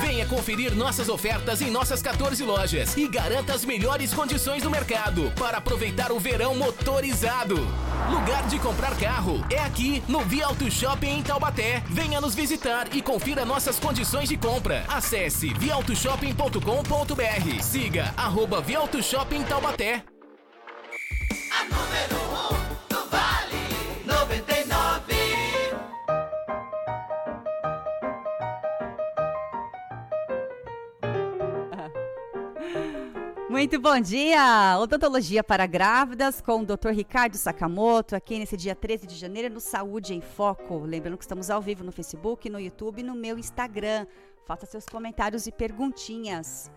Venha 0.00 0.26
conferir 0.26 0.74
nossas 0.74 1.08
ofertas 1.08 1.60
em 1.60 1.70
nossas 1.70 2.00
14 2.02 2.42
lojas 2.44 2.96
e 2.96 3.08
garanta 3.08 3.54
as 3.54 3.64
melhores 3.64 4.14
condições 4.14 4.62
do 4.62 4.70
mercado 4.70 5.32
para 5.38 5.58
aproveitar 5.58 6.12
o 6.12 6.20
verão 6.20 6.54
motorizado. 6.54 7.56
Lugar 8.10 8.46
de 8.46 8.58
comprar 8.58 8.94
carro 8.96 9.44
é 9.50 9.58
aqui 9.58 10.02
no 10.06 10.20
Via 10.20 10.46
Auto 10.46 10.70
Shopping 10.70 11.18
em 11.18 11.22
Taubaté. 11.22 11.82
Venha 11.88 12.20
nos 12.20 12.34
visitar 12.34 12.94
e 12.94 13.02
confira 13.02 13.44
nossas 13.44 13.80
condições 13.80 14.28
de 14.28 14.36
compra. 14.36 14.84
Acesse 14.88 15.52
viautoshopping.com.br. 15.54 17.62
Siga 17.76 18.14
arroba 18.16 18.62
Via 18.62 18.78
Auto 18.78 19.02
Shopping 19.02 19.44
Taubaté. 19.44 20.02
A 21.52 21.64
número 21.64 22.16
1 22.16 22.54
um 22.54 22.64
do 22.88 23.04
Vale 23.10 23.68
99. 24.06 25.14
Muito 33.50 33.78
bom 33.78 34.00
dia! 34.00 34.78
Odontologia 34.80 35.44
para 35.44 35.66
grávidas 35.66 36.40
com 36.40 36.62
o 36.62 36.64
Dr. 36.64 36.92
Ricardo 36.92 37.36
Sakamoto, 37.36 38.16
aqui 38.16 38.38
nesse 38.38 38.56
dia 38.56 38.74
13 38.74 39.06
de 39.06 39.16
janeiro 39.16 39.52
no 39.52 39.60
Saúde 39.60 40.14
em 40.14 40.22
Foco. 40.22 40.78
Lembrando 40.78 41.18
que 41.18 41.24
estamos 41.24 41.50
ao 41.50 41.60
vivo 41.60 41.84
no 41.84 41.92
Facebook, 41.92 42.48
no 42.48 42.58
YouTube 42.58 43.00
e 43.00 43.02
no 43.02 43.14
meu 43.14 43.38
Instagram. 43.38 44.06
Faça 44.46 44.64
seus 44.64 44.86
comentários 44.86 45.46
e 45.46 45.52
perguntinhas. 45.52 46.70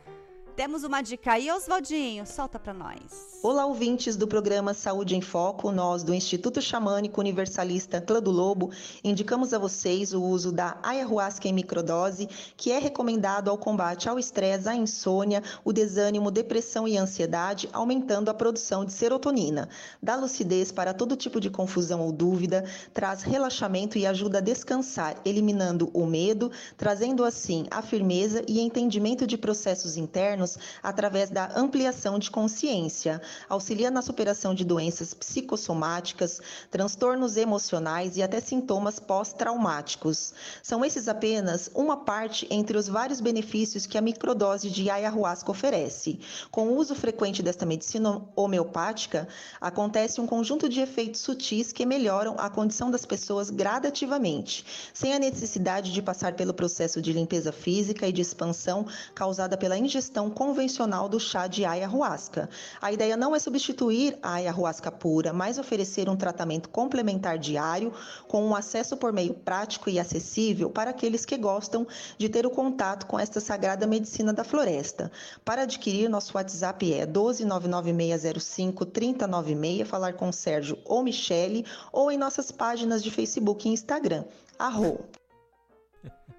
Temos 0.60 0.84
uma 0.84 1.01
dica 1.01 1.32
aí, 1.32 1.49
Oswaldinho, 1.49 2.28
solta 2.28 2.60
para 2.60 2.74
nós. 2.74 2.99
Olá, 3.41 3.66
ouvintes 3.66 4.18
do 4.18 4.28
programa 4.28 4.74
Saúde 4.74 5.16
em 5.16 5.22
Foco. 5.22 5.72
Nós, 5.72 6.03
do 6.03 6.14
Instituto 6.14 6.62
Xamânico 6.62 7.22
Universalista 7.22 8.01
Clã 8.01 8.22
do 8.22 8.30
Lobo, 8.30 8.70
indicamos 9.01 9.53
a 9.53 9.57
vocês 9.57 10.14
o 10.14 10.22
uso 10.22 10.51
da 10.51 10.78
ayahuasca 10.84 11.47
em 11.47 11.53
microdose, 11.53 12.28
que 12.57 12.74
é 12.74 12.78
recomendado 12.78 13.49
ao 13.49 13.57
combate 13.57 14.10
ao 14.10 14.20
estresse, 14.20 14.68
à 14.68 14.76
insônia, 14.76 15.41
o 15.64 15.72
desânimo, 15.72 16.30
depressão 16.30 16.86
e 16.86 16.97
ansiedade, 16.97 17.70
aumentando 17.72 18.28
a 18.28 18.34
produção 18.34 18.84
de 18.84 18.91
serotonina. 18.91 19.70
Dá 20.03 20.18
lucidez 20.18 20.74
para 20.74 20.93
todo 20.93 21.16
tipo 21.16 21.39
de 21.39 21.49
confusão 21.49 22.01
ou 22.01 22.12
dúvida, 22.12 22.66
traz 22.93 23.24
relaxamento 23.24 23.97
e 23.97 24.05
ajuda 24.05 24.39
a 24.39 24.41
descansar, 24.41 25.16
eliminando 25.24 25.89
o 25.93 26.05
medo, 26.05 26.51
trazendo 26.76 27.24
assim 27.24 27.66
a 27.72 27.82
firmeza 27.82 28.43
e 28.45 28.60
entendimento 28.60 29.26
de 29.26 29.38
processos 29.38 29.95
internos 29.95 30.49
através 30.82 31.30
da 31.30 31.52
ampliação 31.56 32.18
de 32.18 32.32
consciência. 32.32 33.22
Auxilia 33.50 33.91
na 33.91 34.02
superação 34.02 34.54
de 34.54 34.64
doenças 34.64 35.14
psicossomáticas, 35.14 36.39
transtornos 36.72 37.38
emocionais 37.38 38.18
e 38.18 38.24
até 38.24 38.39
sintomas 38.39 39.00
pós-traumáticos. 39.00 40.34
São 40.64 40.86
esses 40.86 41.08
apenas 41.08 41.70
uma 41.76 41.97
parte 41.97 42.47
entre 42.50 42.78
os 42.78 42.88
vários 42.88 43.20
benefícios 43.20 43.86
que 43.86 43.97
a 43.97 44.02
microdose 44.02 44.70
de 44.70 44.89
ayahuasca 44.89 45.52
oferece. 45.52 46.20
Com 46.52 46.70
o 46.70 46.78
uso 46.78 46.95
frequente 46.95 47.43
desta 47.43 47.66
medicina 47.66 48.22
homeopática, 48.36 49.28
acontece 49.60 50.22
um 50.22 50.28
conjunto 50.28 50.70
de 50.70 50.80
efeitos 50.80 51.22
sutis 51.22 51.72
que 51.72 51.86
melhoram 51.86 52.36
a 52.38 52.50
condição 52.50 52.89
das 52.89 53.06
pessoas 53.06 53.50
gradativamente, 53.50 54.66
sem 54.93 55.14
a 55.14 55.20
necessidade 55.20 55.91
de 55.91 56.02
passar 56.02 56.34
pelo 56.34 56.54
processo 56.54 57.02
de 57.02 57.12
limpeza 57.12 57.52
física 57.52 58.08
e 58.08 58.12
de 58.12 58.22
expansão 58.22 58.86
causada 59.14 59.58
pela 59.58 59.78
ingestão 59.78 60.28
convencional 60.30 61.09
do 61.09 61.19
chá 61.19 61.47
de 61.47 61.65
ayahuasca. 61.65 62.49
A 62.82 62.91
ideia 62.91 63.17
não 63.17 63.36
é 63.36 63.39
substituir 63.39 64.17
a 64.21 64.34
ayahuasca 64.34 64.91
pura, 64.91 65.34
mas 65.34 65.57
oferecer 65.57 66.07
um 66.09 66.15
tratamento 66.15 66.69
complementar 66.69 67.38
diário 67.38 67.91
com 68.27 68.45
um 68.45 68.55
acesso 68.55 68.95
por 68.97 69.11
meio 69.11 69.34
prático 69.34 69.89
e 69.89 69.99
acessível 69.99 70.69
para 70.69 70.91
aqueles 70.91 71.25
que 71.25 71.38
gostam 71.38 71.88
de 72.17 72.30
ter 72.30 72.45
o 72.45 72.49
contato 72.49 73.05
com 73.05 73.19
esta 73.19 73.39
sagrada 73.39 73.88
medicina 73.88 74.34
da 74.34 74.43
floresta. 74.43 75.09
Para 75.43 75.63
adquirir, 75.63 76.09
nosso 76.09 76.38
WhatsApp 76.38 76.93
é 76.93 77.07
12996053096, 77.07 79.86
falar 79.86 80.13
com 80.13 80.32
Sérgio 80.32 80.77
ou 80.86 81.03
Michele, 81.03 81.65
ou 81.91 82.11
em 82.11 82.17
nossas 82.17 82.51
páginas 82.51 83.03
de 83.03 83.11
Facebook 83.11 83.67
e 83.67 83.71
Instagram. 83.71 84.23
Arro. 84.57 85.01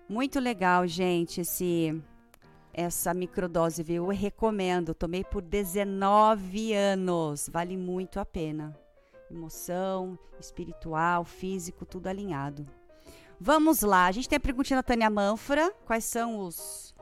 Muito 0.08 0.40
legal, 0.40 0.88
gente, 0.88 1.42
esse 1.42 2.02
essa 2.72 3.12
microdose, 3.14 3.82
viu? 3.82 4.04
Eu 4.06 4.08
recomendo. 4.10 4.94
Tomei 4.94 5.24
por 5.24 5.42
19 5.42 6.72
anos. 6.74 7.48
Vale 7.52 7.76
muito 7.76 8.18
a 8.20 8.24
pena. 8.24 8.76
Emoção, 9.30 10.18
espiritual, 10.38 11.24
físico, 11.24 11.84
tudo 11.86 12.08
alinhado. 12.08 12.66
Vamos 13.40 13.82
lá. 13.82 14.06
A 14.06 14.12
gente 14.12 14.28
tem 14.28 14.36
a 14.36 14.40
perguntinha 14.40 14.78
da 14.78 14.82
Tânia 14.82 15.08
Manfra. 15.08 15.72
Quais 15.86 16.04
são 16.04 16.40
os. 16.40 16.94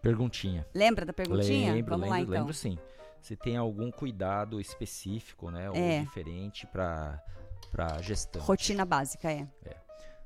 Perguntinha. 0.00 0.66
Lembra 0.74 1.04
da 1.04 1.12
perguntinha? 1.12 1.72
Lembro, 1.74 1.90
Vamos 1.90 2.04
lembro, 2.04 2.16
lá 2.18 2.20
então. 2.20 2.32
lembro 2.34 2.54
sim. 2.54 2.78
Se 3.20 3.36
tem 3.36 3.56
algum 3.56 3.90
cuidado 3.90 4.60
específico, 4.60 5.50
né? 5.50 5.68
Ou 5.68 5.76
É. 5.76 6.00
diferente 6.00 6.66
para 6.66 7.22
para 7.72 8.00
gestante. 8.00 8.46
Rotina 8.46 8.84
básica, 8.86 9.30
é. 9.30 9.46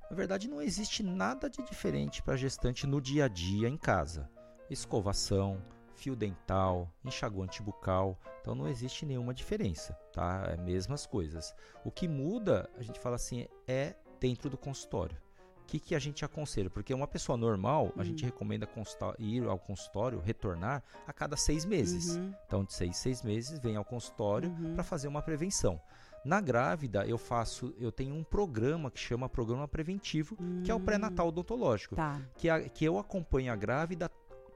Na 0.09 0.15
verdade, 0.15 0.47
não 0.49 0.61
existe 0.63 1.03
nada 1.03 1.49
de 1.51 1.61
diferente 1.65 2.23
para 2.23 2.37
gestante 2.37 2.87
no 2.87 3.01
dia 3.01 3.25
a 3.25 3.29
dia 3.29 3.69
em 3.69 3.77
casa. 3.77 4.29
Escovação, 4.73 5.63
fio 5.95 6.17
dental, 6.17 6.91
enxaguante 7.05 7.63
bucal, 7.63 8.19
então 8.41 8.55
não 8.55 8.67
existe 8.67 9.05
nenhuma 9.05 9.35
diferença, 9.35 9.93
tá? 10.13 10.45
É 10.49 10.57
mesmas 10.57 11.07
coisas. 11.07 11.55
O 11.85 11.91
que 11.91 12.09
muda, 12.09 12.69
a 12.79 12.83
gente 12.83 12.99
fala 12.99 13.17
assim, 13.17 13.47
é 13.69 13.95
dentro 14.19 14.49
do 14.49 14.57
consultório. 14.57 15.17
O 15.61 15.65
que, 15.67 15.79
que 15.79 15.95
a 15.95 15.99
gente 15.99 16.25
aconselha? 16.25 16.69
Porque 16.69 16.93
uma 16.93 17.07
pessoa 17.07 17.37
normal, 17.39 17.93
a 17.97 18.03
gente 18.05 18.25
recomenda 18.25 18.67
consulta- 18.67 19.15
ir 19.19 19.45
ao 19.45 19.59
consultório, 19.59 20.21
retornar 20.21 20.83
a 21.07 21.13
cada 21.13 21.37
seis 21.37 21.65
meses. 21.65 22.17
Uhum. 22.17 22.35
Então, 22.47 22.65
de 22.65 22.75
seis, 22.75 22.97
seis 22.97 23.23
meses, 23.23 23.59
vem 23.61 23.77
ao 23.77 23.85
consultório 23.85 24.51
Uhum. 24.51 24.75
para 24.75 24.83
fazer 24.83 25.07
uma 25.09 25.23
prevenção. 25.23 25.81
Na 26.25 26.41
grávida, 26.41 27.05
eu 27.07 27.19
faço, 27.19 27.75
eu 27.79 27.91
tenho 27.91 28.15
um 28.15 28.23
programa 28.23 28.91
que 28.93 28.99
chama 29.01 29.29
programa 29.29 29.67
preventivo, 29.67 30.37
que 30.63 30.71
é 30.71 30.75
o 30.75 30.79
pré-natal 30.79 31.29
odontológico, 31.29 31.97
Tá. 31.97 32.21
que, 32.37 32.49
a- 32.51 32.69
que 32.69 32.85
eu 32.85 32.97
acompanho 32.99 33.53
a 33.53 33.57
grávida 33.57 34.09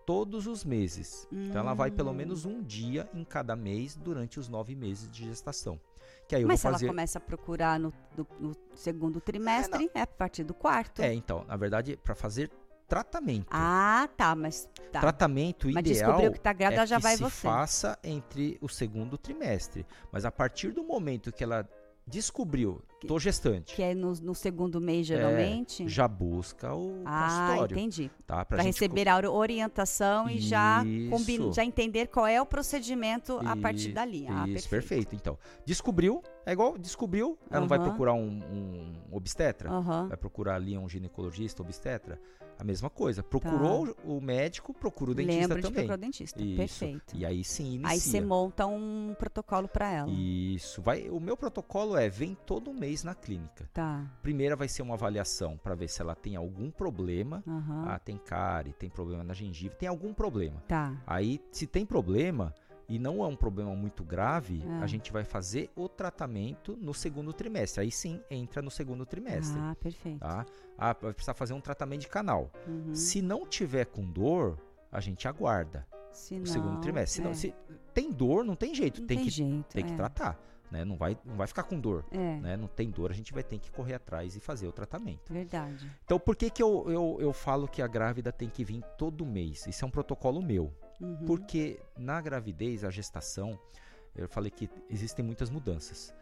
todos 0.07 0.47
os 0.47 0.65
meses. 0.65 1.27
Então, 1.33 1.61
ela 1.61 1.75
vai 1.75 1.91
pelo 1.91 2.11
Hum. 2.11 2.15
menos 2.15 2.45
um 2.47 2.63
dia 2.63 3.09
em 3.13 3.25
cada 3.25 3.55
mês 3.57 3.97
durante 3.97 4.39
os 4.41 4.49
nove 4.49 4.75
meses 4.75 5.11
de 5.11 5.25
gestação. 5.25 5.79
Que 6.29 6.35
aí 6.37 6.45
Mas 6.45 6.61
se 6.61 6.65
vou 6.65 6.71
ela 6.71 6.79
fazer. 6.79 6.87
começa 6.87 7.19
a 7.19 7.21
procurar 7.21 7.79
no, 7.79 7.93
no- 8.17 8.27
no 8.41 8.57
segundo 8.75 9.21
trimestre, 9.21 9.91
é, 9.95 10.01
a 10.03 10.07
partir 10.07 10.45
do 10.45 10.55
quarto. 10.55 11.03
É, 11.03 11.13
então, 11.13 11.45
na 11.45 11.57
verdade, 11.57 11.97
para 11.97 12.15
fazer 12.15 12.51
tratamento. 12.89 13.47
Ah, 13.51 14.09
tá, 14.17 14.35
mas 14.37 14.69
tá. 14.93 15.01
Tratamento 15.01 15.67
Mas 15.73 15.85
ideal 15.87 16.11
descobriu 16.13 16.33
que 16.33 16.41
tá 16.41 16.53
grávida, 16.53 16.83
é 16.83 16.87
já 16.87 16.97
que 16.97 17.03
vai 17.03 17.17
se 17.17 17.23
você. 17.23 17.43
faça 17.49 17.99
entre 18.03 18.57
o 18.61 18.69
segundo 18.69 19.19
trimestre. 19.19 19.85
Mas 20.13 20.25
a 20.25 20.31
partir 20.31 20.71
do 20.73 20.85
momento 20.85 21.33
que 21.33 21.43
ela 21.43 21.69
descobriu, 22.07 22.81
tô 23.07 23.19
gestante. 23.19 23.75
Que 23.75 23.83
é 23.83 23.95
no, 23.95 24.13
no 24.15 24.35
segundo 24.35 24.81
mês, 24.81 25.07
geralmente? 25.07 25.85
É, 25.85 25.89
já 25.89 26.07
busca 26.07 26.75
o 26.75 27.03
ah, 27.05 27.49
consultório. 27.49 27.75
entendi. 27.79 28.11
Tá? 28.27 28.45
Para 28.45 28.63
receber 28.63 29.09
a 29.09 29.31
orientação 29.31 30.29
e 30.29 30.39
já, 30.39 30.85
combina, 31.11 31.53
já 31.53 31.65
entender 31.65 32.07
qual 32.09 32.27
é 32.27 32.41
o 32.41 32.47
procedimento 32.47 33.41
e, 33.43 33.47
a 33.47 33.57
partir 33.57 33.93
dali. 33.93 34.27
Ah, 34.29 34.49
isso, 34.49 34.69
perfeito. 34.69 34.71
perfeito. 34.71 35.15
Então, 35.15 35.39
descobriu, 35.65 36.23
é 36.47 36.53
igual, 36.53 36.79
descobriu, 36.79 37.37
ela 37.51 37.61
não 37.61 37.69
vai 37.69 37.79
procurar 37.81 38.15
um, 38.15 38.41
um 38.41 38.93
obstetra? 39.11 39.69
Vai 40.09 40.17
procurar 40.17 40.55
ali 40.55 40.79
um 40.79 40.89
ginecologista, 40.89 41.61
obstetra? 41.61 42.21
A 42.59 42.65
mesma 42.65 42.89
coisa. 42.89 43.23
Procurou 43.23 43.89
tá. 43.89 44.03
o 44.05 44.21
médico, 44.21 44.73
procura 44.73 45.11
o 45.11 45.15
dentista 45.15 45.41
Lembra 45.41 45.57
também. 45.57 45.71
De 45.71 45.75
procurar 45.75 45.95
o 45.95 45.99
dentista. 45.99 46.43
Isso. 46.43 46.57
Perfeito. 46.57 47.17
E 47.17 47.27
aí 47.27 47.45
sim 47.45 47.75
inicia. 47.75 47.89
Aí 47.89 48.01
você 48.01 48.21
monta 48.21 48.65
um 48.65 49.15
protocolo 49.19 49.69
para 49.69 49.91
ela. 49.91 50.11
Isso. 50.11 50.81
Vai, 50.81 51.11
o 51.11 51.21
meu 51.21 51.37
protocolo 51.37 51.97
é 51.97 52.09
vem 52.09 52.35
todo 52.47 52.73
mês 52.73 53.05
na 53.05 53.15
clínica. 53.15 53.69
Tá. 53.75 54.07
Primeira 54.23 54.57
vai 54.57 54.69
ser 54.69 54.83
uma 54.83 54.95
avaliação 54.95 55.59
para 55.59 55.75
ver 55.75 55.89
se 55.89 56.01
ela 56.01 56.15
tem 56.15 56.37
algum 56.37 56.71
problema. 56.71 57.43
Uhum. 57.47 57.85
Ah, 57.89 57.99
tem 57.99 58.17
cárie, 58.17 58.73
tem 58.73 58.89
problema 58.89 59.23
na 59.23 59.35
gengiva, 59.35 59.75
tem 59.75 59.89
algum 59.89 60.15
problema. 60.15 60.63
Tá. 60.67 60.97
Aí, 61.07 61.43
se 61.51 61.67
tem 61.67 61.85
problema, 61.85 62.55
e 62.89 62.99
não 62.99 63.23
é 63.23 63.27
um 63.27 63.37
problema 63.37 63.75
muito 63.75 64.05
grave, 64.05 64.63
é. 64.65 64.83
a 64.83 64.87
gente 64.87 65.13
vai 65.13 65.25
fazer 65.25 65.71
o 65.75 65.89
tratamento 65.89 66.77
no 66.81 66.95
segundo 66.95 67.33
trimestre. 67.33 67.83
Aí 67.83 67.91
sim 67.91 68.21
entra 68.31 68.63
no 68.63 68.71
segundo 68.71 69.05
trimestre. 69.05 69.59
Ah, 69.59 69.77
perfeito. 69.81 70.21
Tá? 70.21 70.47
Ah, 70.79 70.97
vai 71.01 71.13
precisar 71.13 71.35
fazer 71.35 71.53
um 71.53 71.61
tratamento 71.61 72.03
de 72.03 72.09
canal. 72.09 72.51
Uhum. 72.67 72.95
Se 72.95 73.21
não 73.21 73.47
tiver 73.47 73.87
com 73.87 74.05
dor, 74.05 74.59
a 74.91 75.01
gente 75.01 75.27
aguarda 75.27 75.87
se 76.13 76.39
o 76.39 76.47
segundo 76.47 76.81
trimestre. 76.81 77.21
É. 77.21 77.23
Se, 77.23 77.29
não, 77.29 77.35
se 77.35 77.55
tem 77.93 78.13
dor, 78.13 78.45
não 78.45 78.55
tem 78.55 78.75
jeito. 78.75 79.01
Não 79.01 79.07
tem, 79.07 79.19
tem 79.19 79.27
que, 79.27 79.33
jeito, 79.33 79.65
tem 79.73 79.85
é. 79.85 79.89
que 79.89 79.95
tratar. 79.95 80.41
Né? 80.71 80.85
Não, 80.85 80.97
vai, 80.97 81.17
não 81.25 81.37
vai 81.37 81.47
ficar 81.47 81.65
com 81.65 81.79
dor. 81.79 82.05
É. 82.11 82.37
Né? 82.41 82.57
Não 82.57 82.69
tem 82.69 82.91
dor, 82.91 83.11
a 83.11 83.15
gente 83.15 83.33
vai 83.33 83.43
ter 83.43 83.59
que 83.59 83.71
correr 83.71 83.95
atrás 83.95 84.37
e 84.37 84.41
fazer 84.41 84.67
o 84.67 84.73
tratamento. 84.73 85.33
Verdade. 85.33 85.91
Então, 86.05 86.19
por 86.19 86.37
que, 86.37 86.51
que 86.51 86.63
eu, 86.63 86.85
eu, 86.89 87.19
eu 87.21 87.33
falo 87.33 87.69
que 87.69 87.83
a 87.83 87.87
grávida 87.87 88.33
tem 88.33 88.49
que 88.49 88.65
vir 88.65 88.83
todo 88.97 89.25
mês? 89.25 89.67
Isso 89.67 89.85
é 89.85 89.89
um 89.89 89.91
protocolo 89.91 90.43
meu. 90.43 90.73
Uhum. 91.01 91.25
Porque 91.27 91.81
na 91.97 92.21
gravidez, 92.21 92.85
a 92.85 92.91
gestação, 92.91 93.59
eu 94.15 94.29
falei 94.29 94.51
que 94.51 94.69
existem 94.89 95.25
muitas 95.25 95.51
mudanças. 95.51 96.15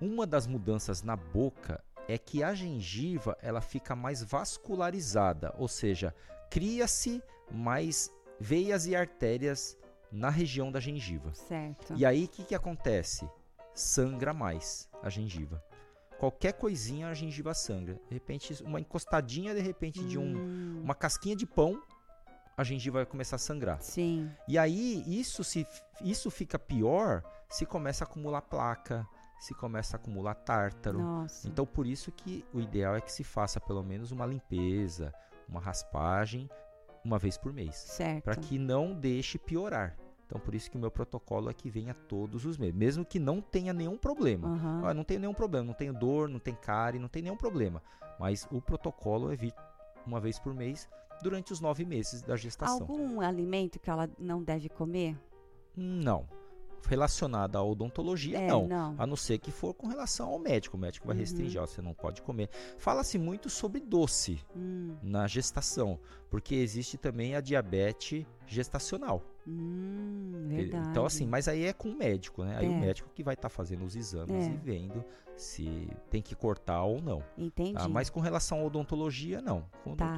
Uma 0.00 0.26
das 0.26 0.46
mudanças 0.46 1.02
na 1.02 1.16
boca 1.16 1.82
é 2.06 2.16
que 2.16 2.42
a 2.42 2.54
gengiva 2.54 3.36
ela 3.42 3.60
fica 3.60 3.94
mais 3.96 4.22
vascularizada, 4.22 5.54
ou 5.58 5.68
seja, 5.68 6.14
cria-se 6.50 7.22
mais 7.50 8.10
veias 8.38 8.86
e 8.86 8.94
artérias 8.94 9.76
na 10.10 10.30
região 10.30 10.70
da 10.70 10.80
gengiva. 10.80 11.32
Certo. 11.34 11.94
E 11.96 12.06
aí 12.06 12.24
o 12.24 12.28
que, 12.28 12.44
que 12.44 12.54
acontece? 12.54 13.28
Sangra 13.74 14.32
mais 14.32 14.88
a 15.02 15.10
gengiva. 15.10 15.62
Qualquer 16.18 16.52
coisinha 16.54 17.08
a 17.08 17.14
gengiva 17.14 17.54
sangra. 17.54 17.94
De 18.08 18.14
repente, 18.14 18.62
uma 18.64 18.80
encostadinha 18.80 19.54
de 19.54 19.60
repente 19.60 20.02
de 20.04 20.18
um, 20.18 20.36
Hum. 20.36 20.80
uma 20.82 20.94
casquinha 20.94 21.36
de 21.36 21.46
pão, 21.46 21.80
a 22.58 22.64
gengiva 22.64 22.98
vai 22.98 23.06
começar 23.06 23.36
a 23.36 23.38
sangrar. 23.38 23.80
Sim. 23.80 24.28
E 24.48 24.58
aí 24.58 25.04
isso 25.06 25.44
se 25.44 25.64
isso 26.00 26.28
fica 26.28 26.58
pior 26.58 27.22
se 27.48 27.64
começa 27.64 28.04
a 28.04 28.06
acumular 28.06 28.42
placa, 28.42 29.06
se 29.38 29.54
começa 29.54 29.96
a 29.96 30.00
acumular 30.00 30.34
tártaro. 30.34 30.98
Nossa. 30.98 31.46
Então 31.46 31.64
por 31.64 31.86
isso 31.86 32.10
que 32.10 32.44
o 32.52 32.60
ideal 32.60 32.96
é 32.96 33.00
que 33.00 33.12
se 33.12 33.22
faça 33.22 33.60
pelo 33.60 33.84
menos 33.84 34.10
uma 34.10 34.26
limpeza, 34.26 35.14
uma 35.48 35.60
raspagem 35.60 36.50
uma 37.04 37.16
vez 37.16 37.38
por 37.38 37.52
mês, 37.52 37.76
certo. 37.76 38.24
para 38.24 38.34
que 38.34 38.58
não 38.58 38.92
deixe 38.92 39.38
piorar. 39.38 39.96
Então 40.26 40.40
por 40.40 40.52
isso 40.52 40.68
que 40.68 40.76
o 40.76 40.80
meu 40.80 40.90
protocolo 40.90 41.48
é 41.48 41.54
que 41.54 41.70
venha 41.70 41.94
todos 41.94 42.44
os 42.44 42.58
meses, 42.58 42.74
mesmo 42.74 43.04
que 43.04 43.20
não 43.20 43.40
tenha 43.40 43.72
nenhum 43.72 43.96
problema. 43.96 44.48
Uhum. 44.48 44.84
Ah, 44.84 44.92
não 44.92 45.04
tenho 45.04 45.20
nenhum 45.20 45.32
problema, 45.32 45.64
não 45.64 45.74
tenho 45.74 45.94
dor, 45.94 46.28
não 46.28 46.40
tem 46.40 46.56
cárie, 46.56 46.98
não 46.98 47.08
tem 47.08 47.22
nenhum 47.22 47.36
problema. 47.36 47.80
Mas 48.18 48.48
o 48.50 48.60
protocolo 48.60 49.32
é 49.32 49.36
vir 49.36 49.54
uma 50.04 50.20
vez 50.20 50.40
por 50.40 50.52
mês 50.52 50.88
durante 51.22 51.52
os 51.52 51.60
nove 51.60 51.84
meses 51.84 52.22
da 52.22 52.36
gestação. 52.36 52.80
Algum 52.80 53.20
alimento 53.20 53.78
que 53.78 53.90
ela 53.90 54.08
não 54.18 54.42
deve 54.42 54.68
comer? 54.68 55.16
Não. 55.76 56.26
Relacionada 56.86 57.58
à 57.58 57.62
odontologia, 57.62 58.38
É, 58.38 58.46
não. 58.48 58.66
não. 58.66 58.94
A 58.96 59.06
não 59.06 59.16
ser 59.16 59.38
que 59.38 59.50
for 59.50 59.74
com 59.74 59.88
relação 59.88 60.30
ao 60.30 60.38
médico. 60.38 60.76
O 60.76 60.80
médico 60.80 61.06
vai 61.06 61.14
Uhum. 61.16 61.20
restringir, 61.20 61.60
ó, 61.60 61.66
você 61.66 61.82
não 61.82 61.92
pode 61.92 62.22
comer. 62.22 62.48
Fala-se 62.78 63.18
muito 63.18 63.50
sobre 63.50 63.80
doce 63.80 64.38
Hum. 64.56 64.96
na 65.02 65.26
gestação, 65.26 65.98
porque 66.30 66.54
existe 66.54 66.96
também 66.96 67.34
a 67.34 67.40
diabetes 67.40 68.24
gestacional. 68.46 69.22
Hum, 69.46 70.44
verdade. 70.48 70.88
Então, 70.88 71.04
assim, 71.04 71.26
mas 71.26 71.48
aí 71.48 71.64
é 71.64 71.72
com 71.72 71.90
o 71.90 71.96
médico, 71.96 72.44
né? 72.44 72.56
Aí 72.56 72.66
É. 72.66 72.68
o 72.70 72.78
médico 72.78 73.10
que 73.14 73.22
vai 73.24 73.34
estar 73.34 73.48
fazendo 73.48 73.84
os 73.84 73.94
exames 73.96 74.46
É. 74.46 74.50
e 74.50 74.56
vendo 74.56 75.04
se 75.36 75.88
tem 76.10 76.22
que 76.22 76.34
cortar 76.34 76.82
ou 76.84 77.02
não. 77.02 77.22
Entendi. 77.36 77.74
tá? 77.74 77.88
Mas 77.88 78.08
com 78.08 78.20
relação 78.20 78.60
à 78.60 78.64
odontologia, 78.64 79.40
não. 79.42 79.64
Com 79.84 79.94
Tá. 79.94 80.14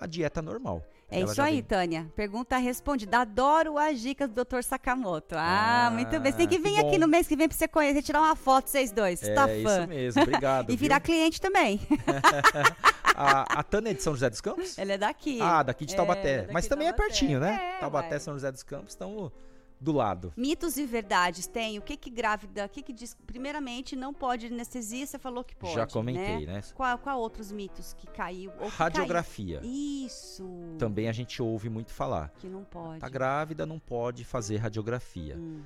A 0.00 0.06
dieta 0.06 0.40
normal. 0.42 0.82
É 1.10 1.20
Ela 1.20 1.32
isso 1.32 1.40
aí, 1.40 1.54
vem- 1.54 1.62
Tânia. 1.62 2.06
Pergunta 2.14 2.56
respondida. 2.58 3.20
Adoro 3.20 3.78
as 3.78 3.98
dicas 3.98 4.28
do 4.28 4.44
Dr. 4.44 4.62
Sakamoto. 4.62 5.34
Ah, 5.38 5.86
Ah, 5.86 5.90
muito 5.90 6.10
bem. 6.20 6.30
Você 6.30 6.36
tem 6.38 6.46
que 6.48 6.56
que 6.58 6.62
vir 6.62 6.78
aqui 6.78 6.90
bom. 6.92 6.98
no 6.98 7.08
mês 7.08 7.26
que 7.26 7.34
vem 7.34 7.48
pra 7.48 7.56
você 7.56 7.66
conhecer, 7.66 8.02
tirar 8.02 8.20
uma 8.20 8.36
foto, 8.36 8.68
vocês 8.68 8.92
dois. 8.92 9.18
Você 9.20 9.30
É 9.30 9.34
tá 9.34 9.50
isso 9.50 9.64
fã. 9.64 9.86
mesmo, 9.86 10.22
obrigado. 10.22 10.68
E 10.72 10.76
virar 10.76 10.96
viu? 10.98 11.06
cliente 11.06 11.40
também. 11.40 11.80
a, 13.16 13.60
a 13.60 13.62
Tânia 13.62 13.90
é 13.90 13.94
de 13.94 14.02
São 14.02 14.12
José 14.14 14.28
dos 14.30 14.40
Campos? 14.40 14.78
Ela 14.78 14.92
é 14.92 14.98
daqui. 14.98 15.38
Ah, 15.40 15.62
daqui 15.62 15.86
de 15.86 15.94
É, 15.94 15.96
Taubaté. 15.96 16.38
daqui 16.42 16.52
Mas 16.52 16.66
também 16.68 16.88
é 16.88 16.92
Taubaté. 16.92 17.08
pertinho, 17.08 17.40
né? 17.40 17.74
É, 17.76 17.80
Taubaté, 17.80 18.10
uai. 18.10 18.20
São 18.20 18.34
José 18.34 18.52
dos 18.52 18.62
Campos 18.62 18.90
estão 18.92 19.32
do 19.80 19.92
lado. 19.92 20.32
Mitos 20.36 20.76
e 20.76 20.84
verdades 20.84 21.46
tem. 21.46 21.78
O 21.78 21.82
que 21.82 21.96
que 21.96 22.10
grávida, 22.10 22.66
o 22.66 22.68
que 22.68 22.82
que 22.82 22.92
diz? 22.92 23.14
Primeiramente, 23.26 23.94
não 23.94 24.12
pode 24.12 24.46
anestesia, 24.46 25.06
você 25.06 25.18
falou 25.18 25.44
que 25.44 25.54
pode, 25.54 25.74
Já 25.74 25.86
comentei, 25.86 26.46
né? 26.46 26.54
né? 26.54 26.62
Qual, 26.74 26.98
qual 26.98 27.20
outros 27.20 27.52
mitos 27.52 27.94
que 27.94 28.06
caiu? 28.08 28.50
que 28.52 28.66
Radiografia. 28.68 29.60
caiu? 29.60 29.70
Isso. 29.72 30.44
Também 30.78 31.08
a 31.08 31.12
gente 31.12 31.42
ouve 31.42 31.68
muito 31.68 31.92
falar. 31.92 32.30
Que 32.38 32.48
não 32.48 32.64
pode. 32.64 33.00
Tá 33.00 33.08
grávida, 33.08 33.64
não 33.64 33.78
pode 33.78 34.24
fazer 34.24 34.56
radiografia. 34.56 35.36
Hum, 35.36 35.62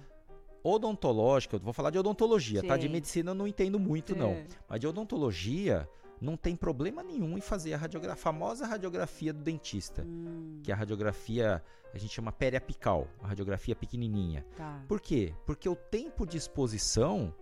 Odontológica, 0.65 1.57
eu 1.57 1.61
vou 1.61 1.73
falar 1.73 1.91
de 1.91 1.99
odontologia, 1.99 2.63
tá? 2.63 2.77
De 2.77 2.87
Sim. 2.87 2.93
medicina 2.93 3.31
eu 3.33 3.35
não 3.35 3.49
entendo 3.49 3.81
muito, 3.81 4.15
não. 4.15 4.31
É. 4.31 4.47
Mas 4.69 4.79
de 4.81 4.87
odontologia, 4.87 5.89
não 6.23 6.37
tem 6.37 6.55
problema 6.57 7.03
nenhum 7.03 7.37
em 7.37 7.41
fazer 7.41 7.75
a 7.75 7.77
radiografia, 7.77 8.15
a 8.15 8.17
famosa 8.17 8.67
radiografia 8.67 9.33
do 9.33 9.43
dentista. 9.43 10.03
hum, 10.03 10.61
Que 10.63 10.71
é 10.71 10.75
a 10.75 10.79
radiografia, 10.79 11.63
a 11.93 11.99
gente 11.99 12.15
chama 12.15 12.31
periapical, 12.33 13.09
a 13.23 13.27
radiografia 13.29 13.75
pequenininha. 13.77 14.47
tá. 14.57 14.81
Por 14.89 15.01
quê? 15.01 15.35
Porque 15.45 15.69
o 15.69 15.75
tempo 15.77 16.25
de 16.27 16.37
exposição 16.39 17.35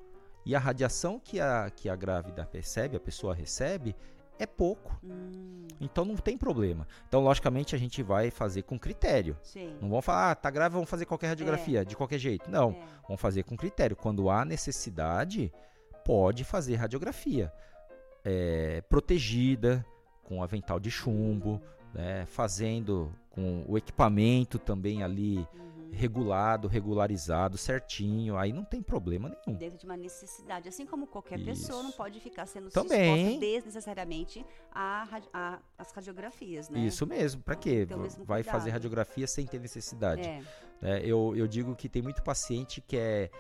e 0.47 0.55
a 0.57 0.59
radiação 0.59 1.21
que 1.21 1.39
a, 1.39 1.71
que 1.71 1.89
a 1.89 1.95
grávida 1.95 2.49
recebe, 2.53 2.97
a 2.97 3.01
pessoa 3.01 3.35
recebe, 3.35 3.95
é 4.39 4.47
pouco. 4.47 4.99
Hum, 5.05 5.67
Então 5.79 6.05
não 6.05 6.17
tem 6.17 6.37
problema. 6.39 6.89
Então, 7.07 7.21
logicamente, 7.21 7.75
a 7.75 7.79
gente 7.79 8.03
vai 8.03 8.31
fazer 8.31 8.63
com 8.63 8.79
critério. 8.79 9.37
sim. 9.43 9.77
Não 9.81 9.91
vão 9.91 10.01
falar, 10.01 10.31
ah, 10.31 10.35
tá 10.35 10.51
grávida, 10.51 10.75
vamos 10.77 10.89
fazer 10.89 11.05
qualquer 11.05 11.29
radiografia, 11.29 11.85
de 11.85 11.95
qualquer 11.97 12.19
jeito. 12.19 12.51
Não, 12.51 12.71
É. 12.71 12.83
vamos 13.07 13.21
fazer 13.21 13.43
com 13.45 13.55
critério. 13.57 13.95
Quando 13.95 14.31
há 14.31 14.43
necessidade, 14.45 15.53
pode 16.05 16.43
fazer 16.45 16.77
radiografia. 16.77 17.53
É, 18.25 18.83
protegida, 18.89 19.85
com 20.23 20.43
avental 20.43 20.79
de 20.79 20.91
chumbo, 20.91 21.61
né, 21.95 22.25
fazendo 22.27 23.13
com 23.31 23.65
o 23.67 23.77
equipamento 23.79 24.59
também 24.59 25.03
ali 25.03 25.39
Uhum. 25.55 25.91
regulado, 25.93 26.69
regularizado, 26.69 27.57
certinho. 27.59 28.37
Aí 28.37 28.53
não 28.53 28.65
tem 28.65 28.81
problema 28.83 29.29
nenhum. 29.29 29.59
Dentro 29.59 29.79
de 29.79 29.85
uma 29.87 29.97
necessidade. 29.97 30.69
Assim 30.69 30.87
como 30.87 31.07
qualquer 31.07 31.43
pessoa 31.45 31.83
não 31.83 31.89
Isso. 31.91 31.97
pode 31.97 32.21
ficar 32.21 32.47
sendo 32.47 32.71
Também. 32.71 33.39
desnecessariamente 33.41 34.45
as 34.73 35.91
radiografias, 35.93 36.69
né? 36.69 36.81
Isso 36.81 37.07
mesmo, 37.07 37.43
pra 37.43 37.57
quê? 37.57 37.87
Ter 37.87 37.95
o 37.95 37.99
mesmo 38.01 38.25
Vai 38.25 38.43
cuidado. 38.43 38.53
fazer 38.59 38.71
radiografia 38.71 39.27
sem 39.27 39.47
ter 39.47 39.59
necessidade. 39.61 40.23
É. 40.23 40.43
né? 40.81 41.01
eu, 41.05 41.35
eu 41.37 41.47
digo 41.47 41.75
que 41.75 41.89
tem 41.89 42.03
muito 42.03 42.23
paciente 42.23 42.81
que 42.81 42.97
é 42.97 43.31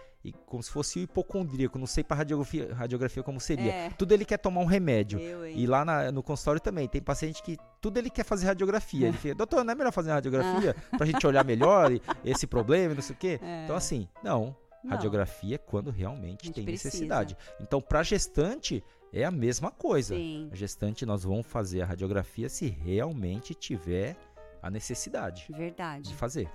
como 0.44 0.62
se 0.62 0.70
fosse 0.70 0.98
o 0.98 1.02
hipocondríaco, 1.02 1.78
não 1.78 1.86
sei 1.86 2.04
para 2.04 2.18
radiografia, 2.18 2.74
radiografia 2.74 3.22
como 3.22 3.40
seria. 3.40 3.72
É. 3.72 3.90
Tudo 3.90 4.12
ele 4.12 4.26
quer 4.26 4.36
tomar 4.36 4.60
um 4.60 4.66
remédio. 4.66 5.18
Eu? 5.18 5.48
E 5.48 5.66
lá 5.66 5.82
na- 5.82 6.12
no 6.12 6.22
consultório 6.22 6.60
também, 6.60 6.86
tem 6.86 7.00
paciente 7.00 7.42
que 7.42 7.56
tudo 7.80 7.96
ele 7.96 8.10
quer 8.10 8.24
fazer 8.24 8.44
radiografia. 8.46 9.08
Ele 9.08 9.16
fica, 9.16 9.34
doutor, 9.34 9.64
não 9.64 9.72
é 9.72 9.74
melhor 9.74 9.90
fazer 9.92 10.10
radiografia 10.10 10.76
pra 10.98 11.06
gente 11.06 11.26
olhar 11.26 11.42
melhor 11.42 11.90
esse 12.22 12.46
problema, 12.46 12.92
e 12.92 12.96
não 12.96 13.02
sei 13.02 13.16
o 13.16 13.18
quê? 13.18 13.40
Ah. 13.42 13.46
É. 13.46 13.64
Então, 13.64 13.76
assim, 13.76 14.06
não. 14.22 14.54
Não. 14.84 14.90
Radiografia 14.90 15.54
é 15.54 15.58
quando 15.58 15.90
realmente 15.90 16.50
tem 16.52 16.64
precisa. 16.64 16.88
necessidade. 16.88 17.36
Então, 17.58 17.80
para 17.80 18.02
gestante, 18.02 18.84
é 19.12 19.24
a 19.24 19.30
mesma 19.30 19.70
coisa. 19.70 20.14
Sim. 20.14 20.50
A 20.52 20.54
gestante, 20.54 21.06
nós 21.06 21.24
vamos 21.24 21.46
fazer 21.46 21.80
a 21.80 21.86
radiografia 21.86 22.48
se 22.50 22.66
realmente 22.68 23.54
tiver 23.54 24.16
a 24.62 24.70
necessidade 24.70 25.46
Verdade. 25.50 26.10
de 26.10 26.14
fazer. 26.14 26.48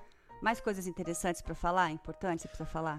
Mais 0.45 0.59
coisas 0.61 0.85
interessantes 0.85 1.41
pra 1.41 1.55
falar? 1.55 1.89
Importantes 1.89 2.45
precisa 2.45 2.67
falar? 2.69 2.97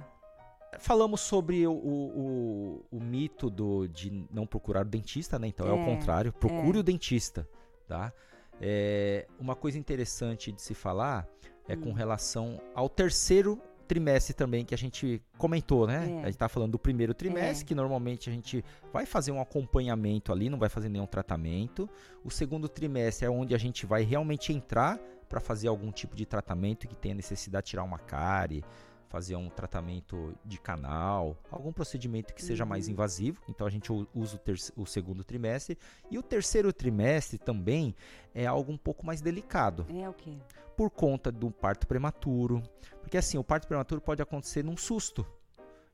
Falamos 0.80 1.20
sobre 1.20 1.64
o, 1.64 1.72
o, 1.72 2.84
o- 2.90 3.01
mito 3.01 3.49
do, 3.49 3.86
de 3.86 4.26
não 4.32 4.44
procurar 4.49 4.82
o 4.84 4.88
dentista, 4.88 5.38
né? 5.38 5.47
Então 5.47 5.64
é, 5.64 5.70
É, 5.70 5.72
o 5.72 5.84
contrário. 5.84 6.32
Procure 6.32 6.78
é. 6.78 6.80
o 6.80 6.82
dentista, 6.82 7.49
tá? 7.86 8.12
É, 8.61 9.28
uma 9.38 9.55
coisa 9.55 9.78
interessante 9.78 10.51
de 10.51 10.61
se 10.61 10.74
falar 10.74 11.24
é 11.68 11.76
com 11.76 11.90
Hum. 11.90 11.92
relação 11.92 12.61
ao 12.74 12.88
terceiro 12.88 13.61
trimestre 13.86 14.34
também 14.34 14.64
que 14.64 14.74
a 14.74 14.78
gente 14.78 15.22
comentou, 15.38 15.86
né? 15.86 15.99
É. 16.18 16.22
A 16.22 16.26
gente 16.26 16.38
tá 16.38 16.49
falando 16.49 16.72
do 16.72 16.78
primeiro 16.80 17.14
trimestre, 17.14 17.64
É. 17.64 17.66
que 17.68 17.74
normalmente 17.76 18.28
a 18.28 18.32
gente 18.32 18.64
vai 18.92 19.07
fazer 19.07 19.30
um 19.30 19.40
acompanhamento 19.40 20.32
ali, 20.32 20.51
não 20.51 20.59
vai 20.59 20.68
fazer 20.68 20.88
nenhum 20.88 21.07
tratamento. 21.07 21.88
O 22.24 22.30
segundo 22.30 22.68
trimestre 22.68 23.24
é 23.24 23.30
onde 23.30 23.55
a 23.55 23.59
gente 23.59 23.86
vai 23.86 24.03
realmente 24.03 24.53
entrar 24.53 24.99
para 25.29 25.41
fazer 25.41 25.68
algum 25.68 25.91
tipo 25.91 26.16
de 26.16 26.24
tratamento 26.27 26.87
que 26.87 26.95
tenha 26.95 27.14
necessidade 27.14 27.66
de 27.66 27.70
tirar 27.70 27.85
uma 27.85 27.99
cárie, 27.99 28.64
fazer 29.09 29.37
um 29.37 29.49
tratamento 29.49 30.35
de 30.45 30.59
canal, 30.59 31.37
algum 31.51 31.72
procedimento 31.72 32.35
que 32.35 32.43
seja 32.43 32.64
mais 32.64 32.89
invasivo. 32.89 33.41
Então 33.49 33.66
a 33.66 33.70
gente 33.70 33.91
usa 34.14 34.41
o, 34.77 34.83
o 34.83 34.87
segundo 34.87 35.24
trimestre. 35.24 35.79
E 36.11 36.18
o 36.18 36.22
terceiro 36.22 36.72
trimestre 36.72 37.39
também 37.39 37.95
é 38.35 38.47
algo 38.47 38.72
um 38.72 38.77
pouco 38.77 39.07
mais 39.07 39.20
delicado 39.20 39.87
É 39.89 40.09
o 40.09 40.12
quê? 40.12 40.37
por 40.77 40.91
conta 40.91 41.33
do 41.33 41.51
parto 41.51 41.87
prematuro. 41.87 42.62
Porque 43.01 43.16
assim, 43.16 43.39
o 43.39 43.45
parto 43.45 43.66
prematuro 43.66 44.01
pode 44.01 44.20
acontecer 44.20 44.62
num 44.62 44.77
susto. 44.77 45.24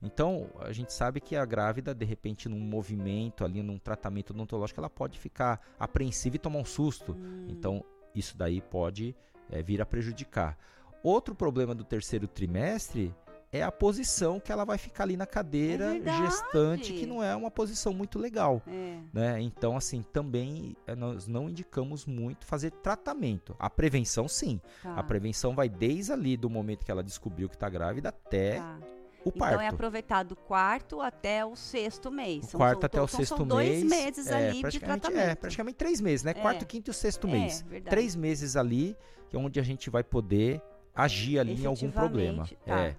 Então, 0.03 0.51
a 0.59 0.73
gente 0.73 0.93
sabe 0.93 1.21
que 1.21 1.37
a 1.37 1.45
grávida, 1.45 1.95
de 1.95 2.05
repente, 2.05 2.49
num 2.49 2.59
movimento 2.59 3.45
ali, 3.45 3.63
num 3.63 3.79
tratamento 3.79 4.31
odontológico, 4.31 4.81
ela 4.81 4.91
pode 4.91 5.17
ficar 5.17 5.61
apreensiva 5.79 6.35
e 6.35 6.39
tomar 6.41 6.59
um 6.59 6.65
susto. 6.65 7.13
Hum. 7.13 7.47
Então, 7.49 7.85
isso 8.15 8.37
daí 8.37 8.61
pode 8.61 9.15
eh, 9.51 9.63
vir 9.63 9.81
a 9.81 9.87
prejudicar. 9.87 10.57
Outro 11.03 11.35
problema 11.35 11.75
do 11.75 11.85
terceiro 11.85 12.27
trimestre 12.29 13.15
é 13.55 13.63
a 13.63 13.71
posição 13.71 14.41
que 14.41 14.51
ela 14.51 14.65
vai 14.65 14.79
ficar 14.79 15.05
ali 15.05 15.15
na 15.15 15.27
cadeira 15.27 15.95
É 15.99 16.17
gestante, 16.25 16.93
que 16.95 17.05
não 17.05 17.23
é 17.23 17.37
uma 17.37 17.51
posição 17.51 17.93
muito 17.93 18.19
legal 18.19 18.63
É. 18.67 18.99
né? 19.13 19.41
Então, 19.43 19.77
assim, 19.77 20.01
também 20.03 20.75
eh, 20.87 20.95
nós 20.95 21.27
não 21.29 21.51
indicamos 21.51 22.07
muito 22.07 22.47
fazer 22.47 22.71
tratamento. 22.71 23.55
A 23.59 23.69
prevenção, 23.69 24.27
sim. 24.27 24.59
Tá. 24.83 24.95
A 24.95 25.03
prevenção 25.03 25.55
vai 25.55 25.69
desde 25.69 26.13
ali 26.13 26.37
do 26.37 26.49
momento 26.49 26.85
que 26.85 26.91
ela 26.91 27.03
descobriu 27.03 27.49
que 27.49 27.57
está 27.57 27.69
grávida 27.69 28.09
até 28.09 28.57
Tá. 28.59 28.79
O 29.25 29.33
parto. 29.33 29.55
Então 29.55 29.61
é 29.61 29.69
aproveitar 29.69 30.23
do 30.23 30.35
quarto 30.37 31.01
até 31.01 31.45
o 31.45 31.55
sexto 31.57 32.11
mês. 32.11 32.45
O 32.45 32.51
São- 32.53 32.59
quarto 32.59 32.85
até 32.87 33.01
o 33.01 33.07
são- 33.07 33.21
sexto 33.21 33.37
são 33.37 33.47
dois 33.47 33.69
mês. 33.69 33.85
meses 33.85 34.27
é, 34.27 34.35
ali 34.35 34.55
de 34.55 34.61
praticamente- 34.63 35.01
tratamento. 35.01 35.29
É, 35.31 35.35
praticamente 35.35 35.77
três 35.77 36.01
meses, 36.01 36.25
né? 36.25 36.31
É. 36.33 36.35
Quarto, 36.35 36.67
quinto 36.67 36.91
e 36.91 36.95
sexto 36.95 37.27
É, 37.27 37.31
mês. 37.31 37.63
verdade. 37.63 37.91
Três 37.91 38.15
meses 38.17 38.57
ali, 38.57 38.97
que 39.29 39.37
é 39.37 39.39
onde 39.39 39.59
a 39.61 39.63
gente 39.63 39.89
vai 39.91 40.03
poder 40.03 40.61
agir 40.95 41.39
ali 41.39 41.63
em 41.63 41.67
algum 41.67 41.91
problema. 41.91 42.47
Tá. 42.67 42.81
É. 42.81 42.97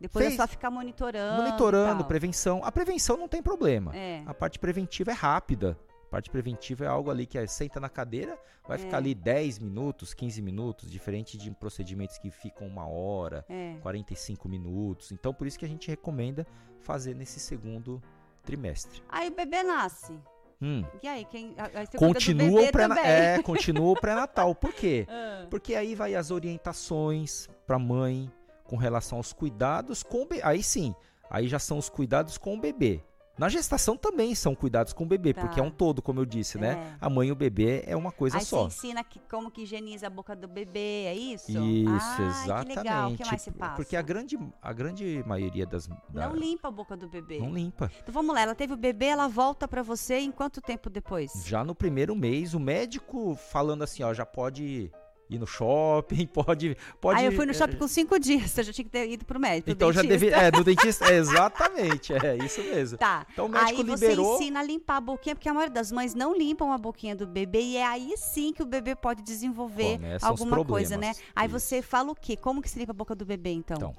Depois 0.00 0.24
Fez- 0.24 0.34
é 0.38 0.42
só 0.42 0.48
ficar 0.48 0.70
monitorando. 0.70 1.42
Monitorando, 1.42 1.98
tal. 1.98 2.08
prevenção. 2.08 2.62
A 2.64 2.72
prevenção 2.72 3.18
não 3.18 3.28
tem 3.28 3.42
problema. 3.42 3.94
É. 3.94 4.22
A 4.24 4.32
parte 4.32 4.58
preventiva 4.58 5.10
é 5.10 5.14
rápida. 5.14 5.78
Parte 6.10 6.28
preventiva 6.28 6.84
é 6.84 6.88
algo 6.88 7.10
ali 7.10 7.24
que 7.24 7.38
é, 7.38 7.46
senta 7.46 7.78
na 7.78 7.88
cadeira, 7.88 8.36
vai 8.66 8.76
É. 8.76 8.80
ficar 8.80 8.96
ali 8.96 9.14
10 9.14 9.60
minutos, 9.60 10.12
15 10.12 10.42
minutos, 10.42 10.90
diferente 10.90 11.38
de 11.38 11.50
procedimentos 11.52 12.18
que 12.18 12.30
ficam 12.30 12.66
uma 12.66 12.86
hora, 12.86 13.44
É. 13.48 13.76
45 13.80 14.48
minutos. 14.48 15.12
Então, 15.12 15.32
por 15.32 15.46
isso 15.46 15.58
que 15.58 15.64
a 15.64 15.68
gente 15.68 15.88
recomenda 15.88 16.44
fazer 16.80 17.14
nesse 17.14 17.38
segundo 17.38 18.02
trimestre. 18.42 19.02
Aí 19.08 19.28
o 19.28 19.34
bebê 19.34 19.62
nasce. 19.62 20.18
Hum. 20.62 20.84
E 21.02 21.08
aí, 21.08 21.24
quem. 21.24 21.54
aí 21.56 21.86
Continua 21.96 22.62
o 22.62 22.70
pré 22.72 22.86
é, 23.02 23.42
continua 23.42 23.92
o 23.92 23.98
pré-natal. 23.98 24.54
Por 24.54 24.74
quê? 24.74 25.06
Ah. 25.10 25.46
Porque 25.48 25.74
aí 25.74 25.94
vai 25.94 26.14
as 26.14 26.30
orientações 26.30 27.48
para 27.66 27.78
mãe 27.78 28.30
com 28.64 28.76
relação 28.76 29.18
aos 29.18 29.32
cuidados 29.32 30.02
com 30.02 30.22
o 30.22 30.26
bebê. 30.26 30.42
Aí 30.44 30.62
sim, 30.62 30.94
aí 31.30 31.48
já 31.48 31.58
são 31.58 31.78
os 31.78 31.88
cuidados 31.88 32.36
com 32.36 32.54
o 32.54 32.60
bebê. 32.60 33.02
Na 33.40 33.48
gestação 33.48 33.96
também 33.96 34.34
são 34.34 34.54
cuidados 34.54 34.92
com 34.92 35.04
o 35.04 35.06
bebê, 35.06 35.32
Tá. 35.32 35.40
porque 35.40 35.58
é 35.58 35.62
um 35.62 35.70
todo, 35.70 36.02
como 36.02 36.20
eu 36.20 36.26
disse, 36.26 36.58
né? 36.58 36.72
É. 36.72 36.96
A 37.00 37.08
mãe 37.08 37.28
e 37.28 37.32
o 37.32 37.34
bebê 37.34 37.82
é 37.86 37.96
uma 37.96 38.12
coisa 38.12 38.36
Aí 38.36 38.44
só. 38.44 38.64
você 38.68 38.88
ensina 38.88 39.02
que, 39.02 39.18
como 39.30 39.50
que 39.50 39.62
higieniza 39.62 40.08
a 40.08 40.10
boca 40.10 40.36
do 40.36 40.46
bebê, 40.46 41.04
é 41.06 41.14
isso? 41.14 41.50
Isso, 41.50 41.88
ah, 41.90 42.42
exatamente. 42.44 42.68
Que 42.72 42.76
legal. 42.76 43.10
O 43.12 43.16
que 43.16 43.24
mais 43.26 43.40
se 43.40 43.50
passa? 43.50 43.76
Porque 43.76 43.96
a 43.96 44.02
grande, 44.02 44.38
a 44.60 44.72
grande 44.74 45.24
maioria 45.26 45.64
das. 45.64 45.86
da- 45.86 46.28
Não 46.28 46.36
limpa 46.36 46.68
a 46.68 46.70
boca 46.70 46.94
do 46.94 47.08
bebê. 47.08 47.38
não 47.38 47.50
limpa. 47.54 47.90
Então 48.02 48.12
vamos 48.12 48.34
lá, 48.34 48.42
ela 48.42 48.54
teve 48.54 48.74
o 48.74 48.76
bebê, 48.76 49.06
ela 49.06 49.26
volta 49.26 49.66
pra 49.66 49.82
você 49.82 50.18
em 50.18 50.30
quanto 50.30 50.60
tempo 50.60 50.90
depois? 50.90 51.32
Já 51.46 51.64
no 51.64 51.74
primeiro 51.74 52.14
mês, 52.14 52.52
o 52.52 52.60
médico 52.60 53.34
falando 53.50 53.82
assim, 53.84 54.02
ó, 54.02 54.12
já 54.12 54.26
pode 54.26 54.92
ir 55.30 55.38
no 55.38 55.46
shopping, 55.46 56.26
pode. 56.32 56.76
pode 57.00 57.20
Aí 57.20 57.26
eu 57.26 57.32
fui 57.32 57.46
no 57.46 57.52
é, 57.52 57.54
shopping 57.54 57.76
com 57.76 57.86
cinco 57.88 58.18
dias, 58.18 58.50
você 58.50 58.62
já 58.64 58.72
tinha 58.72 58.84
que 58.84 58.90
ter 58.90 59.08
ido 59.08 59.24
pro 59.24 59.38
médico. 59.38 59.70
Então 59.70 59.92
já 59.92 60.02
deve. 60.02 60.28
É, 60.28 60.50
no 60.50 60.62
dentista. 60.64 61.06
É, 61.10 61.16
exatamente, 61.16 62.12
é 62.12 62.36
isso 62.44 62.60
mesmo. 62.62 62.98
Tá. 62.98 63.26
Então 63.32 63.46
o 63.46 63.48
médico 63.48 63.80
aí 63.80 63.82
liberou. 63.82 64.36
você 64.36 64.42
ensina 64.44 64.60
a 64.60 64.62
limpar 64.62 64.96
a 64.96 65.00
boquinha, 65.00 65.34
porque 65.34 65.48
a 65.48 65.54
maioria 65.54 65.72
das 65.74 65.92
mães 65.92 66.14
não 66.14 66.36
limpam 66.36 66.72
a 66.72 66.78
boquinha 66.78 67.14
do 67.14 67.26
bebê 67.26 67.60
e 67.60 67.76
é 67.76 67.86
aí 67.86 68.14
sim 68.16 68.52
que 68.52 68.62
o 68.62 68.66
bebê 68.66 68.94
pode 68.96 69.22
desenvolver 69.22 69.98
Começam 69.98 70.28
alguma 70.28 70.64
coisa, 70.64 70.96
né? 70.96 71.12
Aí 71.34 71.46
Isso. 71.48 71.58
você 71.60 71.80
fala 71.82 72.10
o 72.10 72.14
quê? 72.14 72.36
Como 72.36 72.60
que 72.60 72.68
se 72.68 72.78
limpa 72.78 72.92
a 72.92 72.94
boca 72.94 73.14
do 73.14 73.24
bebê, 73.24 73.50
então? 73.50 73.76
Então, 73.76 73.94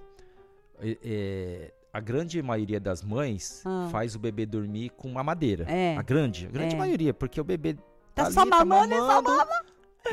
é, 0.81 0.97
é, 1.03 1.73
a 1.93 1.99
grande 1.99 2.41
maioria 2.41 2.79
das 2.79 3.03
mães 3.03 3.61
Ah. 3.65 3.87
faz 3.91 4.15
o 4.15 4.19
bebê 4.19 4.45
dormir 4.45 4.89
com 4.91 5.07
uma 5.09 5.23
madeira. 5.23 5.65
É. 5.69 5.95
A 5.97 6.01
grande, 6.01 6.47
a 6.47 6.49
grande 6.49 6.75
É. 6.75 6.77
maioria, 6.77 7.13
porque 7.13 7.39
o 7.39 7.43
bebê 7.43 7.75
Tá 8.13 8.25
ali, 8.25 8.33
só 8.33 8.45
mamando 8.45 8.93
e 8.93 8.97
só 8.97 9.21
mamando, 9.21 9.49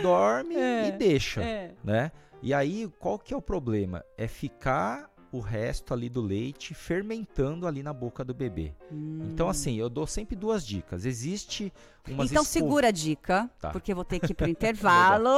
dorme 0.03 0.55
É, 0.57 0.89
e 0.89 0.93
deixa, 0.93 1.43
é. 1.43 1.75
né? 1.83 2.13
E 2.43 2.55
aí, 2.55 2.89
qual 2.99 3.19
que 3.19 3.35
é 3.35 3.37
o 3.37 3.43
problema? 3.43 4.05
É 4.17 4.29
ficar 4.29 5.11
o 5.31 5.41
resto 5.41 5.93
ali 5.93 6.09
do 6.09 6.23
leite 6.23 6.73
fermentando 6.73 7.67
ali 7.67 7.83
na 7.83 7.93
boca 7.93 8.25
do 8.25 8.33
bebê. 8.33 8.73
Então, 8.91 9.49
assim, 9.49 9.77
eu 9.77 9.91
dou 9.91 10.07
sempre 10.07 10.35
duas 10.35 10.65
dicas. 10.67 11.05
Existe 11.05 11.73
umas 12.09 12.31
Então 12.31 12.43
segura 12.45 12.89
a 12.89 12.91
dica, 12.91 13.51
Tá. 13.61 13.71
porque 13.71 13.93
eu 13.93 13.97
vou 13.97 14.05
ter 14.05 14.21
que 14.21 14.33
ir 14.33 14.35
pro 14.35 14.49
intervalo. 14.49 15.31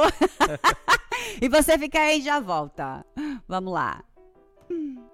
e 1.41 1.49
você 1.49 1.77
fica 1.77 1.99
aí 1.99 2.19
e 2.19 2.21
já 2.21 2.39
volta. 2.39 3.05
Vamos 3.47 3.73
lá. 3.73 4.01
A 4.69 5.10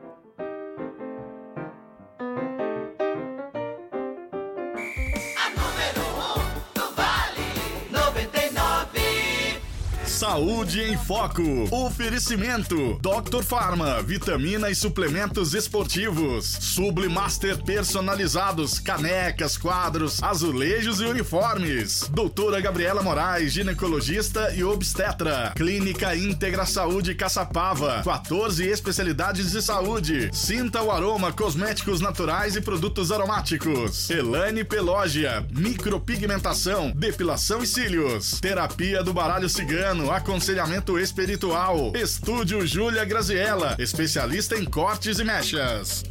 Saúde 10.18 10.82
em 10.82 10.98
Foco. 10.98 11.44
Oferecimento: 11.70 13.00
Dr. 13.00 13.44
Farma, 13.44 14.02
vitamina 14.02 14.68
e 14.68 14.74
suplementos 14.74 15.54
esportivos. 15.54 16.58
Sublimaster 16.60 17.64
personalizados, 17.64 18.80
canecas, 18.80 19.60
quadros, 19.60 20.24
azulejos 20.24 21.02
e 21.02 21.06
uniformes. 21.06 22.10
Doutora 22.12 22.60
Gabriela 22.60 23.04
Moraes, 23.04 23.54
ginecologista 23.54 24.52
e 24.56 24.64
obstetra. 24.64 25.54
Clínica 25.56 26.16
Íntegra 26.16 26.66
Saúde 26.66 27.14
Caçapava. 27.14 28.02
14 28.04 28.66
especialidades 28.66 29.52
de 29.52 29.62
saúde. 29.62 30.32
Sinta 30.34 30.82
o 30.82 30.92
aroma, 30.92 31.32
cosméticos 31.32 32.02
naturais 32.02 32.56
e 32.56 32.62
produtos 32.62 33.12
aromáticos. 33.12 34.10
Elane 34.10 34.64
Pelógia, 34.64 35.46
micropigmentação, 35.52 36.92
depilação 36.96 37.62
e 37.62 37.68
cílios. 37.68 38.40
Terapia 38.42 39.04
do 39.04 39.14
baralho 39.14 39.48
cigano, 39.48 40.07
aconselhamento 40.12 40.98
espiritual. 41.00 41.92
Estúdio 41.96 42.66
Júlia 42.66 43.06
Graziella, 43.06 43.76
especialista 43.80 44.56
em 44.56 44.66
cortes 44.66 45.20
e 45.20 45.24
mechas. 45.24 46.04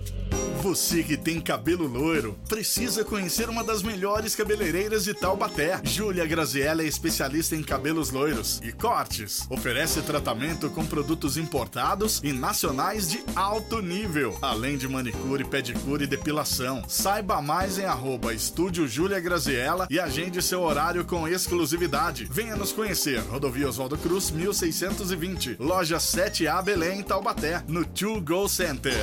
Você 0.67 1.05
que 1.05 1.17
tem 1.17 1.41
cabelo 1.41 1.87
loiro, 1.87 2.37
precisa 2.49 3.05
conhecer 3.05 3.49
uma 3.49 3.63
das 3.63 3.85
melhores 3.85 4.35
cabeleireiras 4.35 5.05
de 5.05 5.15
Taubaté. 5.15 5.81
Júlia 5.85 6.27
Graziella 6.27 6.83
é 6.83 6.87
especialista 6.87 7.55
em 7.55 7.63
cabelos 7.63 8.11
loiros 8.11 8.61
e 8.65 8.73
cortes. 8.73 9.47
Oferece 9.49 10.03
tratamento 10.03 10.69
com 10.69 10.85
produtos 10.85 11.37
importados 11.37 12.21
e 12.25 12.33
nacionais 12.33 13.09
de 13.09 13.23
alto 13.37 13.81
nível, 13.81 14.37
além 14.43 14.77
de 14.77 14.89
manicure, 14.89 15.45
pedicure 15.45 16.03
e 16.03 16.09
depilação. 16.09 16.83
Saiba 16.89 17.41
mais 17.41 17.79
em 17.79 17.85
arroba 17.85 18.35
Estúdio 18.35 18.89
Júlia 18.89 19.21
Graziella 19.21 19.87
e 19.89 20.01
agende 20.01 20.43
seu 20.43 20.63
horário 20.63 21.05
com 21.05 21.29
exclusividade. 21.29 22.27
Venha 22.29 22.57
nos 22.57 22.73
conhecer. 22.73 23.21
Rodovia 23.21 23.69
Oswaldo 23.69 23.97
Cruz, 23.97 24.33
1620. 24.33 25.59
Loja 25.61 25.99
7A 25.99 26.61
Belém, 26.61 27.05
Taubaté, 27.05 27.63
no 27.69 27.85
To 27.85 28.21
Go 28.21 28.49
Center. 28.49 28.97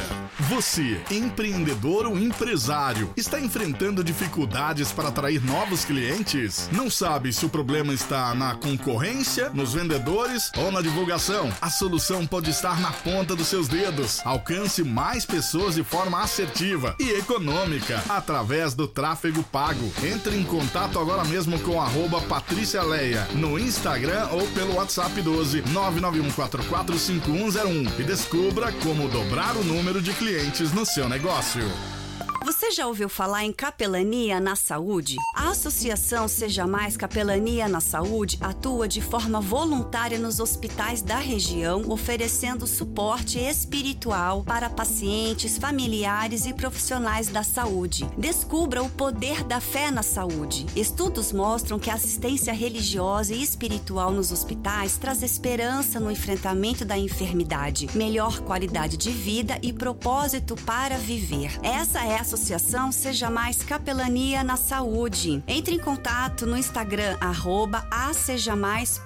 Você, 0.50 1.02
empreendedor 1.10 1.53
ou 1.54 2.18
empresário, 2.18 3.14
está 3.16 3.40
enfrentando 3.40 4.04
dificuldades 4.04 4.92
para 4.92 5.10
atrair 5.10 5.40
novos 5.44 5.86
clientes? 5.86 6.68
Não 6.72 6.90
sabe 6.90 7.32
se 7.32 7.46
o 7.46 7.50
problema 7.50 7.94
está 7.94 8.34
na 8.34 8.56
concorrência, 8.56 9.52
nos 9.54 9.74
vendedores 9.74 10.52
ou 10.58 10.72
na 10.72 10.82
divulgação? 10.82 11.54
A 11.62 11.70
solução 11.70 12.26
pode 12.26 12.50
estar 12.50 12.82
na 12.82 12.92
ponta 12.92 13.36
dos 13.36 13.48
seus 13.48 13.68
dedos. 13.68 14.20
Alcance 14.26 14.84
mais 14.84 15.26
pessoas 15.26 15.76
de 15.76 15.84
forma 15.84 16.22
assertiva 16.22 16.96
e 17.00 17.12
econômica 17.12 18.04
através 18.10 18.74
do 18.74 18.88
tráfego 18.88 19.44
pago. 19.44 19.94
Entre 20.04 20.36
em 20.36 20.44
contato 20.44 20.98
agora 20.98 21.24
mesmo 21.26 21.60
com 21.60 21.80
Patrícia 22.22 22.82
Leia 22.82 23.28
no 23.36 23.60
Instagram 23.60 24.28
ou 24.32 24.48
pelo 24.48 24.76
WhatsApp 24.76 25.22
12 25.22 25.62
991445101 25.64 28.00
e 28.00 28.04
descubra 28.04 28.72
como 28.84 29.08
dobrar 29.10 29.56
o 29.56 29.64
número 29.64 30.02
de 30.02 30.12
clientes 30.14 30.74
no 30.74 30.86
seu 30.86 31.08
negócio. 31.08 31.43
soon. 31.44 32.03
Você 32.46 32.72
já 32.72 32.86
ouviu 32.88 33.08
falar 33.08 33.46
em 33.46 33.54
capelania 33.54 34.38
na 34.38 34.54
saúde? 34.58 35.16
A 35.34 35.52
Associação 35.52 36.28
Seja 36.28 36.68
Mais 36.68 36.98
Capelania 36.98 37.70
na 37.70 37.80
Saúde 37.80 38.38
atua 38.42 38.86
de 38.86 39.02
forma 39.02 39.40
voluntária 39.40 40.20
nos 40.20 40.42
hospitais 40.42 41.02
da 41.02 41.16
região, 41.16 41.90
oferecendo 41.90 42.68
suporte 42.68 43.40
espiritual 43.40 44.44
para 44.44 44.70
pacientes, 44.70 45.58
familiares 45.58 46.46
e 46.46 46.54
profissionais 46.54 47.30
da 47.30 47.44
saúde. 47.44 48.06
Descubra 48.18 48.84
o 48.84 48.90
poder 48.90 49.46
da 49.46 49.62
fé 49.62 49.90
na 49.90 50.04
saúde. 50.04 50.66
Estudos 50.76 51.32
mostram 51.32 51.80
que 51.80 51.90
a 51.90 51.94
assistência 51.94 52.52
religiosa 52.52 53.34
e 53.34 53.42
espiritual 53.42 54.12
nos 54.12 54.34
hospitais 54.34 54.98
traz 54.98 55.24
esperança 55.24 55.98
no 55.98 56.12
enfrentamento 56.12 56.84
da 56.84 56.98
enfermidade, 56.98 57.88
melhor 57.96 58.42
qualidade 58.42 58.98
de 58.98 59.12
vida 59.12 59.58
e 59.62 59.72
propósito 59.72 60.58
para 60.66 60.98
viver. 60.98 61.58
Essa 61.64 62.04
é 62.04 62.20
a 62.20 62.33
Associação 62.34 62.92
Seja 62.92 63.30
Mais 63.30 63.62
Capelania 63.62 64.44
na 64.44 64.58
Saúde. 64.58 65.44
Entre 65.48 65.76
em 65.76 65.80
contato 65.80 66.48
no 66.48 66.58
Instagram, 66.58 67.16
arroba 67.22 67.86
acejamais.cs. 67.92 69.04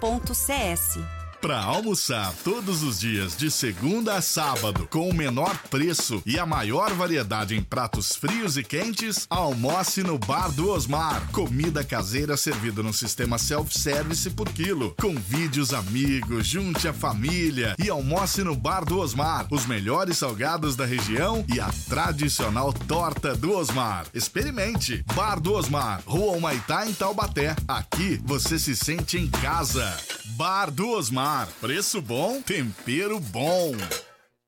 Para 1.41 1.61
almoçar 1.61 2.33
todos 2.43 2.81
os 2.81 2.99
dias, 2.99 3.37
de 3.37 3.51
segunda 3.51 4.15
a 4.15 4.21
sábado, 4.21 4.87
com 4.89 5.07
o 5.07 5.13
menor 5.13 5.55
preço 5.69 6.21
e 6.25 6.39
a 6.39 6.47
maior 6.47 6.91
variedade 6.93 7.55
em 7.55 7.61
pratos 7.61 8.15
frios 8.15 8.57
e 8.57 8.63
quentes, 8.63 9.27
almoce 9.29 10.01
no 10.01 10.17
Bar 10.17 10.51
do 10.51 10.69
Osmar. 10.71 11.21
Comida 11.31 11.83
caseira 11.83 12.35
servida 12.35 12.81
no 12.81 12.91
sistema 12.91 13.37
self-service 13.37 14.31
por 14.31 14.49
quilo. 14.49 14.95
Convide 14.99 15.59
os 15.59 15.75
amigos, 15.75 16.47
junte 16.47 16.87
a 16.87 16.93
família 16.93 17.75
e 17.77 17.87
almoce 17.87 18.43
no 18.43 18.55
Bar 18.55 18.83
do 18.83 18.97
Osmar. 18.97 19.47
Os 19.51 19.67
melhores 19.67 20.17
salgados 20.17 20.75
da 20.75 20.85
região 20.85 21.45
e 21.53 21.59
a 21.59 21.69
tradicional 21.87 22.73
torta 22.73 23.35
do 23.35 23.55
Osmar. 23.55 24.07
Experimente! 24.11 25.05
Bar 25.13 25.39
do 25.39 25.53
Osmar, 25.53 26.01
Rua 26.05 26.35
Humaitá, 26.35 26.87
em 26.87 26.93
Taubaté. 26.93 27.55
Aqui 27.67 28.19
você 28.25 28.57
se 28.57 28.75
sente 28.75 29.17
em 29.17 29.27
casa. 29.27 29.95
Bar 30.35 30.71
do 30.71 30.89
Osmar. 30.89 31.26
Preço 31.59 32.01
bom, 32.01 32.41
tempero 32.41 33.19
bom. 33.19 33.71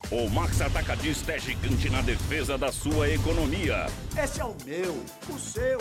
O 0.10 0.30
Max 0.30 0.62
Atacadista 0.62 1.34
é 1.34 1.40
gigante 1.40 1.90
na 1.90 2.02
defesa 2.02 2.58
da 2.58 2.72
sua 2.72 3.10
economia. 3.10 3.88
Esse 4.18 4.40
é 4.40 4.46
o 4.46 4.56
meu, 4.66 5.04
o 5.30 5.38
seu, 5.38 5.78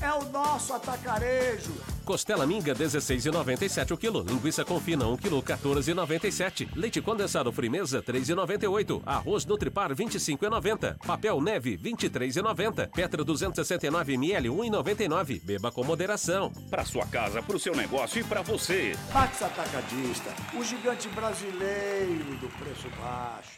é 0.00 0.10
o 0.10 0.24
nosso 0.30 0.72
atacarejo. 0.72 1.74
Costela 2.08 2.46
minga 2.46 2.74
16,97 2.74 3.90
o 3.90 3.96
quilo. 3.98 4.22
Linguiça 4.22 4.64
confina 4.64 5.06
1 5.06 5.16
quilo 5.18 5.42
14,97. 5.42 6.66
Leite 6.74 7.02
condensado 7.02 7.52
Frimeza 7.52 8.02
3,98. 8.02 9.02
Arroz 9.04 9.44
Nutripar 9.44 9.94
25,90. 9.94 10.96
Papel 11.06 11.38
neve 11.42 11.76
23,90. 11.76 12.88
Petra 12.88 13.22
269 13.22 14.14
ml 14.14 14.48
1,99. 14.48 15.42
Beba 15.44 15.70
com 15.70 15.84
moderação. 15.84 16.50
Para 16.70 16.86
sua 16.86 17.04
casa, 17.04 17.42
para 17.42 17.56
o 17.56 17.60
seu 17.60 17.76
negócio 17.76 18.22
e 18.22 18.24
para 18.24 18.40
você. 18.40 18.96
Max 19.12 19.42
Atacadista, 19.42 20.34
o 20.58 20.64
gigante 20.64 21.10
brasileiro 21.10 22.38
do 22.40 22.48
preço 22.56 22.88
baixo. 22.98 23.57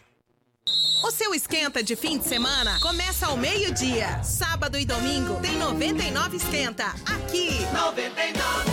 O 1.02 1.10
seu 1.10 1.34
esquenta 1.34 1.82
de 1.82 1.96
fim 1.96 2.18
de 2.18 2.28
semana 2.28 2.78
começa 2.80 3.26
ao 3.26 3.36
meio-dia. 3.36 4.22
Sábado 4.22 4.78
e 4.78 4.84
domingo 4.84 5.40
tem 5.40 5.56
99 5.56 6.36
esquenta. 6.36 6.86
Aqui. 7.06 7.66
99, 7.72 8.70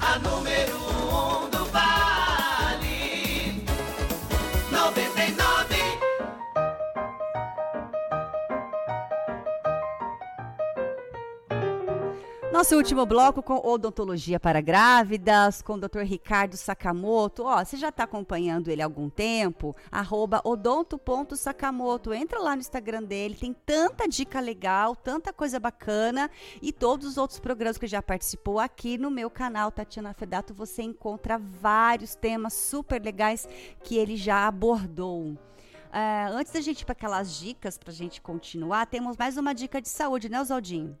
a 0.00 0.18
número 0.20 0.76
1 0.76 1.44
um 1.44 1.50
do 1.50 1.64
Vale. 1.66 1.97
Nosso 12.58 12.74
último 12.74 13.06
bloco 13.06 13.40
com 13.40 13.54
odontologia 13.64 14.40
para 14.40 14.60
grávidas, 14.60 15.62
com 15.62 15.74
o 15.74 15.78
Dr. 15.78 16.00
Ricardo 16.00 16.56
Sakamoto. 16.56 17.44
Ó, 17.44 17.64
você 17.64 17.76
já 17.76 17.90
está 17.90 18.02
acompanhando 18.02 18.68
ele 18.68 18.82
há 18.82 18.84
algum 18.84 19.08
tempo? 19.08 19.76
Arroba 19.92 20.40
odonto.sakamoto. 20.42 22.12
Entra 22.12 22.40
lá 22.40 22.56
no 22.56 22.60
Instagram 22.60 23.04
dele, 23.04 23.36
tem 23.36 23.52
tanta 23.52 24.08
dica 24.08 24.40
legal, 24.40 24.96
tanta 24.96 25.32
coisa 25.32 25.60
bacana. 25.60 26.28
E 26.60 26.72
todos 26.72 27.06
os 27.06 27.16
outros 27.16 27.38
programas 27.38 27.78
que 27.78 27.86
já 27.86 28.02
participou 28.02 28.58
aqui 28.58 28.98
no 28.98 29.08
meu 29.08 29.30
canal, 29.30 29.70
Tatiana 29.70 30.12
Fedato, 30.12 30.52
você 30.52 30.82
encontra 30.82 31.38
vários 31.38 32.16
temas 32.16 32.54
super 32.54 33.00
legais 33.00 33.48
que 33.84 33.96
ele 33.96 34.16
já 34.16 34.48
abordou. 34.48 35.38
É, 35.92 36.26
antes 36.32 36.52
da 36.52 36.60
gente 36.60 36.80
ir 36.80 36.84
para 36.84 36.94
aquelas 36.94 37.38
dicas, 37.38 37.78
para 37.78 37.92
a 37.92 37.94
gente 37.94 38.20
continuar, 38.20 38.86
temos 38.86 39.16
mais 39.16 39.36
uma 39.36 39.54
dica 39.54 39.80
de 39.80 39.88
saúde, 39.88 40.28
né, 40.28 40.40
Osaldinho? 40.40 40.98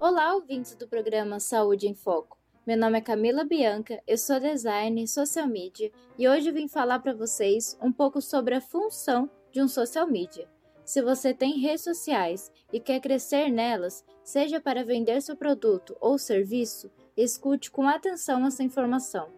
Olá, 0.00 0.34
ouvintes 0.34 0.74
do 0.74 0.88
programa 0.88 1.38
Saúde 1.38 1.86
em 1.86 1.94
Foco. 1.94 2.38
Meu 2.66 2.74
nome 2.74 2.96
é 2.96 3.02
Camila 3.02 3.44
Bianca, 3.44 4.02
eu 4.06 4.16
sou 4.16 4.40
designer 4.40 5.06
social 5.06 5.46
media 5.46 5.92
e 6.16 6.26
hoje 6.26 6.50
vim 6.50 6.66
falar 6.66 7.00
para 7.00 7.12
vocês 7.12 7.76
um 7.82 7.92
pouco 7.92 8.22
sobre 8.22 8.54
a 8.54 8.62
função 8.62 9.28
de 9.52 9.60
um 9.60 9.68
social 9.68 10.06
media. 10.06 10.48
Se 10.86 11.02
você 11.02 11.34
tem 11.34 11.60
redes 11.60 11.84
sociais 11.84 12.50
e 12.72 12.80
quer 12.80 12.98
crescer 13.00 13.50
nelas, 13.50 14.02
seja 14.24 14.58
para 14.58 14.82
vender 14.82 15.20
seu 15.20 15.36
produto 15.36 15.94
ou 16.00 16.16
serviço, 16.16 16.90
escute 17.14 17.70
com 17.70 17.86
atenção 17.86 18.46
essa 18.46 18.62
informação. 18.62 19.28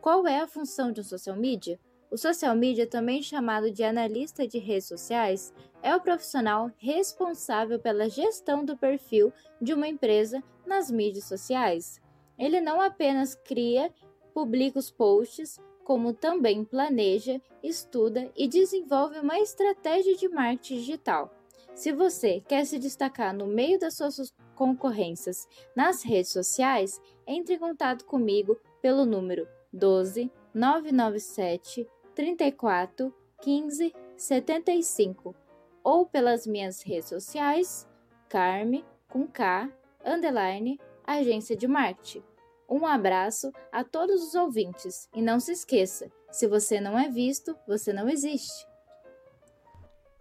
Qual 0.00 0.24
é 0.24 0.38
a 0.38 0.46
função 0.46 0.92
de 0.92 1.00
um 1.00 1.04
social 1.04 1.34
media? 1.34 1.80
O 2.12 2.18
social 2.18 2.54
media, 2.54 2.86
também 2.86 3.22
chamado 3.22 3.70
de 3.70 3.82
analista 3.82 4.46
de 4.46 4.58
redes 4.58 4.86
sociais, 4.86 5.50
é 5.82 5.96
o 5.96 6.00
profissional 6.02 6.70
responsável 6.76 7.78
pela 7.78 8.06
gestão 8.06 8.66
do 8.66 8.76
perfil 8.76 9.32
de 9.62 9.72
uma 9.72 9.88
empresa 9.88 10.44
nas 10.66 10.90
mídias 10.90 11.24
sociais. 11.24 12.02
Ele 12.38 12.60
não 12.60 12.82
apenas 12.82 13.34
cria, 13.34 13.90
publica 14.34 14.78
os 14.78 14.90
posts, 14.90 15.58
como 15.84 16.12
também 16.12 16.62
planeja, 16.66 17.40
estuda 17.62 18.30
e 18.36 18.46
desenvolve 18.46 19.18
uma 19.18 19.38
estratégia 19.38 20.14
de 20.14 20.28
marketing 20.28 20.80
digital. 20.80 21.34
Se 21.74 21.92
você 21.92 22.42
quer 22.46 22.66
se 22.66 22.78
destacar 22.78 23.34
no 23.34 23.46
meio 23.46 23.78
das 23.78 23.96
suas 23.96 24.34
concorrências 24.54 25.48
nas 25.74 26.02
redes 26.02 26.30
sociais, 26.30 27.00
entre 27.26 27.54
em 27.54 27.58
contato 27.58 28.04
comigo 28.04 28.60
pelo 28.82 29.06
número 29.06 29.48
12 29.72 30.30
997 30.54 31.88
34 32.14 33.14
15 33.40 33.94
75 34.16 35.34
ou 35.82 36.06
pelas 36.06 36.46
minhas 36.46 36.82
redes 36.82 37.08
sociais, 37.08 37.88
Carme 38.28 38.84
com 39.08 39.26
K, 39.26 39.68
underline, 40.04 40.80
agência 41.04 41.56
de 41.56 41.66
marketing. 41.66 42.22
Um 42.68 42.86
abraço 42.86 43.52
a 43.70 43.84
todos 43.84 44.22
os 44.28 44.34
ouvintes 44.34 45.08
e 45.14 45.20
não 45.20 45.38
se 45.38 45.52
esqueça, 45.52 46.10
se 46.30 46.46
você 46.46 46.80
não 46.80 46.98
é 46.98 47.10
visto, 47.10 47.54
você 47.68 47.92
não 47.92 48.08
existe. 48.08 48.66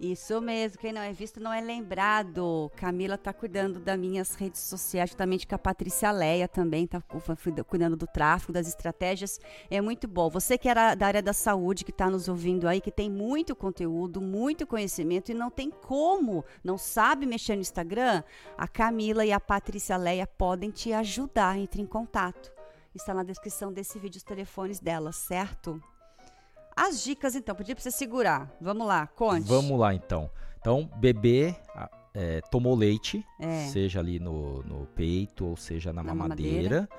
Isso 0.04 0.42
mesmo, 0.42 0.80
quem 0.80 0.92
não 0.92 1.00
é 1.00 1.14
visto 1.14 1.40
não 1.40 1.54
é 1.54 1.62
lembrado. 1.62 2.72
Camila 2.76 3.20
tá 3.20 3.32
cuidando 3.32 3.80
das 3.80 4.00
minhas 4.00 4.34
redes 4.34 4.60
sociais, 4.60 5.12
juntamente 5.12 5.46
com 5.46 5.54
a 5.54 5.60
Patrícia 5.60 6.10
Leia 6.12 6.48
também, 6.48 6.88
tá 6.88 7.04
cuidando 7.68 7.96
do 7.96 8.08
tráfego, 8.08 8.52
das 8.52 8.68
estratégias. 8.68 9.40
É 9.70 9.80
muito 9.80 10.08
bom. 10.08 10.28
Você 10.32 10.58
que 10.58 10.68
era 10.68 10.96
da 10.96 11.06
área 11.06 11.22
da 11.22 11.34
saúde, 11.34 11.86
que 11.86 11.92
está 11.92 12.10
nos 12.10 12.28
ouvindo 12.28 12.68
aí, 12.68 12.82
que 12.82 12.90
tem 12.90 13.12
muito 13.12 13.56
conteúdo, 13.56 14.20
muito 14.20 14.66
conhecimento 14.66 15.30
e 15.30 15.36
não 15.36 15.52
tem 15.52 15.70
como, 15.70 16.44
não 16.64 16.80
sabe 16.80 17.28
mexer 17.28 17.54
no 17.54 17.62
Instagram, 17.62 18.24
a 18.58 18.68
Camila 18.68 19.24
e 19.24 19.32
a 19.32 19.40
Patrícia 19.40 19.98
Leia 19.98 20.26
podem 20.26 20.72
te 20.72 20.92
ajudar. 20.94 21.60
Entre 21.60 21.80
em 21.80 21.86
contato. 21.86 22.52
Está 22.96 23.14
na 23.14 23.24
descrição 23.24 23.72
desse 23.72 24.00
vídeo 24.00 24.18
os 24.18 24.24
telefones 24.24 24.80
delas, 24.80 25.16
certo? 25.16 25.80
As 26.84 27.04
dicas, 27.04 27.36
então, 27.36 27.54
podia 27.54 27.76
pra 27.76 27.84
você 27.84 27.92
segurar. 27.92 28.52
Vamos 28.60 28.88
lá, 28.88 29.06
conte. 29.08 29.48
Vamos 29.48 29.80
lá, 29.80 29.94
então. 29.94 30.30
Então, 30.60 30.90
bebê 30.98 31.56
é, 32.14 32.42
tomou 32.50 32.76
leite, 32.76 33.24
É. 33.40 33.68
seja 33.68 34.00
ali 34.00 34.20
no, 34.20 34.64
no 34.64 34.88
peito 34.88 35.46
ou 35.46 35.56
seja 35.56 35.94
na, 35.94 36.02
Na 36.02 36.16
mamadeira. 36.16 36.90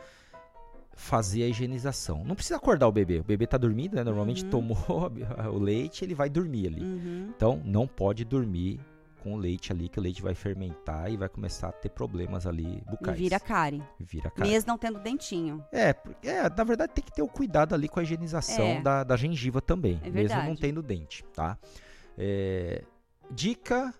Fazer 0.95 1.43
a 1.45 1.49
higienização. 1.49 2.23
Não 2.25 2.35
precisa 2.35 2.57
acordar 2.57 2.87
o 2.87 2.93
bebê. 2.93 3.19
O 3.19 3.25
bebê 3.25 3.47
tá 3.47 3.57
dormindo, 3.57 3.95
né? 3.97 4.05
Normalmente 4.05 4.45
Uhum. 4.45 4.51
tomou 4.51 4.77
o 5.53 5.59
leite, 5.59 6.05
ele 6.05 6.15
vai 6.15 6.29
dormir 6.29 6.67
ali. 6.69 6.83
Uhum. 6.83 7.33
Então, 7.35 7.61
não 7.65 7.87
pode 7.87 8.25
dormir 8.25 8.79
com 9.23 9.35
o 9.35 9.37
leite 9.37 9.71
ali, 9.73 9.89
que 9.89 9.99
o 9.99 10.03
leite 10.03 10.21
vai 10.21 10.35
fermentar 10.35 11.11
e 11.11 11.17
vai 11.17 11.29
começar 11.29 11.69
a 11.69 11.73
ter 11.73 11.89
problemas 11.91 12.47
ali 12.47 12.83
bucais. 12.91 13.17
vira 13.19 13.39
cárie. 13.39 13.83
Vira 14.01 14.31
cárie. 14.31 14.51
Mesmo 14.51 14.69
não 14.69 14.79
tendo 14.79 14.99
dentinho. 14.99 15.65
É, 15.73 15.95
é, 16.25 16.43
na 16.51 16.65
verdade 16.65 16.93
tem 16.93 17.05
que 17.05 17.13
ter 17.13 17.23
o 17.23 17.29
cuidado 17.29 17.75
ali 17.75 17.89
com 17.89 18.01
a 18.01 18.03
higienização 18.03 18.65
É. 18.67 18.81
da, 18.83 19.05
da 19.05 19.17
gengiva 19.17 19.61
também, 19.61 20.01
É 20.05 20.11
mesmo 20.11 20.43
não 20.43 20.57
tendo 20.57 20.83
dente, 20.83 21.25
tá? 21.35 21.57
É, 22.19 22.83
dica 23.31 23.95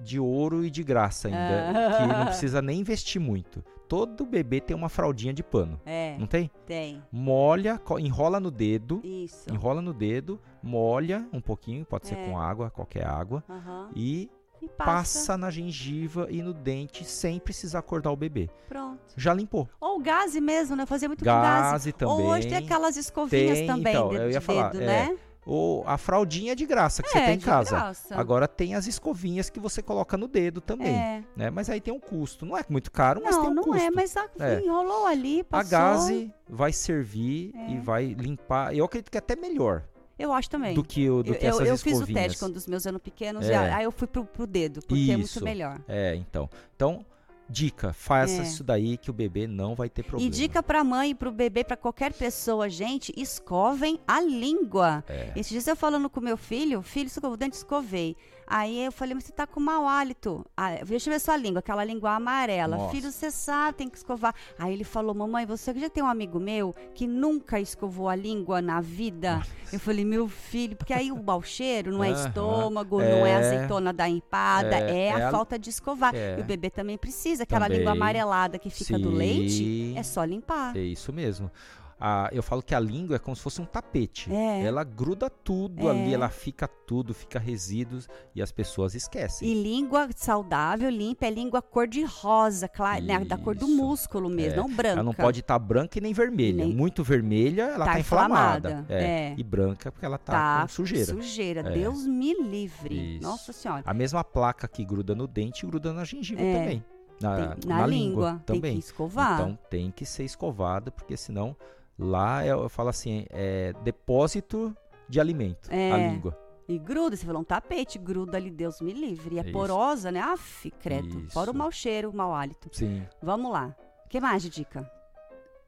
de 0.00 0.18
ouro 0.18 0.64
e 0.64 0.70
de 0.70 0.82
graça 0.82 1.28
ainda, 1.28 1.70
Ah. 1.70 1.96
que 1.98 2.06
não 2.06 2.26
precisa 2.26 2.60
nem 2.60 2.80
investir 2.80 3.20
muito. 3.20 3.64
Todo 3.88 4.24
bebê 4.24 4.60
tem 4.60 4.74
uma 4.74 4.88
fraldinha 4.88 5.32
de 5.32 5.42
pano, 5.42 5.78
É. 5.84 6.16
não 6.18 6.26
tem? 6.26 6.50
Tem. 6.66 7.02
Molha, 7.12 7.80
enrola 8.00 8.40
no 8.40 8.50
dedo, 8.50 9.00
Isso. 9.04 9.52
enrola 9.52 9.82
no 9.82 9.92
dedo, 9.92 10.40
molha 10.62 11.28
um 11.32 11.40
pouquinho, 11.40 11.84
pode 11.84 12.06
ser 12.08 12.16
É. 12.16 12.26
com 12.26 12.38
água, 12.38 12.70
qualquer 12.70 13.06
água, 13.06 13.44
Aham. 13.48 13.90
e 13.94 14.30
passa. 14.78 15.18
passa. 15.18 15.36
na 15.36 15.50
gengiva 15.50 16.26
e 16.30 16.40
no 16.40 16.54
dente 16.54 17.04
sem 17.04 17.38
precisar 17.38 17.80
acordar 17.80 18.10
o 18.10 18.16
bebê. 18.16 18.48
Pronto. 18.66 18.98
Já 19.16 19.34
limpou. 19.34 19.68
Ou 19.78 20.00
gaze 20.00 20.40
mesmo, 20.40 20.74
né? 20.74 20.86
Fazia 20.86 21.06
muito 21.08 21.20
com 21.20 21.26
Gaze 21.30 21.92
gaze. 21.92 22.04
Ou 22.06 22.22
hoje 22.28 22.42
tem 22.48 22.52
também. 22.52 22.64
aquelas 22.64 22.96
escovinhas 22.96 23.58
Tem, 23.58 23.66
também 23.66 23.92
então, 23.92 24.08
de, 24.08 24.14
eu 24.16 24.30
ia 24.30 24.38
de 24.38 24.44
falar, 24.44 24.70
dedo, 24.70 24.82
é, 24.84 24.86
né? 24.86 25.16
Ou 25.46 25.86
a 25.86 25.98
fraldinha 25.98 26.56
de 26.56 26.64
graça 26.64 27.02
que 27.02 27.08
você 27.10 27.18
É, 27.18 27.26
tem 27.26 27.34
em 27.36 27.40
casa. 27.40 27.70
graça. 27.70 28.14
Agora 28.16 28.48
tem 28.48 28.74
as 28.74 28.86
escovinhas 28.86 29.50
que 29.50 29.60
você 29.60 29.82
coloca 29.82 30.16
no 30.16 30.26
dedo 30.26 30.60
também. 30.60 30.94
É. 30.94 31.22
Né? 31.36 31.50
Mas 31.50 31.68
aí 31.68 31.80
tem 31.80 31.92
um 31.92 32.00
custo. 32.00 32.46
Não 32.46 32.56
é 32.56 32.64
muito 32.68 32.90
caro, 32.90 33.20
mas 33.22 33.34
tem 33.36 33.44
Não, 33.44 33.50
um 33.50 33.54
não 33.54 33.62
custo. 33.64 33.82
é, 33.82 33.90
mas 33.90 34.16
a- 34.16 34.28
É. 34.40 34.60
enrolou 34.60 35.06
ali, 35.06 35.40
A 35.40 35.44
passou. 35.44 35.70
gaze 35.70 36.32
vai 36.48 36.72
servir 36.72 37.52
É. 37.54 37.72
e 37.72 37.78
vai 37.78 38.06
limpar. 38.06 38.74
Eu 38.74 38.84
acredito 38.86 39.10
que 39.10 39.18
é 39.18 39.20
até 39.20 39.36
melhor. 39.36 39.84
Eu 40.18 40.32
acho 40.32 40.48
também. 40.48 40.74
Do 40.74 40.84
que 40.84 41.10
o- 41.10 41.22
do 41.24 41.32
eu, 41.32 41.34
que 41.38 41.44
eu, 41.44 41.50
essas 41.50 41.68
eu 41.68 41.76
fiz 41.76 42.00
o 42.00 42.06
teste 42.06 42.38
quando 42.38 42.56
os 42.56 42.66
meus 42.68 42.86
eram 42.86 43.00
pequenos, 43.00 43.46
e 43.46 43.50
É. 43.52 43.56
aí 43.56 43.84
eu 43.84 43.90
fui 43.90 44.06
pro, 44.06 44.24
pro 44.24 44.46
dedo, 44.46 44.80
porque 44.86 45.10
é 45.10 45.16
muito 45.16 45.26
Isso. 45.26 45.42
melhor. 45.44 45.80
É, 45.88 46.14
então. 46.14 46.48
Então, 46.76 47.04
dica, 47.48 47.92
faça 47.92 48.40
É. 48.40 48.42
isso 48.42 48.64
daí 48.64 48.96
que 48.96 49.10
o 49.10 49.12
bebê 49.12 49.46
não 49.46 49.74
vai 49.74 49.88
ter 49.88 50.02
problema. 50.02 50.28
E 50.28 50.30
dica 50.34 50.62
pra 50.62 50.82
mãe 50.82 51.10
e 51.10 51.14
pro 51.14 51.30
bebê, 51.30 51.62
pra 51.64 51.76
qualquer 51.76 52.12
pessoa, 52.12 52.68
gente, 52.68 53.12
escovem 53.16 53.98
a 54.06 54.20
língua. 54.20 55.04
É. 55.08 55.32
Esses 55.36 55.50
dias 55.50 55.66
eu 55.66 55.76
falando 55.76 56.08
com 56.08 56.20
meu 56.20 56.36
filho, 56.36 56.82
filho, 56.82 57.06
escovou 57.06 57.32
o 57.32 57.36
dente, 57.36 57.56
escovei. 57.56 58.16
Aí 58.46 58.84
eu 58.84 58.92
falei, 58.92 59.14
mas 59.14 59.24
você 59.24 59.32
tá 59.32 59.46
com 59.46 59.58
mau 59.60 59.88
hálito. 59.88 60.44
Ah, 60.56 60.76
deixa 60.84 61.08
eu 61.08 61.14
ver 61.14 61.18
sua 61.20 61.36
língua, 61.36 61.60
aquela 61.60 61.84
língua 61.84 62.12
amarela. 62.14 62.76
Nossa. 62.76 62.90
Filho, 62.92 63.10
você 63.10 63.30
sabe, 63.30 63.78
tem 63.78 63.88
que 63.88 63.96
escovar. 63.96 64.34
Aí 64.58 64.72
ele 64.72 64.84
falou, 64.84 65.14
mamãe, 65.14 65.46
você 65.46 65.72
já 65.74 65.88
tem 65.88 66.02
um 66.04 66.06
amigo 66.08 66.38
meu 66.38 66.74
que 66.94 67.06
nunca 67.06 67.58
escovou 67.60 68.08
a 68.08 68.14
língua 68.14 68.60
na 68.60 68.80
vida? 68.80 69.42
Eu 69.72 69.80
falei, 69.80 70.04
meu 70.04 70.28
filho, 70.28 70.76
porque 70.76 70.92
aí 70.92 71.10
o 71.10 71.22
mau 71.22 71.42
cheiro 71.42 71.90
não 71.90 72.04
é 72.04 72.10
estômago, 72.10 72.98
não 73.00 73.26
é 73.26 73.30
É. 73.30 73.36
azeitona 73.36 73.92
da 73.92 74.08
empada, 74.08 74.76
É, 74.76 74.90
é, 74.90 75.06
é 75.06 75.12
a 75.12 75.28
a- 75.28 75.30
falta 75.30 75.58
de 75.58 75.70
escovar. 75.70 76.14
É. 76.14 76.38
E 76.38 76.42
o 76.42 76.44
bebê 76.44 76.70
também 76.70 76.96
precisa, 76.98 77.42
aquela 77.44 77.64
Também. 77.66 77.78
língua 77.78 77.92
amarelada 77.92 78.58
que 78.58 78.70
fica 78.70 78.98
do 78.98 79.10
leite, 79.10 79.52
Sim. 79.54 79.98
é 79.98 80.02
só 80.02 80.22
limpar. 80.24 80.76
É 80.76 80.80
isso 80.80 81.12
mesmo. 81.12 81.50
Ah, 81.98 82.28
eu 82.32 82.42
falo 82.42 82.62
que 82.62 82.74
a 82.74 82.80
língua 82.80 83.16
é 83.16 83.18
como 83.18 83.36
se 83.36 83.42
fosse 83.42 83.60
um 83.60 83.64
tapete. 83.64 84.30
É. 84.32 84.62
Ela 84.64 84.82
gruda 84.84 85.30
tudo 85.30 85.88
É. 85.88 85.90
ali, 85.92 86.12
ela 86.12 86.28
fica 86.28 86.66
tudo, 86.66 87.14
fica 87.14 87.38
resíduos 87.38 88.08
e 88.34 88.42
as 88.42 88.50
pessoas 88.50 88.94
esquecem. 88.94 89.48
E 89.48 89.54
língua 89.62 90.08
saudável, 90.16 90.90
limpa, 90.90 91.26
é 91.26 91.30
língua 91.30 91.62
cor 91.62 91.86
de 91.86 92.02
rosa, 92.04 92.68
clara, 92.68 93.00
né, 93.00 93.24
da 93.24 93.38
cor 93.38 93.54
do 93.54 93.68
músculo 93.68 94.28
mesmo, 94.28 94.54
É, 94.54 94.56
não 94.56 94.68
branca. 94.68 94.88
Ela 94.94 95.02
não 95.02 95.14
pode 95.14 95.40
estar 95.40 95.58
branca 95.58 95.98
e 95.98 96.00
nem 96.00 96.12
vermelha. 96.12 96.64
Nem- 96.64 96.74
Muito 96.74 97.02
vermelha, 97.04 97.62
ela 97.62 97.84
Tá 97.84 97.92
tá, 97.92 98.00
inflamada. 98.00 98.68
inflamada, 98.70 98.92
É. 98.94 99.04
é. 99.30 99.34
E 99.38 99.42
branca 99.42 99.90
porque 99.92 100.04
ela 100.04 100.18
tá, 100.18 100.32
Tá 100.32 100.62
com 100.62 100.68
sujeira. 100.68 101.06
Sujeira, 101.06 101.60
É. 101.60 101.70
Deus 101.70 102.04
me 102.06 102.34
livre. 102.42 103.16
Isso. 103.16 103.22
Nossa 103.22 103.52
Senhora. 103.52 103.82
A 103.86 103.94
mesma 103.94 104.22
placa 104.24 104.66
que 104.68 104.84
gruda 104.84 105.14
no 105.14 105.26
dente 105.26 105.64
gruda 105.64 105.92
na 105.92 106.04
gengiva 106.04 106.40
também. 106.42 106.84
Na, 107.20 107.54
Tem- 107.54 107.68
na 107.70 107.86
língua, 107.86 108.42
tem 108.44 108.56
também. 108.56 108.72
que 108.74 108.80
escovar. 108.80 109.34
Então 109.34 109.58
tem 109.70 109.90
que 109.90 110.04
ser 110.04 110.24
escovado, 110.24 110.90
porque 110.90 111.16
senão 111.16 111.56
lá 111.98 112.44
é- 112.44 112.50
eu 112.50 112.68
falo 112.68 112.88
assim, 112.88 113.26
é 113.30 113.72
depósito 113.82 114.76
de 115.08 115.20
alimento, 115.20 115.68
É. 115.72 115.92
a 115.92 115.96
língua. 115.96 116.38
E 116.66 116.78
gruda, 116.78 117.14
você 117.14 117.26
falou 117.26 117.42
um 117.42 117.44
tapete, 117.44 117.98
gruda 117.98 118.38
ali, 118.38 118.50
Deus 118.50 118.80
me 118.80 118.92
livre. 118.92 119.36
E 119.36 119.38
é 119.38 119.42
Isso. 119.42 119.52
porosa, 119.52 120.10
né? 120.10 120.20
Aff, 120.20 120.70
credo. 120.80 121.28
Fora 121.30 121.50
o 121.50 121.52
Isso. 121.52 121.58
mau 121.58 121.70
cheiro, 121.70 122.10
o 122.10 122.16
mau 122.16 122.34
hálito. 122.34 122.70
Sim. 122.72 123.06
Vamos 123.22 123.52
lá. 123.52 123.76
O 124.06 124.08
que 124.08 124.18
mais 124.18 124.42
de 124.42 124.48
dica? 124.48 124.90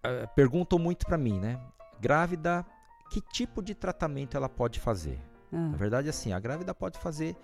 Eh, 0.03 0.27
perguntam 0.35 0.79
muito 0.79 1.05
pra 1.05 1.19
mim, 1.19 1.39
né? 1.39 1.61
Grávida, 2.01 2.65
que 3.11 3.21
tipo 3.21 3.63
de 3.63 3.75
tratamento 3.75 4.37
ela 4.39 4.49
pode 4.49 4.81
fazer? 4.81 5.21
Ah. 5.53 5.57
Na 5.69 5.77
verdade, 5.77 6.09
assim, 6.09 6.33
a 6.33 6.41
grávida 6.41 6.75
pode 6.75 6.99
fazer 6.99 7.37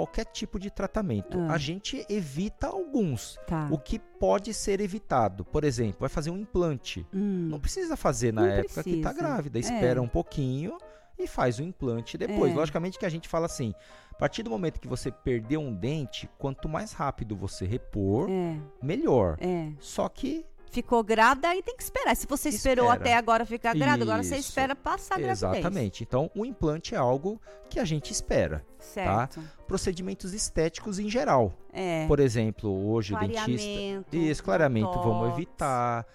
qualquer 0.00 0.24
tipo 0.24 0.58
de 0.58 0.70
tratamento. 0.70 1.38
Ah. 1.38 1.52
A 1.54 1.58
gente 1.58 2.04
evita 2.08 2.66
alguns. 2.68 3.38
Tá. 3.46 3.68
O 3.70 3.78
que 3.78 3.98
pode 3.98 4.54
ser 4.54 4.80
evitado? 4.80 5.44
Por 5.44 5.62
exemplo, 5.64 5.96
vai 6.00 6.08
fazer 6.08 6.30
um 6.30 6.38
implante. 6.38 7.06
Hum. 7.12 7.48
Não 7.50 7.60
precisa 7.60 7.96
fazer 7.96 8.32
na 8.32 8.42
Não 8.42 8.48
época 8.48 8.82
que 8.82 9.00
tá 9.02 9.10
precisa. 9.10 9.12
grávida. 9.12 9.58
É. 9.58 9.60
Espera 9.60 10.00
um 10.00 10.08
pouquinho 10.08 10.78
e 11.18 11.26
faz 11.26 11.58
o 11.58 11.62
implante 11.62 12.16
depois. 12.16 12.52
É. 12.52 12.54
Logicamente 12.54 12.98
que 12.98 13.04
a 13.04 13.10
gente 13.10 13.28
fala 13.28 13.44
assim, 13.46 13.74
a 14.10 14.14
partir 14.14 14.42
do 14.42 14.48
momento 14.50 14.80
que 14.80 14.88
você 14.88 15.10
perdeu 15.10 15.60
um 15.60 15.72
dente, 15.74 16.28
quanto 16.38 16.66
mais 16.68 16.92
rápido 16.92 17.36
você 17.36 17.66
repor, 17.66 18.28
É. 18.30 18.56
melhor. 18.82 19.36
É. 19.38 19.70
Só 19.80 20.08
que 20.08 20.46
Ficou 20.70 21.02
grávida, 21.02 21.48
aí 21.48 21.62
tem 21.62 21.76
que 21.76 21.82
esperar. 21.82 22.14
Se 22.14 22.26
você 22.26 22.48
esperou 22.48 22.86
Espera. 22.86 23.00
até 23.00 23.16
agora 23.16 23.44
ficar 23.44 23.74
grávida, 23.74 24.04
agora 24.04 24.22
você 24.22 24.36
espera 24.36 24.76
passar 24.76 25.16
a 25.16 25.18
gravidez. 25.18 25.42
Exatamente. 25.42 26.02
Então, 26.04 26.30
o 26.34 26.46
implante 26.46 26.94
é 26.94 26.98
algo 26.98 27.40
que 27.68 27.80
a 27.80 27.84
gente 27.84 28.12
espera. 28.12 28.64
Certo. 28.78 29.40
Tá? 29.40 29.42
Procedimentos 29.66 30.32
estéticos 30.32 30.98
em 31.00 31.08
geral. 31.10 31.52
É. 31.72 32.06
Por 32.06 32.20
exemplo, 32.20 32.70
hoje 32.88 33.14
o 33.14 33.18
dentista. 33.18 34.16
Isso, 34.16 34.44
clareamento 34.44 34.92
vamos 35.02 35.32
evitar. 35.32 36.06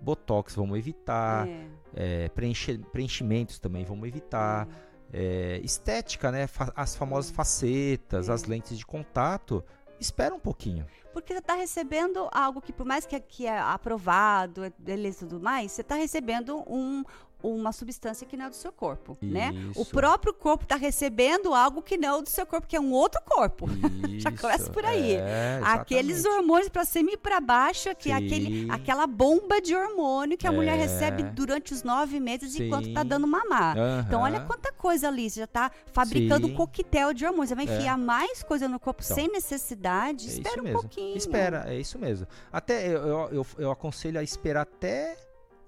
Botox 0.00 0.54
vamos 0.54 0.78
evitar. 0.78 1.46
É. 1.46 1.66
é, 1.94 2.28
preenche- 2.30 2.78
preenchimentos 2.92 3.58
também 3.58 3.84
vamos 3.84 4.08
evitar. 4.08 4.66
é, 5.10 5.58
estética, 5.64 6.30
né? 6.30 6.46
Fa- 6.46 6.70
as 6.76 6.94
famosas 6.94 7.30
facetas, 7.30 8.28
É. 8.28 8.32
as 8.32 8.44
lentes 8.44 8.76
de 8.78 8.84
contato. 8.84 9.64
Espera 10.00 10.34
um 10.34 10.38
pouquinho. 10.38 10.86
Porque 11.12 11.32
você 11.32 11.38
está 11.38 11.54
recebendo 11.54 12.28
algo 12.30 12.60
que, 12.60 12.72
por 12.72 12.86
mais 12.86 13.04
que, 13.06 13.18
que 13.18 13.46
é 13.46 13.58
aprovado, 13.58 14.64
é 14.64 14.72
beleza 14.78 15.24
e 15.24 15.28
tudo 15.28 15.40
mais, 15.40 15.72
você 15.72 15.80
está 15.80 15.96
recebendo 15.96 16.62
um, 16.66 17.02
uma 17.42 17.70
substância 17.72 18.26
que 18.26 18.36
não 18.36 18.46
é 18.46 18.50
do 18.50 18.56
seu 18.56 18.72
corpo, 18.72 19.16
né? 19.22 19.52
O 19.76 19.82
Isso. 19.82 19.90
próprio 19.92 20.34
corpo 20.34 20.64
está 20.64 20.74
recebendo 20.76 21.54
algo 21.54 21.80
que 21.82 21.96
não 21.96 22.18
é 22.18 22.22
do 22.22 22.28
seu 22.28 22.44
corpo, 22.44 22.66
que 22.66 22.74
é 22.74 22.80
um 22.80 22.92
outro 22.92 23.20
corpo. 23.24 23.66
Já 24.18 24.32
começa 24.32 24.64
Isso, 24.64 24.72
por 24.72 24.84
aí. 24.84 25.12
é, 25.14 25.60
Aqueles 25.62 26.24
hormônios 26.24 26.68
para 26.68 26.84
cima 26.84 27.12
e 27.12 27.16
para 27.16 27.40
baixo, 27.40 27.94
que 27.96 28.10
é 28.10 28.14
aquele, 28.14 28.62
Sim. 28.64 28.70
aquela 28.70 29.06
bomba 29.06 29.60
de 29.60 29.74
hormônio 29.74 30.36
que 30.36 30.46
a 30.46 30.52
mulher 30.52 30.74
É. 30.74 30.82
recebe 30.82 31.22
durante 31.22 31.72
os 31.72 31.82
nove 31.84 32.18
meses 32.18 32.54
enquanto 32.58 32.88
está 32.88 33.02
Sim. 33.02 33.08
dando 33.08 33.26
mamar. 33.26 33.76
Então, 34.06 34.22
olha 34.22 34.40
quanta 34.40 34.72
coisa 34.72 35.06
ali. 35.08 35.30
Você 35.30 35.40
já 35.40 35.44
está 35.44 35.70
fabricando 35.92 36.46
Sim. 36.48 36.52
um 36.52 36.56
coquetel 36.56 37.14
de 37.14 37.24
hormônios. 37.24 37.50
Você 37.50 37.54
vai 37.54 37.68
É. 37.68 37.76
enfiar 37.76 37.96
mais 37.96 38.42
coisa 38.42 38.68
no 38.68 38.80
corpo 38.80 39.02
Então, 39.04 39.14
sem 39.14 39.28
necessidade. 39.28 40.26
É 40.26 40.28
Espera 40.32 40.48
isso 40.54 40.60
um 40.60 40.64
mesmo. 40.64 40.80
pouquinho. 40.80 41.16
Espera, 41.16 41.64
é 41.68 41.78
isso 41.78 41.98
mesmo. 41.98 42.26
Até 42.52 42.88
eu, 42.88 42.98
eu, 43.06 43.28
eu, 43.32 43.46
eu 43.58 43.70
aconselho 43.70 44.18
a 44.18 44.22
esperar 44.22 44.62
até 44.62 45.16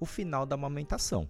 o 0.01 0.07
final 0.07 0.45
da 0.47 0.55
amamentação. 0.55 1.29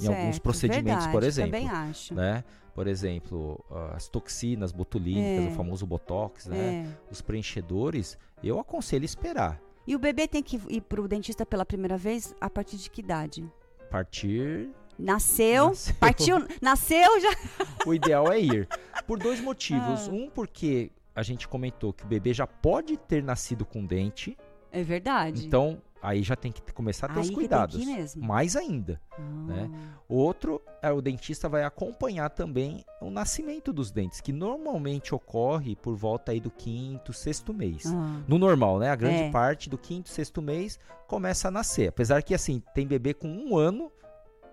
Em 0.00 0.06
alguns 0.06 0.38
procedimentos, 0.38 1.06
por 1.06 1.12
verdade, 1.22 1.26
exemplo. 1.26 1.52
também 1.52 1.68
acho. 1.68 2.14
Né? 2.14 2.44
Por 2.74 2.86
exemplo, 2.86 3.64
as 3.94 4.08
toxinas 4.08 4.70
botulínicas, 4.70 5.46
É. 5.46 5.48
o 5.48 5.56
famoso 5.56 5.84
botox, 5.86 6.46
né? 6.46 6.86
É. 6.86 7.12
Os 7.12 7.20
preenchedores, 7.20 8.16
eu 8.42 8.58
aconselho 8.60 9.04
esperar. 9.04 9.60
E 9.86 9.96
o 9.96 9.98
bebê 9.98 10.28
tem 10.28 10.42
que 10.42 10.60
ir 10.68 10.82
pro 10.82 11.08
dentista 11.08 11.44
pela 11.46 11.64
primeira 11.64 11.96
vez 11.96 12.34
a 12.40 12.48
partir 12.50 12.76
de 12.76 12.90
que 12.90 13.00
idade? 13.00 13.50
A 13.80 13.84
partir. 13.90 14.68
Nasceu, 14.98 15.68
Nasceu. 15.68 15.94
partiu, 15.98 16.36
nasceu 16.60 17.20
já. 17.20 17.30
O 17.86 17.94
ideal 17.94 18.30
é 18.32 18.40
ir. 18.40 18.68
Por 19.06 19.18
dois 19.18 19.40
motivos. 19.40 20.08
Ah. 20.08 20.12
Um, 20.12 20.28
porque 20.28 20.90
a 21.14 21.22
gente 21.22 21.48
comentou 21.48 21.92
que 21.92 22.04
o 22.04 22.06
bebê 22.06 22.34
já 22.34 22.46
pode 22.46 22.96
ter 22.96 23.22
nascido 23.22 23.64
com 23.64 23.84
dente. 23.86 24.36
É 24.70 24.82
verdade. 24.82 25.46
Então, 25.46 25.80
aí 26.02 26.22
já 26.22 26.36
tem 26.36 26.52
que 26.52 26.60
começar 26.72 27.06
a 27.06 27.08
ter 27.10 27.20
Aí 27.20 27.24
os 27.24 27.30
cuidados. 27.30 28.14
Mais 28.16 28.56
ainda. 28.56 29.00
Né? 29.46 29.70
Outro, 30.08 30.62
é 30.80 30.90
o 30.92 31.00
dentista 31.00 31.48
vai 31.48 31.64
acompanhar 31.64 32.30
também 32.30 32.84
o 33.00 33.10
nascimento 33.10 33.72
dos 33.72 33.90
dentes, 33.90 34.20
que 34.20 34.32
normalmente 34.32 35.14
ocorre 35.14 35.74
por 35.76 35.94
volta 35.96 36.32
aí 36.32 36.40
do 36.40 36.50
quinto, 36.50 37.12
sexto 37.12 37.52
mês. 37.52 37.84
Ah. 37.86 38.22
No 38.26 38.38
normal, 38.38 38.78
né? 38.78 38.90
A 38.90 38.96
grande 38.96 39.22
É. 39.24 39.30
parte 39.30 39.68
do 39.68 39.76
quinto, 39.76 40.08
sexto 40.08 40.40
mês 40.40 40.78
começa 41.06 41.48
a 41.48 41.50
nascer. 41.50 41.88
Apesar 41.88 42.22
que, 42.22 42.34
assim, 42.34 42.62
tem 42.74 42.86
bebê 42.86 43.14
com 43.14 43.28
um 43.28 43.56
ano 43.56 43.90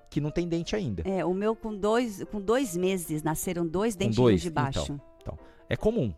que 0.09 0.21
não 0.21 0.31
tem 0.31 0.47
dente 0.47 0.75
ainda. 0.75 1.03
É, 1.05 1.25
o 1.25 1.33
meu 1.33 1.55
com 1.55 1.75
dois, 1.75 2.23
com 2.25 2.39
dois 2.39 2.75
meses 2.75 3.21
nasceram 3.21 3.67
dois 3.67 3.95
dentinhos 3.95 4.15
dois, 4.15 4.41
de 4.41 4.49
baixo. 4.49 4.93
Então, 4.93 5.01
então, 5.21 5.39
é 5.69 5.75
comum. 5.75 6.13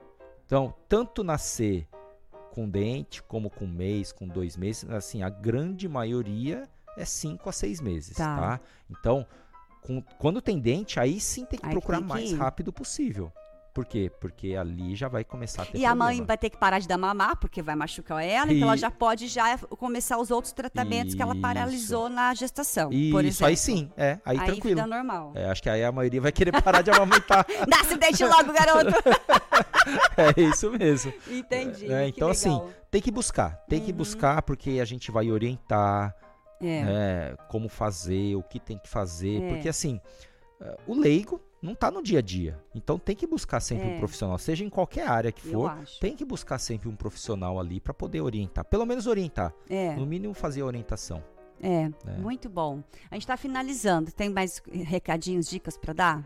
Então, 0.46 0.74
tanto 0.88 1.24
nascer 1.24 1.88
com 2.58 2.68
dente, 2.68 3.22
como 3.22 3.52
com 3.52 3.66
um 3.66 3.72
mês, 3.72 4.12
com 4.12 4.28
dois 4.28 4.58
meses, 4.58 4.90
assim, 4.90 5.22
a 5.22 5.30
grande 5.30 5.88
maioria 5.88 6.68
é 6.98 7.06
cinco 7.06 7.48
a 7.50 7.52
seis 7.52 7.80
meses, 7.80 8.18
Tá. 8.18 8.36
tá? 8.36 8.60
Então, 8.90 9.28
com- 9.84 10.02
quando 10.18 10.42
tem 10.42 10.60
dente, 10.60 11.00
aí 11.00 11.20
sim 11.20 11.46
tem 11.46 11.60
que 11.60 11.68
Aí 11.68 11.72
procurar 11.72 12.00
tem 12.00 12.08
que 12.08 12.14
mais 12.14 12.32
ir. 12.32 12.36
rápido 12.36 12.74
possível. 12.74 13.32
Por 13.78 13.86
quê? 13.86 14.12
Porque 14.20 14.56
ali 14.56 14.96
já 14.96 15.08
vai 15.08 15.24
começar 15.24 15.62
a 15.62 15.66
ter 15.68 15.78
E 15.78 15.86
a 15.86 15.94
mãe 15.94 16.08
problema. 16.16 16.26
vai 16.26 16.38
ter 16.40 16.50
que 16.50 16.58
parar 16.58 16.80
de 16.80 16.88
dar 16.88 16.98
mamar, 16.98 17.38
porque 17.38 17.62
vai 17.62 17.76
machucar 17.76 18.24
ela, 18.26 18.52
então 18.52 18.68
ela 18.70 18.76
E- 18.76 18.80
já 18.80 18.90
pode 18.90 19.28
já 19.28 19.56
começar 19.60 20.18
os 20.18 20.32
outros 20.32 20.52
tratamentos 20.52 21.14
que 21.14 21.22
ela 21.22 21.34
Isso. 21.34 21.42
paralisou 21.44 22.10
na 22.10 22.34
gestação, 22.34 22.92
Isso, 22.92 23.12
por 23.12 23.24
exemplo. 23.24 23.46
aí 23.46 23.56
sim, 23.56 23.92
é, 23.96 24.18
aí, 24.26 24.40
Aí 24.40 24.46
tranquilo. 24.48 24.78
fica 24.82 24.88
normal. 24.88 25.32
É, 25.36 25.46
acho 25.52 25.62
que 25.62 25.70
aí 25.70 25.84
a 25.84 25.92
maioria 25.92 26.20
vai 26.20 26.32
querer 26.32 26.60
parar 26.60 26.82
de 26.82 26.90
amamentar. 26.90 27.46
Nasce 27.70 27.94
o 27.94 27.98
dente 28.00 28.26
logo, 28.26 28.52
garoto! 28.52 28.92
é 30.18 30.42
isso 30.42 30.72
mesmo. 30.72 31.14
Entendi, 31.30 31.92
É, 31.92 32.06
que 32.12 32.18
então, 32.18 32.30
assim, 32.30 32.50
legal. 32.50 32.66
Uhum. 32.66 32.72
tem 32.90 33.02
que 33.02 33.12
buscar. 33.12 33.58
Tem 33.70 33.80
que 33.80 33.94
buscar 33.94 34.42
porque 34.42 34.80
a 34.82 34.86
gente 34.86 35.12
vai 35.12 35.30
orientar 35.32 36.16
É. 36.60 36.84
né, 36.84 37.36
como 37.48 37.70
fazer, 37.70 38.36
o 38.36 38.42
que 38.42 38.60
tem 38.60 38.78
que 38.80 38.90
fazer. 38.90 39.44
É. 39.44 39.50
Porque, 39.50 39.70
assim, 39.70 40.02
eh, 40.60 40.78
o 40.88 40.96
leigo, 40.96 41.40
não 41.62 41.74
tá 41.76 41.90
no 41.92 42.02
dia 42.04 42.20
a 42.20 42.22
dia. 42.22 42.60
Então 42.76 42.98
tem 43.00 43.16
que 43.16 43.26
buscar 43.28 43.60
sempre 43.60 43.90
É. 43.90 43.96
um 43.96 44.00
profissional, 44.00 44.38
seja 44.38 44.64
em 44.64 44.70
qualquer 44.70 45.08
área 45.08 45.32
que 45.32 45.42
for, 45.42 45.76
tem 46.00 46.16
que 46.16 46.24
buscar 46.26 46.60
sempre 46.60 46.88
um 46.88 46.96
profissional 46.96 47.60
ali 47.60 47.80
para 47.80 47.94
poder 47.94 48.22
orientar, 48.22 48.64
pelo 48.66 48.86
menos 48.86 49.08
orientar. 49.08 49.54
É. 49.70 49.96
No 49.96 50.06
mínimo 50.06 50.34
fazer 50.34 50.62
a 50.62 50.66
orientação. 50.66 51.24
É, 51.62 51.90
É. 52.06 52.18
muito 52.20 52.48
bom. 52.50 52.84
A 53.10 53.16
gente 53.16 53.26
tá 53.26 53.36
finalizando. 53.36 54.12
Tem 54.12 54.30
mais 54.30 54.62
recadinhos, 54.70 55.50
dicas 55.50 55.76
pra 55.78 55.94
dar? 55.94 56.24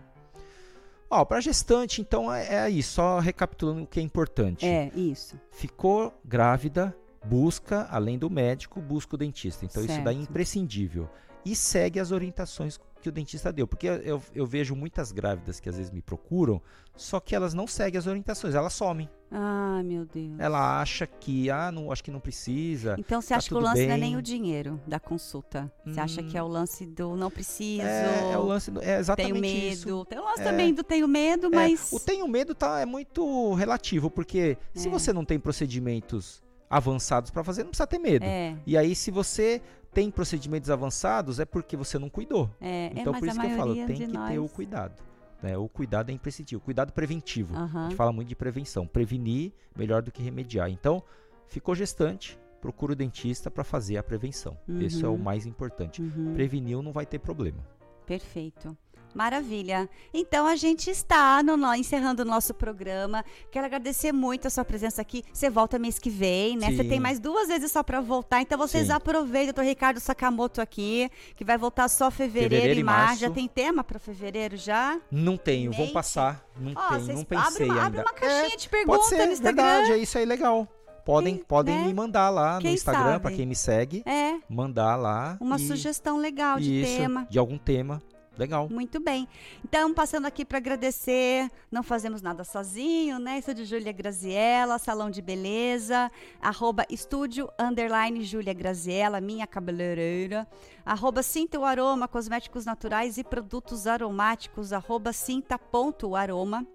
Ó, 1.09 1.25
para 1.25 1.41
gestante, 1.41 1.99
então 2.01 2.33
é, 2.33 2.53
é 2.55 2.59
aí, 2.59 2.81
só 2.81 3.19
recapitulando 3.19 3.83
o 3.83 3.87
que 3.87 3.99
é 3.99 4.03
importante. 4.03 4.65
É, 4.65 4.89
isso. 4.95 5.37
Ficou 5.51 6.13
grávida, 6.23 6.95
busca, 7.25 7.85
além 7.91 8.17
do 8.17 8.29
médico, 8.29 8.79
busca 8.81 9.15
o 9.15 9.17
dentista. 9.17 9.65
Então 9.65 9.83
isso 9.83 10.01
daí 10.03 10.15
é 10.15 10.17
Certo. 10.19 10.29
imprescindível. 10.29 11.09
E 11.45 11.55
segue 11.55 11.99
as 11.99 12.11
orientações 12.11 12.79
que 13.01 13.09
o 13.09 13.11
dentista 13.11 13.51
deu. 13.51 13.67
Porque 13.67 13.87
eu, 13.87 14.21
eu 14.33 14.45
vejo 14.45 14.75
muitas 14.75 15.11
grávidas 15.11 15.59
que 15.59 15.67
às 15.67 15.75
vezes 15.77 15.91
me 15.91 16.01
procuram, 16.01 16.61
só 16.95 17.19
que 17.19 17.35
elas 17.35 17.53
não 17.53 17.65
seguem 17.67 17.97
as 17.97 18.07
orientações, 18.07 18.55
elas 18.55 18.73
somem. 18.73 19.09
Ai, 19.33 19.81
meu 19.83 20.05
Deus. 20.05 20.37
Ela 20.39 20.81
acha 20.81 21.07
que, 21.07 21.49
ah, 21.49 21.71
não, 21.71 21.89
acho 21.91 22.03
que 22.03 22.11
não 22.11 22.19
precisa. 22.19 22.95
Então 22.99 23.21
você 23.21 23.29
tá 23.29 23.37
acha 23.37 23.47
que 23.47 23.53
o 23.55 23.59
lance 23.59 23.77
não 23.85 23.85
é 23.85 23.97
bem. 23.97 23.99
nem 24.01 24.17
o 24.17 24.21
dinheiro 24.21 24.79
da 24.85 24.99
consulta? 24.99 25.71
Você 25.85 25.99
acha 25.99 26.21
que 26.21 26.37
é 26.37 26.43
o 26.43 26.47
lance 26.47 26.85
do 26.85 27.15
não 27.15 27.31
preciso? 27.31 27.81
É, 27.83 28.31
é 28.33 28.37
o 28.37 28.43
lance, 28.45 28.69
do- 28.69 28.81
é 28.81 28.99
exatamente 28.99 29.31
Tenho 29.31 29.41
medo. 29.41 29.73
isso. 29.73 30.05
Tem 30.05 30.19
o 30.19 30.23
lance 30.23 30.41
É. 30.41 30.43
também 30.43 30.73
do 30.73 30.83
tenho 30.83 31.07
medo, 31.07 31.47
É, 31.47 31.49
mas. 31.49 31.91
o 31.93 31.99
tenho 31.99 32.27
medo 32.27 32.53
tá, 32.53 32.81
é 32.81 32.85
muito 32.85 33.53
relativo, 33.53 34.11
porque 34.11 34.57
se 34.73 34.89
É. 34.89 34.91
você 34.91 35.13
não 35.13 35.23
tem 35.23 35.39
procedimentos 35.39 36.43
avançados 36.69 37.31
para 37.31 37.43
fazer, 37.43 37.63
não 37.63 37.69
precisa 37.71 37.87
ter 37.87 37.99
medo. 37.99 38.23
É. 38.25 38.55
E 38.65 38.77
aí, 38.77 38.95
se 38.95 39.11
você 39.11 39.61
tem 39.93 40.09
procedimentos 40.11 40.69
avançados, 40.69 41.39
é 41.39 41.45
porque 41.45 41.75
você 41.75 41.99
não 41.99 42.09
cuidou. 42.09 42.49
É, 42.61 42.87
é, 42.87 42.91
então, 42.95 43.11
mas 43.13 43.19
por 43.19 43.27
a 43.27 43.31
isso 43.31 43.39
que 43.41 43.45
eu 43.47 43.57
falo, 43.57 43.73
tem 43.75 43.85
que 43.87 44.07
ter 44.07 44.39
o 44.39 44.41
nós- 44.43 44.51
cuidado. 44.51 45.01
Né? 45.41 45.57
O 45.57 45.67
cuidado 45.67 46.09
é 46.09 46.13
imprescindível. 46.13 46.59
O 46.59 46.61
cuidado 46.61 46.93
preventivo. 46.93 47.55
A 47.55 47.61
Aham. 47.63 47.83
gente 47.89 47.95
fala 47.95 48.11
muito 48.13 48.27
de 48.27 48.35
prevenção. 48.35 48.85
Prevenir 48.85 49.51
melhor 49.75 50.01
do 50.03 50.11
que 50.11 50.21
remediar. 50.21 50.69
Então, 50.69 51.01
ficou 51.47 51.73
gestante, 51.73 52.37
procura 52.61 52.93
o 52.93 52.95
dentista 52.95 53.49
para 53.49 53.63
fazer 53.63 53.97
a 53.97 54.03
prevenção. 54.03 54.55
Esse 54.79 55.03
é 55.03 55.07
o 55.07 55.11
Uhum. 55.13 55.17
mais 55.17 55.45
importante. 55.47 55.99
Uhum. 56.01 56.33
Preveniu, 56.35 56.81
não 56.83 56.91
vai 56.91 57.07
ter 57.07 57.17
problema. 57.19 57.57
Perfeito. 58.05 58.77
Maravilha. 59.13 59.89
Então 60.13 60.47
a 60.47 60.55
gente 60.55 60.89
está 60.89 61.41
no, 61.43 61.55
no- 61.57 61.73
encerrando 61.75 62.21
o 62.21 62.25
nosso 62.25 62.53
programa. 62.53 63.23
Quero 63.51 63.65
agradecer 63.65 64.11
muito 64.11 64.47
a 64.47 64.49
sua 64.49 64.63
presença 64.65 65.01
aqui. 65.01 65.23
Você 65.33 65.49
volta 65.49 65.77
mês 65.77 65.99
que 65.99 66.09
vem, 66.09 66.57
né? 66.57 66.67
Você 66.71 66.83
Sim. 66.83 66.89
tem 66.89 66.99
mais 66.99 67.19
duas 67.19 67.47
vezes 67.47 67.71
só 67.71 67.83
para 67.83 68.01
voltar. 68.01 68.41
Então 68.41 68.57
vocês 68.57 68.87
Sim. 68.87 68.93
aproveitem, 68.93 69.47
doutor 69.47 69.65
Ricardo 69.65 69.99
Sakamoto 69.99 70.61
aqui, 70.61 71.09
que 71.35 71.43
vai 71.43 71.57
voltar 71.57 71.87
só 71.89 72.09
fevereiro, 72.09 72.55
Fevereiro 72.55 72.79
e 72.79 72.83
março. 72.83 73.19
Já 73.21 73.29
tem 73.29 73.47
tema 73.47 73.83
para 73.83 73.99
fevereiro 73.99 74.55
já? 74.57 74.99
Não 75.11 75.37
tenho, 75.37 75.71
vou 75.71 75.81
Mente. 75.81 75.93
passar. 75.93 76.45
Não 76.59 76.73
Ó, 76.75 76.89
tenho, 76.97 77.13
não 77.15 77.23
pensei 77.23 77.45
abre 77.47 77.63
uma, 77.65 77.73
ainda. 77.73 77.85
abre 77.85 78.01
uma 78.01 78.13
caixinha 78.13 78.53
É, 78.53 78.57
de 78.57 78.69
perguntas 78.69 78.97
Pode 79.05 79.09
ser, 79.15 79.25
no 79.25 79.33
Instagram. 79.33 79.63
verdade, 79.63 79.91
é 79.93 79.97
isso 79.97 80.17
aí 80.17 80.25
legal. 80.25 80.67
Podem, 81.03 81.37
podem 81.37 81.75
né? 81.75 81.85
me 81.87 81.93
mandar 81.95 82.29
lá 82.29 82.59
Quem 82.59 82.69
no 82.69 82.75
Instagram, 82.75 83.19
para 83.19 83.31
quem 83.31 83.43
me 83.45 83.55
segue. 83.55 84.03
É. 84.05 84.35
Mandar 84.47 84.95
lá. 84.95 85.35
Uma 85.41 85.55
e- 85.55 85.67
sugestão 85.67 86.17
legal 86.17 86.59
de 86.59 86.81
isso, 86.83 86.95
tema. 86.95 87.25
De 87.27 87.39
algum 87.39 87.57
tema. 87.57 87.99
Legal. 88.37 88.69
Muito 88.69 88.99
bem. 88.99 89.27
Então, 89.63 89.93
passando 89.93 90.25
aqui 90.25 90.45
para 90.45 90.57
agradecer, 90.57 91.51
não 91.69 91.83
fazemos 91.83 92.21
nada 92.21 92.43
sozinho, 92.43 93.19
né? 93.19 93.37
Isso 93.37 93.53
de 93.53 93.65
Júlia 93.65 93.91
Graziella, 93.91 94.79
Salão 94.79 95.11
de 95.11 95.21
Beleza, 95.21 96.09
arroba 96.41 96.85
estúdio, 96.89 97.49
underline 97.59 98.23
Júlia 98.23 98.53
Graziella, 98.53 99.19
minha 99.19 99.45
cabeleireira, 99.45 100.47
arroba 100.85 101.21
Sinta 101.21 101.59
o 101.59 101.65
Aroma, 101.65 102.07
cosméticos 102.07 102.65
naturais 102.65 103.17
e 103.17 103.23
produtos 103.23 103.85
aromáticos, 103.85 104.71
arroba 104.71 105.11
sinta.aroma. 105.11 106.65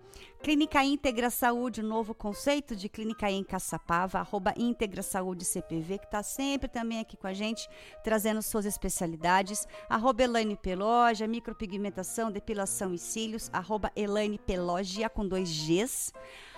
Clínica 0.47 0.85
Íntegra 0.85 1.29
Saúde, 1.29 1.83
novo 1.83 2.15
conceito 2.15 2.77
de 2.77 2.89
Clínica 2.89 3.29
em 3.29 3.43
Caçapava, 3.43 4.21
arroba 4.21 4.55
Íntegra 4.57 5.03
Saúde 5.03 5.45
CPV, 5.45 5.99
que 5.99 6.05
está 6.05 6.23
sempre 6.23 6.69
também 6.69 7.01
aqui 7.01 7.17
com 7.17 7.27
a 7.27 7.35
gente, 7.35 7.69
trazendo 8.05 8.41
suas 8.41 8.65
especialidades. 8.65 9.67
Arroba 9.89 10.23
Elaine 10.23 10.55
Pelogia, 10.55 11.27
micropigmentação, 11.27 12.31
depilação 12.31 12.95
e 12.95 12.99
cílios, 12.99 13.51
arroba 13.53 13.91
Elaine 13.97 14.39
Pelogia, 14.39 15.11
com 15.11 15.27
dois 15.27 15.51
Gs. 15.51 16.13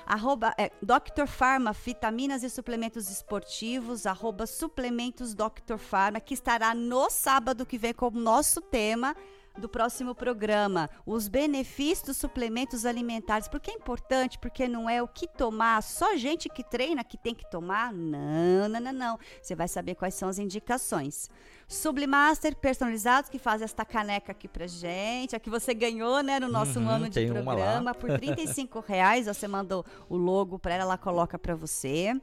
Arroba 0.05 0.53
é, 0.59 0.71
Dr. 0.83 1.27
Pharma, 1.27 1.73
vitaminas 1.73 2.43
e 2.43 2.51
suplementos 2.51 3.09
esportivos, 3.09 4.05
arroba 4.05 4.47
suplementos 4.47 5.33
Dr. 5.33 5.79
Pharma, 5.79 6.21
que 6.21 6.35
estará 6.35 6.75
no 6.75 7.09
sábado 7.09 7.65
que 7.65 7.79
vem 7.79 7.95
como 7.95 8.21
nosso 8.21 8.61
tema 8.61 9.17
do 9.59 9.69
próximo 9.69 10.15
programa, 10.15 10.89
os 11.05 11.29
benefícios 11.29 12.07
dos 12.09 12.17
suplementos 12.17 12.87
alimentares. 12.87 13.49
Porque 13.49 13.71
é 13.71 13.75
importante, 13.75 14.39
porque 14.39 14.69
não 14.69 14.89
é 14.89 15.03
o 15.03 15.09
que 15.09 15.27
tomar, 15.27 15.83
só 15.83 16.17
gente 16.17 16.49
que 16.49 16.63
treina 16.63 17.05
que 17.05 17.17
tem 17.17 17.35
que 17.35 17.49
tomar. 17.51 17.93
Não, 17.93 18.69
não, 18.69 18.81
não, 18.81 18.93
não. 18.93 19.19
Você 19.43 19.55
vai 19.55 19.69
saber 19.69 19.95
quais 19.95 20.15
são 20.15 20.29
as 20.29 20.39
indicações. 20.39 21.29
Sublimaster 21.67 22.57
personalizados 22.57 23.29
que 23.29 23.39
faz 23.39 23.61
esta 23.61 23.85
caneca 23.85 24.33
aqui 24.33 24.49
pra 24.49 24.67
gente, 24.67 25.37
a 25.37 25.41
que 25.41 25.51
você 25.51 25.75
ganhou, 25.75 26.23
né, 26.23 26.41
no 26.41 26.49
nosso 26.49 26.79
Uhum, 26.79 26.89
ano 26.89 27.09
de 27.11 27.27
programa 27.27 27.95
por 27.95 28.11
35 28.19 28.81
reais. 28.81 29.27
Você 29.27 29.47
mandou 29.47 29.85
o 30.09 30.17
logo 30.17 30.59
para 30.59 30.75
ela, 30.75 30.85
ela 30.85 30.99
coloca 30.99 31.39
para 31.39 31.55
você. 31.55 32.19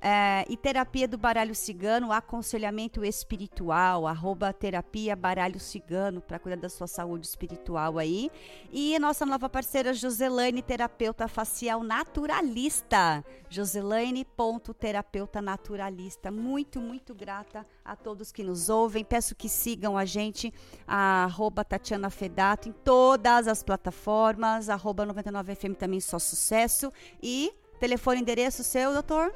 É, 0.00 0.44
e 0.48 0.56
terapia 0.56 1.08
do 1.08 1.18
baralho 1.18 1.54
cigano, 1.54 2.12
aconselhamento 2.12 3.04
espiritual, 3.04 4.06
arroba 4.06 4.52
terapia 4.52 5.16
baralho 5.16 5.58
cigano, 5.58 6.20
para 6.20 6.38
cuidar 6.38 6.56
da 6.56 6.68
sua 6.68 6.86
saúde 6.86 7.26
espiritual 7.26 7.98
aí. 7.98 8.30
E 8.72 8.96
nossa 8.98 9.26
nova 9.26 9.48
parceira 9.48 9.92
Joselane, 9.92 10.62
terapeuta 10.62 11.26
facial 11.26 11.82
naturalista. 11.82 13.24
Joselane.terapeuta 13.48 15.42
naturalista. 15.42 16.30
Muito, 16.30 16.80
muito 16.80 17.14
grata 17.14 17.66
a 17.84 17.96
todos 17.96 18.30
que 18.30 18.44
nos 18.44 18.68
ouvem. 18.68 19.04
Peço 19.04 19.34
que 19.34 19.48
sigam 19.48 19.98
a 19.98 20.04
gente, 20.04 20.52
a 20.86 21.24
arroba 21.24 21.64
Tatiana 21.64 22.10
Fedato, 22.10 22.68
em 22.68 22.72
todas 22.72 23.48
as 23.48 23.62
plataformas, 23.62 24.68
arroba 24.68 25.06
99FM 25.06 25.74
também 25.74 26.00
só 26.00 26.18
sucesso. 26.18 26.92
E 27.22 27.52
telefone, 27.80 28.20
endereço 28.20 28.62
seu, 28.62 28.92
doutor? 28.92 29.34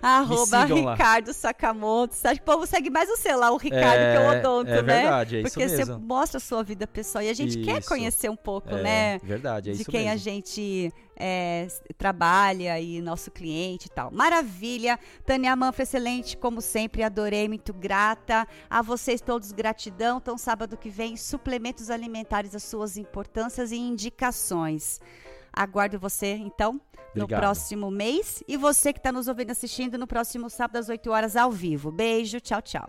Arroba 0.02 0.58
lá. 0.58 0.64
Ricardo 0.92 1.32
Sakamoto. 1.32 2.14
Que 2.20 2.40
o 2.40 2.42
povo 2.42 2.66
segue 2.66 2.90
mais 2.90 3.08
o 3.10 3.16
seu 3.16 3.38
lá, 3.38 3.50
o 3.50 3.56
Ricardo, 3.56 3.98
que 3.98 4.16
é 4.16 4.20
o 4.20 4.32
É, 4.32 4.38
odonto, 4.40 4.70
é 4.70 4.82
né? 4.82 5.00
verdade, 5.02 5.36
é 5.36 5.40
isso 5.40 5.50
Porque 5.54 5.68
você 5.68 5.76
mesmo. 5.78 5.98
mostra 5.98 6.38
a 6.38 6.40
sua 6.40 6.62
vida 6.62 6.86
pessoal. 6.86 7.24
E 7.24 7.28
a 7.28 7.34
gente 7.34 7.58
quer 7.58 7.80
Isso. 7.80 7.88
conhecer 7.88 8.30
um 8.30 8.36
pouco, 8.36 8.70
É, 8.70 8.82
né? 8.82 9.18
verdade, 9.22 9.70
é 9.70 9.72
de 9.72 9.82
isso 9.82 9.90
quem 9.90 10.08
a 10.08 10.12
mesmo. 10.12 10.24
gente 10.24 10.92
é, 11.20 11.68
trabalha 11.98 12.80
e 12.80 13.00
nosso 13.02 13.30
cliente 13.30 13.86
e 13.86 13.90
tal. 13.90 14.10
Maravilha. 14.10 14.98
Tânia 15.26 15.54
Manfra, 15.54 15.82
excelente, 15.82 16.36
como 16.36 16.62
sempre, 16.62 17.02
adorei, 17.02 17.46
muito 17.46 17.74
grata. 17.74 18.48
A 18.68 18.80
vocês 18.80 19.20
todos, 19.20 19.52
gratidão. 19.52 20.16
Então, 20.16 20.38
sábado 20.38 20.78
que 20.78 20.88
vem, 20.88 21.16
suplementos 21.16 21.90
alimentares, 21.90 22.54
as 22.54 22.62
suas 22.62 22.96
importâncias 22.96 23.70
e 23.70 23.76
indicações. 23.76 24.98
Aguardo 25.52 25.98
você, 25.98 26.34
então, 26.34 26.80
no 27.14 27.24
Obrigado. 27.24 27.40
próximo 27.40 27.90
mês. 27.90 28.42
E 28.48 28.56
você 28.56 28.92
que 28.92 28.98
está 28.98 29.12
nos 29.12 29.28
ouvindo 29.28 29.50
assistindo 29.50 29.98
no 29.98 30.06
próximo 30.06 30.48
sábado, 30.48 30.76
às 30.76 30.88
8 30.88 31.10
horas, 31.10 31.36
ao 31.36 31.50
vivo. 31.50 31.90
Beijo, 31.90 32.40
tchau, 32.40 32.62
tchau. 32.62 32.88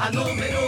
A 0.00 0.10
número 0.10 0.48